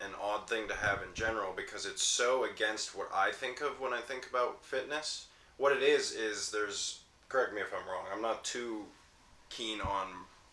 an 0.00 0.10
odd 0.22 0.48
thing 0.48 0.68
to 0.68 0.74
have 0.74 1.02
in 1.02 1.12
general 1.14 1.52
because 1.56 1.86
it's 1.86 2.02
so 2.02 2.44
against 2.44 2.96
what 2.96 3.08
I 3.14 3.32
think 3.32 3.60
of 3.60 3.80
when 3.80 3.92
I 3.92 4.00
think 4.00 4.28
about 4.28 4.64
fitness. 4.64 5.26
What 5.56 5.76
it 5.76 5.82
is 5.82 6.12
is 6.12 6.50
there's 6.50 7.00
correct 7.28 7.54
me 7.54 7.62
if 7.62 7.72
I'm 7.72 7.88
wrong. 7.88 8.04
I'm 8.12 8.22
not 8.22 8.44
too 8.44 8.84
keen 9.48 9.80
on 9.80 10.06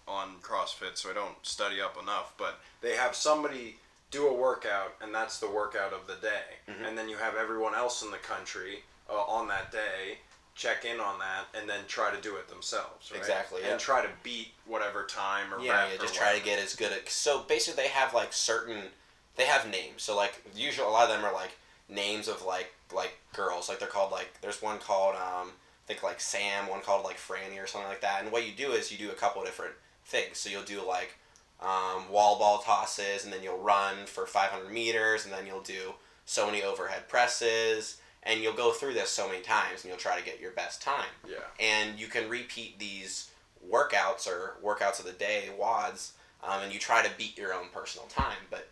on 0.07 0.35
CrossFit, 0.41 0.97
so 0.97 1.09
I 1.09 1.13
don't 1.13 1.35
study 1.43 1.79
up 1.81 1.97
enough, 2.01 2.33
but 2.37 2.59
they 2.81 2.95
have 2.95 3.15
somebody 3.15 3.77
do 4.11 4.27
a 4.27 4.33
workout 4.33 4.93
and 5.01 5.13
that's 5.13 5.39
the 5.39 5.49
workout 5.49 5.91
of 5.93 6.07
the 6.07 6.15
day. 6.15 6.59
Mhm. 6.67 6.87
And 6.87 6.97
then 6.97 7.09
you 7.09 7.17
have 7.17 7.35
everyone 7.35 7.73
else 7.73 8.03
in 8.03 8.11
the 8.11 8.17
country 8.17 8.83
uh, 9.09 9.13
on 9.23 9.47
that 9.47 9.71
day 9.71 10.19
check 10.55 10.85
in 10.85 10.99
on 10.99 11.19
that 11.19 11.45
and 11.53 11.67
then 11.69 11.79
try 11.87 12.11
to 12.11 12.21
do 12.21 12.35
it 12.35 12.47
themselves, 12.47 13.11
right? 13.11 13.19
Exactly, 13.19 13.61
yeah. 13.61 13.71
And 13.71 13.79
try 13.79 14.01
to 14.03 14.09
beat 14.21 14.53
whatever 14.65 15.03
time 15.05 15.53
or 15.53 15.59
Yeah, 15.59 15.89
yeah, 15.89 15.97
just 15.97 16.13
try 16.13 16.37
to 16.37 16.43
get 16.43 16.59
as 16.59 16.75
good 16.75 16.91
at. 16.91 17.09
So 17.09 17.41
basically, 17.41 17.83
they 17.83 17.89
have 17.89 18.13
like 18.13 18.33
certain, 18.33 18.91
they 19.35 19.45
have 19.45 19.67
names. 19.67 20.03
So 20.03 20.15
like 20.15 20.43
usually, 20.55 20.87
a 20.87 20.91
lot 20.91 21.09
of 21.09 21.09
them 21.09 21.25
are 21.25 21.33
like 21.33 21.57
names 21.89 22.27
of 22.27 22.43
like 22.43 22.73
like 22.91 23.17
girls. 23.33 23.67
Like 23.67 23.79
they're 23.79 23.87
called 23.87 24.11
like 24.11 24.39
there's 24.41 24.61
one 24.61 24.79
called 24.79 25.15
um 25.15 25.51
I 25.51 25.87
think 25.87 26.03
like 26.03 26.21
Sam, 26.21 26.67
one 26.67 26.81
called 26.81 27.03
like 27.03 27.17
Franny 27.17 27.61
or 27.61 27.67
something 27.67 27.89
like 27.89 28.01
that. 28.01 28.21
And 28.21 28.31
what 28.31 28.45
you 28.45 28.53
do 28.53 28.71
is 28.71 28.91
you 28.91 28.97
do 28.97 29.09
a 29.11 29.15
couple 29.15 29.43
different 29.43 29.73
things. 30.05 30.37
So 30.37 30.49
you'll 30.49 30.63
do 30.63 30.85
like 30.85 31.15
um, 31.61 32.09
wall 32.11 32.37
ball 32.39 32.59
tosses, 32.59 33.23
and 33.23 33.31
then 33.33 33.41
you'll 33.43 33.57
run 33.57 34.05
for 34.05 34.25
500 34.25 34.71
meters, 34.71 35.25
and 35.25 35.33
then 35.33 35.45
you'll 35.45 35.61
do 35.61 35.93
so 36.25 36.45
many 36.45 36.61
overhead 36.63 37.07
presses, 37.07 37.97
and 38.23 38.41
you'll 38.41 38.53
go 38.53 38.71
through 38.71 38.93
this 38.93 39.09
so 39.09 39.27
many 39.27 39.41
times, 39.41 39.81
and 39.83 39.85
you'll 39.89 39.97
try 39.99 40.17
to 40.19 40.25
get 40.25 40.39
your 40.39 40.51
best 40.51 40.81
time 40.81 41.05
Yeah. 41.29 41.35
and 41.59 41.99
you 41.99 42.07
can 42.07 42.29
repeat 42.29 42.79
these 42.79 43.29
workouts 43.69 44.27
or 44.27 44.55
workouts 44.63 44.99
of 44.99 45.05
the 45.05 45.11
day 45.13 45.49
WODs 45.59 46.11
um, 46.43 46.61
and 46.63 46.73
you 46.73 46.79
try 46.79 47.01
to 47.01 47.09
beat 47.17 47.37
your 47.37 47.53
own 47.53 47.67
personal 47.73 48.07
time 48.07 48.37
but 48.49 48.67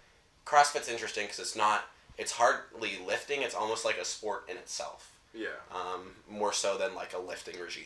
crossfit's 0.46 0.90
interesting 0.90 1.24
because 1.26 1.40
it's 1.40 1.56
not 1.56 1.86
it's 2.18 2.34
hardly 2.34 3.00
lifting 3.08 3.42
it's 3.42 3.56
almost 3.56 3.86
like 3.86 3.98
a 3.98 4.04
sport 4.06 4.46
in 4.50 4.58
itself 4.58 5.16
Yeah. 5.34 5.48
um, 5.74 6.12
more 6.30 6.52
so 6.52 6.78
than 6.78 6.94
like 6.94 7.14
a 7.14 7.20
lifting 7.20 7.58
regime 7.60 7.86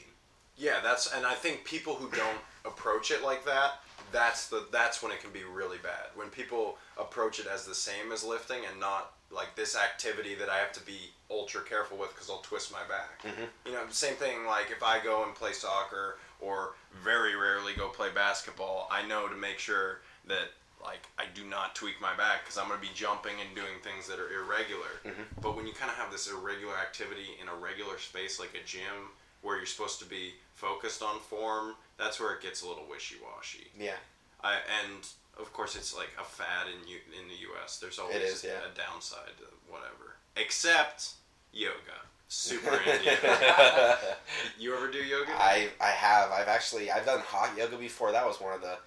Yeah, 0.57 0.79
that's 0.83 1.11
and 1.11 1.25
I 1.25 1.33
think 1.33 1.65
people 1.65 1.95
who 1.95 2.09
don't 2.15 2.37
approach 2.65 3.11
it 3.11 3.23
like 3.23 3.45
that, 3.45 3.79
that's 4.11 4.47
the 4.47 4.65
that's 4.71 5.01
when 5.03 5.11
it 5.11 5.19
can 5.21 5.31
be 5.31 5.43
really 5.43 5.77
bad. 5.77 6.07
When 6.15 6.29
people 6.29 6.77
approach 6.97 7.39
it 7.39 7.47
as 7.47 7.65
the 7.65 7.75
same 7.75 8.11
as 8.11 8.23
lifting 8.23 8.59
and 8.69 8.79
not 8.79 9.11
like 9.31 9.55
this 9.55 9.75
activity 9.75 10.35
that 10.35 10.49
I 10.49 10.57
have 10.57 10.71
to 10.73 10.85
be 10.85 11.11
ultra 11.29 11.61
careful 11.61 11.97
with 11.97 12.13
because 12.13 12.29
I'll 12.29 12.39
twist 12.41 12.71
my 12.71 12.83
back. 12.87 13.21
Mhm. 13.23 13.49
You 13.65 13.71
know, 13.73 13.83
same 13.89 14.15
thing 14.15 14.45
like 14.45 14.71
if 14.71 14.83
I 14.83 14.99
go 14.99 15.23
and 15.23 15.35
play 15.35 15.51
soccer 15.51 16.19
or 16.39 16.75
very 17.03 17.35
rarely 17.35 17.73
go 17.73 17.89
play 17.89 18.09
basketball, 18.11 18.87
I 18.91 19.01
know 19.01 19.27
to 19.27 19.35
make 19.35 19.59
sure 19.59 20.01
that 20.27 20.51
like 20.81 21.07
I 21.17 21.25
do 21.25 21.43
not 21.43 21.73
tweak 21.75 21.99
my 21.99 22.13
back 22.15 22.43
because 22.43 22.57
I'm 22.57 22.67
going 22.67 22.79
to 22.79 22.87
be 22.87 22.93
jumping 22.93 23.41
and 23.41 23.55
doing 23.55 23.79
things 23.83 24.07
that 24.07 24.19
are 24.19 24.31
irregular. 24.31 25.01
Mhm. 25.03 25.25
But 25.41 25.55
when 25.55 25.65
you 25.65 25.73
kind 25.73 25.89
of 25.89 25.97
have 25.97 26.11
this 26.11 26.27
irregular 26.27 26.77
activity 26.77 27.37
in 27.41 27.49
a 27.49 27.55
regular 27.55 27.97
space 27.99 28.39
like 28.39 28.53
a 28.53 28.63
gym 28.63 29.09
where 29.45 29.57
you're 29.57 29.65
supposed 29.65 29.99
to 29.99 30.05
be 30.05 30.33
focused 30.53 31.01
on 31.03 31.19
form, 31.19 31.75
that's 31.97 32.19
where 32.19 32.33
it 32.33 32.41
gets 32.41 32.63
a 32.63 32.67
little 32.67 32.85
wishy-washy. 32.89 33.67
yeah 33.79 33.99
I, 34.43 34.55
and 34.83 35.07
of 35.39 35.51
course, 35.53 35.75
it's 35.75 35.95
like 35.95 36.09
a 36.19 36.23
fad 36.23 36.67
in 36.67 36.87
U, 36.87 36.97
in 37.19 37.27
the 37.27 37.35
U.S. 37.49 37.77
There's 37.79 37.97
always 37.99 38.17
is, 38.17 38.43
yeah. 38.43 38.51
a 38.71 38.77
downside 38.77 39.35
to 39.37 39.45
whatever, 39.67 40.17
except 40.37 41.13
yoga. 41.51 41.97
Super 42.27 42.71
yoga. 42.85 43.97
You 44.59 44.75
ever 44.75 44.89
do 44.89 44.99
yoga? 44.99 45.31
I, 45.31 45.69
I 45.79 45.89
have 45.89 46.31
i've 46.31 46.47
actually 46.47 46.89
i've 46.91 47.05
done 47.05 47.19
hot 47.19 47.55
yoga 47.57 47.77
before 47.77 48.11
that 48.13 48.25
was 48.25 48.41
one 48.41 48.53
of 48.53 48.61
the 48.61 48.77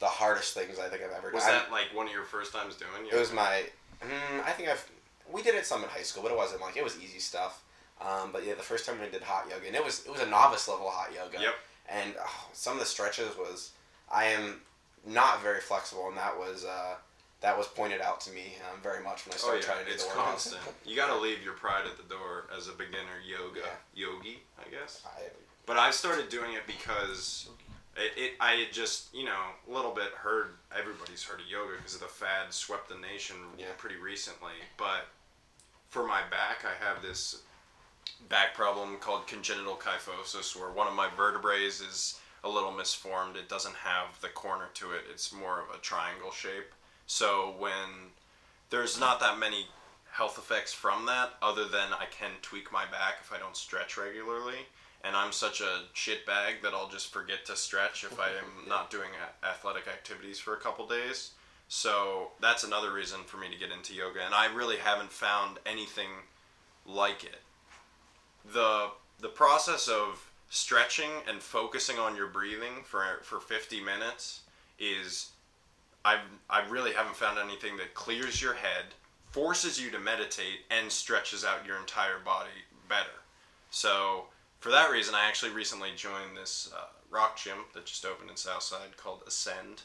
the 0.00 0.06
hardest 0.06 0.54
things 0.54 0.78
i 0.80 0.88
think 0.88 1.02
i've 1.02 1.12
ever 1.16 1.30
Was 1.32 1.44
done 1.44 1.54
Was 1.54 1.62
that 1.62 1.70
like 1.70 1.94
one 1.94 2.06
of 2.06 2.12
your 2.12 2.24
first 2.24 2.52
times 2.52 2.74
doing 2.76 3.04
yoga? 3.04 3.16
It 3.16 3.20
was 3.20 3.32
my. 3.32 3.62
Mm, 4.02 4.44
I 4.44 4.50
think 4.50 4.68
I've. 4.68 4.84
We 5.32 5.42
did 5.42 5.54
it 5.54 5.66
some 5.66 5.82
in 5.82 5.88
high 5.88 6.02
school, 6.02 6.22
but 6.22 6.32
it 6.32 6.36
wasn't 6.36 6.60
like 6.60 6.76
it 6.76 6.84
was 6.84 6.96
easy 7.02 7.18
stuff. 7.20 7.62
Um, 8.00 8.30
but 8.32 8.44
yeah, 8.46 8.54
the 8.54 8.62
first 8.62 8.86
time 8.86 9.00
we 9.00 9.08
did 9.08 9.22
hot 9.22 9.46
yoga, 9.48 9.66
and 9.66 9.76
it 9.76 9.84
was 9.84 10.04
it 10.06 10.10
was 10.12 10.20
a 10.20 10.26
novice 10.26 10.68
level 10.68 10.88
hot 10.90 11.10
yoga. 11.14 11.40
Yep. 11.42 11.54
And 11.88 12.14
oh, 12.20 12.46
some 12.52 12.74
of 12.74 12.80
the 12.80 12.86
stretches 12.86 13.36
was 13.36 13.70
I 14.12 14.24
am 14.24 14.60
not 15.06 15.42
very 15.42 15.60
flexible, 15.60 16.08
and 16.08 16.16
that 16.16 16.36
was 16.36 16.64
uh, 16.64 16.94
that 17.40 17.56
was 17.56 17.66
pointed 17.68 18.00
out 18.00 18.20
to 18.22 18.32
me 18.32 18.54
um, 18.72 18.80
very 18.82 19.02
much 19.02 19.24
when 19.26 19.32
I 19.32 19.36
Oh 19.36 19.38
started 19.38 19.60
yeah, 19.60 19.66
trying 19.66 19.78
to 19.84 19.90
do 19.90 19.94
it's 19.94 20.04
the 20.06 20.10
workouts. 20.12 20.24
constant. 20.24 20.62
You 20.84 20.96
got 20.96 21.14
to 21.14 21.18
leave 21.20 21.42
your 21.42 21.52
pride 21.54 21.84
at 21.86 21.96
the 21.96 22.02
door 22.14 22.46
as 22.56 22.68
a 22.68 22.72
beginner 22.72 23.20
yoga 23.26 23.66
yogi, 23.94 24.38
I 24.58 24.68
guess. 24.70 25.02
I, 25.06 25.22
But 25.66 25.76
I 25.76 25.90
started 25.90 26.28
doing 26.30 26.54
it 26.54 26.66
because 26.66 27.48
it, 27.96 28.12
it 28.16 28.32
I 28.40 28.52
had 28.54 28.72
just 28.72 29.14
you 29.14 29.24
know 29.24 29.40
a 29.68 29.72
little 29.72 29.92
bit 29.92 30.08
heard 30.16 30.48
everybody's 30.76 31.22
heard 31.22 31.40
of 31.40 31.46
yoga 31.46 31.76
because 31.76 31.96
the 31.98 32.06
fad 32.06 32.52
swept 32.52 32.88
the 32.88 32.96
nation 32.96 33.36
Yeah. 33.58 33.66
pretty 33.78 33.96
recently. 33.96 34.56
But 34.76 35.06
for 35.90 36.04
my 36.06 36.22
back, 36.30 36.64
I 36.64 36.74
have 36.84 37.02
this 37.02 37.42
back 38.28 38.54
problem 38.54 38.96
called 38.98 39.26
congenital 39.26 39.76
kyphosis, 39.76 40.58
where 40.58 40.70
one 40.70 40.86
of 40.86 40.94
my 40.94 41.08
vertebrae 41.16 41.64
is 41.64 42.18
a 42.42 42.48
little 42.48 42.72
misformed. 42.72 43.36
It 43.36 43.48
doesn't 43.48 43.76
have 43.76 44.20
the 44.20 44.28
corner 44.28 44.68
to 44.74 44.92
it. 44.92 45.04
It's 45.10 45.32
more 45.32 45.60
of 45.60 45.74
a 45.74 45.80
triangle 45.80 46.30
shape. 46.30 46.72
So 47.06 47.54
when 47.58 48.10
there's 48.70 48.98
not 48.98 49.20
that 49.20 49.38
many 49.38 49.66
health 50.12 50.38
effects 50.38 50.72
from 50.72 51.06
that 51.06 51.30
other 51.42 51.64
than 51.64 51.92
I 51.92 52.06
can 52.06 52.30
tweak 52.40 52.72
my 52.72 52.84
back 52.84 53.16
if 53.20 53.32
I 53.32 53.38
don't 53.38 53.56
stretch 53.56 53.96
regularly. 53.96 54.66
And 55.02 55.16
I'm 55.16 55.32
such 55.32 55.60
a 55.60 55.82
shit 55.92 56.24
bag 56.24 56.62
that 56.62 56.72
I'll 56.72 56.88
just 56.88 57.12
forget 57.12 57.44
to 57.46 57.56
stretch 57.56 58.04
if 58.04 58.18
I 58.18 58.28
am 58.28 58.68
not 58.68 58.90
doing 58.90 59.10
a- 59.10 59.46
athletic 59.46 59.88
activities 59.88 60.38
for 60.38 60.54
a 60.54 60.60
couple 60.60 60.86
days. 60.86 61.32
So 61.68 62.30
that's 62.40 62.64
another 62.64 62.92
reason 62.92 63.20
for 63.26 63.38
me 63.38 63.50
to 63.50 63.58
get 63.58 63.72
into 63.72 63.94
yoga. 63.94 64.20
And 64.24 64.34
I 64.34 64.46
really 64.54 64.76
haven't 64.76 65.12
found 65.12 65.58
anything 65.66 66.10
like 66.86 67.24
it. 67.24 67.40
The 68.52 68.90
the 69.20 69.28
process 69.28 69.88
of 69.88 70.30
stretching 70.50 71.10
and 71.28 71.40
focusing 71.40 71.98
on 71.98 72.16
your 72.16 72.28
breathing 72.28 72.82
for 72.84 73.04
for 73.22 73.40
50 73.40 73.80
minutes 73.80 74.40
is 74.78 75.30
I 76.04 76.20
I 76.50 76.66
really 76.68 76.92
haven't 76.92 77.16
found 77.16 77.38
anything 77.38 77.76
that 77.78 77.94
clears 77.94 78.42
your 78.42 78.54
head, 78.54 78.94
forces 79.30 79.80
you 79.80 79.90
to 79.90 79.98
meditate, 79.98 80.60
and 80.70 80.90
stretches 80.90 81.44
out 81.44 81.66
your 81.66 81.78
entire 81.78 82.18
body 82.24 82.64
better. 82.88 83.22
So 83.70 84.26
for 84.60 84.70
that 84.70 84.90
reason, 84.90 85.14
I 85.14 85.26
actually 85.26 85.52
recently 85.52 85.90
joined 85.96 86.36
this 86.36 86.70
uh, 86.74 86.86
rock 87.10 87.36
gym 87.36 87.58
that 87.74 87.86
just 87.86 88.04
opened 88.04 88.30
in 88.30 88.36
Southside 88.36 88.96
called 88.96 89.22
Ascend, 89.26 89.82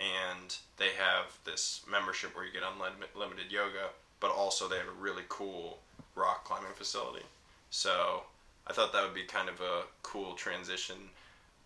and 0.00 0.56
they 0.76 0.90
have 0.98 1.38
this 1.44 1.82
membership 1.90 2.34
where 2.34 2.44
you 2.44 2.52
get 2.52 2.62
unlimited 2.62 3.50
yoga, 3.50 3.90
but 4.20 4.30
also 4.30 4.68
they 4.68 4.78
have 4.78 4.88
a 4.88 5.02
really 5.02 5.24
cool 5.28 5.78
rock 6.14 6.44
climbing 6.44 6.72
facility. 6.74 7.24
So 7.82 8.22
I 8.66 8.74
thought 8.74 8.92
that 8.92 9.02
would 9.02 9.14
be 9.14 9.24
kind 9.24 9.48
of 9.48 9.60
a 9.60 9.84
cool 10.02 10.34
transition 10.34 10.96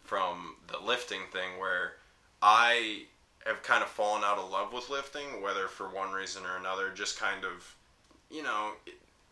from 0.05 0.55
the 0.69 0.79
lifting 0.79 1.23
thing 1.33 1.59
where 1.59 1.95
I 2.41 3.03
have 3.45 3.63
kind 3.65 3.83
of 3.83 3.89
fallen 3.91 4.23
out 4.25 4.39
of 4.39 4.49
love 4.49 4.73
with 4.73 4.89
lifting, 4.89 5.43
whether 5.43 5.67
for 5.67 5.89
one 5.89 6.13
reason 6.13 6.45
or 6.45 6.57
another, 6.59 6.91
just 6.95 7.19
kind 7.19 7.45
of, 7.45 7.75
you 8.31 8.45
know, 8.45 8.71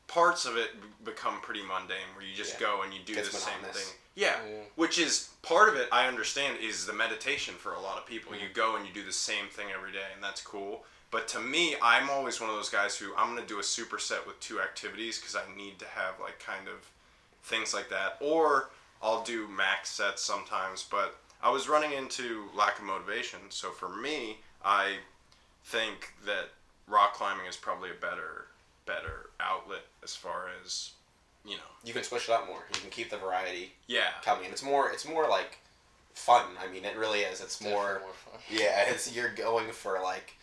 parts 0.09 0.47
of 0.47 0.57
it 0.57 0.71
become 1.05 1.41
pretty 1.43 1.63
mundane 1.63 2.11
where 2.17 2.27
you 2.27 2.35
just 2.35 2.55
Yeah. 2.55 2.67
go 2.67 2.83
and 2.83 2.93
you 2.93 3.01
do 3.05 3.15
Gets 3.15 3.31
the 3.31 3.39
same 3.39 3.63
thing. 3.73 3.95
Yeah, 4.17 4.45
Yeah. 4.45 4.63
which 4.75 4.99
is 4.99 5.31
part 5.43 5.69
of 5.69 5.77
it, 5.77 5.89
I 5.93 6.09
understand, 6.09 6.59
is 6.59 6.87
the 6.87 6.93
meditation 6.93 7.55
for 7.55 7.73
a 7.75 7.81
lot 7.81 7.99
of 7.99 8.07
people. 8.07 8.35
You 8.35 8.49
go 8.49 8.75
and 8.75 8.85
you 8.85 8.93
do 8.93 9.05
the 9.05 9.13
same 9.13 9.49
thing 9.49 9.71
every 9.71 9.93
day, 9.93 10.09
and 10.13 10.23
that's 10.23 10.41
cool. 10.43 10.85
But 11.15 11.29
to 11.29 11.39
me, 11.39 11.77
I'm 11.81 12.11
always 12.11 12.41
one 12.41 12.51
of 12.51 12.57
those 12.57 12.71
guys 12.71 12.97
who 12.97 13.15
I'm 13.17 13.33
going 13.33 13.41
to 13.41 13.47
do 13.47 13.61
a 13.61 13.63
superset 13.63 14.27
with 14.27 14.41
two 14.41 14.61
activities 14.61 15.17
because 15.17 15.37
I 15.37 15.43
need 15.57 15.79
to 15.79 15.85
have, 15.85 16.15
like, 16.21 16.41
kind 16.41 16.67
of 16.67 16.91
things 17.45 17.73
like 17.73 17.89
that. 17.91 18.17
Or 18.21 18.71
I'll 19.01 19.23
do 19.23 19.47
max 19.47 19.91
sets 19.91 20.23
sometimes. 20.23 20.83
But 20.83 21.15
I 21.41 21.51
was 21.51 21.69
running 21.69 21.93
into 21.93 22.47
lack 22.53 22.81
of 22.81 22.85
motivation. 22.85 23.39
So 23.51 23.71
for 23.71 23.89
me, 23.89 24.39
I 24.65 24.95
think 25.63 26.15
that 26.27 26.49
rock 26.89 27.15
climbing 27.15 27.47
is 27.47 27.57
probably 27.57 27.91
a 27.91 28.01
better 28.01 28.47
better 28.85 29.31
outlet 29.39 29.85
as 30.03 30.17
far 30.17 30.49
as 30.63 30.91
you 31.45 31.53
know 31.53 31.63
you 31.85 31.95
can 31.95 32.03
switch 32.03 32.29
it 32.29 32.31
up 32.31 32.49
more. 32.49 32.65
You 32.75 32.81
can 32.81 32.91
keep 32.91 33.09
the 33.09 33.19
variety 33.19 33.73
yeah 33.87 34.11
coming. 34.25 34.51
It's 34.51 34.65
more. 34.65 34.91
It's 34.91 35.09
more 35.09 35.29
like 35.29 35.59
fun. 36.15 36.45
I 36.61 36.71
mean, 36.73 36.85
it 36.85 36.97
really 36.97 37.21
is. 37.21 37.41
It's 37.41 37.63
more. 37.63 38.01
More 38.03 38.13
fun. 38.13 38.41
Yeah, 38.51 38.85
it's 38.89 39.15
you're 39.15 39.33
going 39.33 39.71
for 39.71 40.01
like 40.03 40.35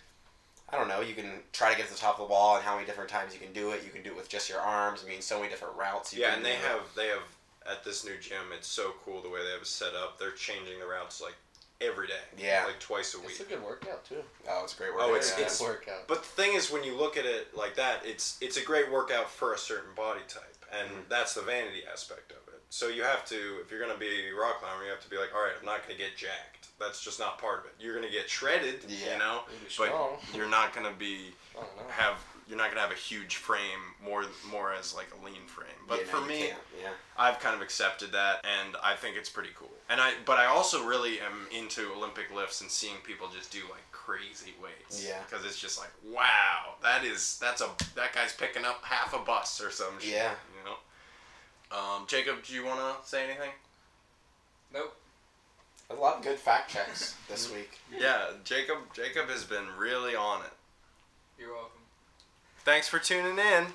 I 0.71 0.77
don't 0.77 0.87
know, 0.87 1.01
you 1.01 1.13
can 1.13 1.29
try 1.51 1.71
to 1.71 1.77
get 1.77 1.87
to 1.87 1.93
the 1.93 1.99
top 1.99 2.19
of 2.19 2.27
the 2.27 2.31
wall 2.31 2.55
and 2.55 2.63
how 2.63 2.75
many 2.75 2.85
different 2.85 3.09
times 3.09 3.33
you 3.33 3.39
can 3.39 3.51
do 3.53 3.71
it. 3.71 3.83
You 3.83 3.89
can 3.91 4.03
do 4.03 4.11
it 4.11 4.15
with 4.15 4.29
just 4.29 4.49
your 4.49 4.59
arms. 4.59 5.03
I 5.05 5.09
mean, 5.09 5.21
so 5.21 5.37
many 5.39 5.49
different 5.49 5.75
routes 5.75 6.13
you 6.13 6.21
yeah 6.21 6.29
can 6.29 6.37
and 6.37 6.45
they 6.45 6.53
do. 6.55 6.67
have 6.67 6.81
they 6.95 7.07
have 7.07 7.23
at 7.69 7.83
this 7.83 8.03
new 8.05 8.17
gym 8.19 8.49
it's 8.57 8.67
so 8.67 8.93
cool 9.05 9.21
the 9.21 9.29
way 9.29 9.39
they 9.45 9.51
have 9.51 9.61
it 9.61 9.67
set 9.67 9.93
up 9.93 10.17
they're 10.17 10.31
changing 10.31 10.79
the 10.79 10.85
routes 10.87 11.21
like 11.21 11.35
every 11.79 12.07
day 12.07 12.13
Yeah. 12.37 12.63
like 12.65 12.79
twice 12.79 13.13
a 13.13 13.19
week 13.19 13.31
It's 13.31 13.39
a 13.41 13.43
good 13.43 13.63
workout 13.63 14.03
too. 14.05 14.23
Oh, 14.49 14.63
it's 14.63 14.73
a 14.73 14.77
great 14.77 14.93
workout. 14.93 15.09
Oh, 15.09 15.15
it's- 15.15 15.29
yeah. 15.31 15.45
it's- 15.45 15.59
workout. 15.61 16.07
But 16.07 16.23
the 16.23 16.29
thing 16.29 16.53
is, 16.53 16.71
when 16.71 16.83
you 16.83 16.95
look 16.95 17.17
at 17.17 17.25
it 17.25 17.55
like 17.55 17.75
that, 17.75 18.05
it's 18.05 18.37
it's 18.41 18.57
a 18.57 18.63
great 18.63 18.91
workout 18.91 19.29
for 19.29 19.53
a 19.53 19.57
certain 19.57 19.93
body 19.95 20.21
type, 20.27 20.65
and 20.71 20.89
Mhm. 20.89 21.09
that's 21.09 21.33
the 21.33 21.41
vanity 21.41 21.83
aspect 21.91 22.31
of 22.31 22.37
it. 22.53 22.61
So 22.69 22.87
you 22.87 23.03
have 23.03 23.25
to, 23.25 23.59
if 23.61 23.69
you're 23.69 23.81
gonna 23.81 23.97
be 23.99 24.29
a 24.29 24.31
rock 24.33 24.61
climber, 24.61 24.85
you 24.85 24.91
have 24.91 25.01
to 25.01 25.09
be 25.09 25.17
like, 25.17 25.33
all 25.35 25.41
right, 25.41 25.53
I'm 25.59 25.65
not 25.65 25.81
gonna 25.83 25.95
get 25.97 26.15
jacked. 26.15 26.60
That's 26.81 27.01
just 27.03 27.19
not 27.19 27.37
part 27.37 27.59
of 27.59 27.65
it. 27.65 27.75
You're 27.79 27.95
gonna 27.95 28.09
get 28.11 28.29
shredded, 28.29 28.83
Yeah. 28.87 29.13
you 29.13 29.19
know, 29.19 29.43
You'll 29.47 29.59
be 29.59 29.63
but 29.65 29.71
strong. 29.71 30.17
you're 30.33 30.49
not 30.49 30.73
gonna 30.73 30.91
be 30.91 31.33
I 31.55 31.61
don't 31.61 31.77
know. 31.77 31.83
have 31.93 32.15
you're 32.47 32.57
not 32.57 32.69
gonna 32.69 32.81
have 32.81 32.91
a 32.91 32.95
huge 32.95 33.35
frame 33.37 33.79
more 34.03 34.25
more 34.49 34.73
as 34.73 34.93
like 34.93 35.07
a 35.13 35.25
lean 35.25 35.45
frame. 35.47 35.69
But 35.87 35.99
Yeah, 36.01 36.05
for 36.07 36.19
no, 36.21 36.25
me, 36.25 36.47
yeah. 36.81 36.89
I've 37.17 37.39
kind 37.39 37.55
of 37.55 37.61
accepted 37.61 38.11
that, 38.11 38.43
and 38.43 38.75
I 38.83 38.95
think 38.95 39.15
it's 39.15 39.29
pretty 39.29 39.51
cool. 39.55 39.71
And 39.89 40.01
I, 40.01 40.13
but 40.25 40.37
I 40.39 40.45
also 40.47 40.83
really 40.83 41.19
am 41.21 41.47
into 41.51 41.93
Olympic 41.93 42.33
lifts 42.33 42.59
and 42.61 42.69
seeing 42.71 42.97
people 43.03 43.27
just 43.29 43.51
do 43.51 43.59
like 43.69 43.89
crazy 43.91 44.53
weights. 44.61 45.05
Yeah. 45.05 45.21
Because 45.29 45.45
it's 45.45 45.59
just 45.59 45.79
like, 45.79 45.91
wow, 46.05 46.75
that 46.81 47.05
is 47.05 47.37
that's 47.39 47.61
a 47.61 47.69
that 47.95 48.13
guy's 48.13 48.33
picking 48.33 48.65
up 48.65 48.83
half 48.83 49.13
a 49.13 49.19
bus 49.19 49.61
or 49.61 49.69
some 49.71 49.99
shit. 49.99 50.13
Yeah. 50.13 50.33
You 50.57 50.65
know. 50.71 50.77
Um, 51.77 52.05
Jacob, 52.07 52.43
do 52.43 52.53
you 52.53 52.65
want 52.65 52.79
to 52.79 53.07
say 53.09 53.23
anything? 53.23 53.51
Nope. 54.73 54.95
A 55.91 55.99
lot 55.99 56.17
of 56.17 56.23
good 56.23 56.39
fact 56.39 56.71
checks 56.71 57.15
this 57.27 57.51
week. 57.51 57.79
Yeah, 57.95 58.27
Jacob. 58.43 58.77
Jacob 58.93 59.29
has 59.29 59.43
been 59.43 59.65
really 59.77 60.15
on 60.15 60.41
it. 60.41 60.51
You're 61.37 61.53
welcome. 61.53 61.81
Thanks 62.59 62.87
for 62.87 62.99
tuning 62.99 63.37
in. 63.37 63.67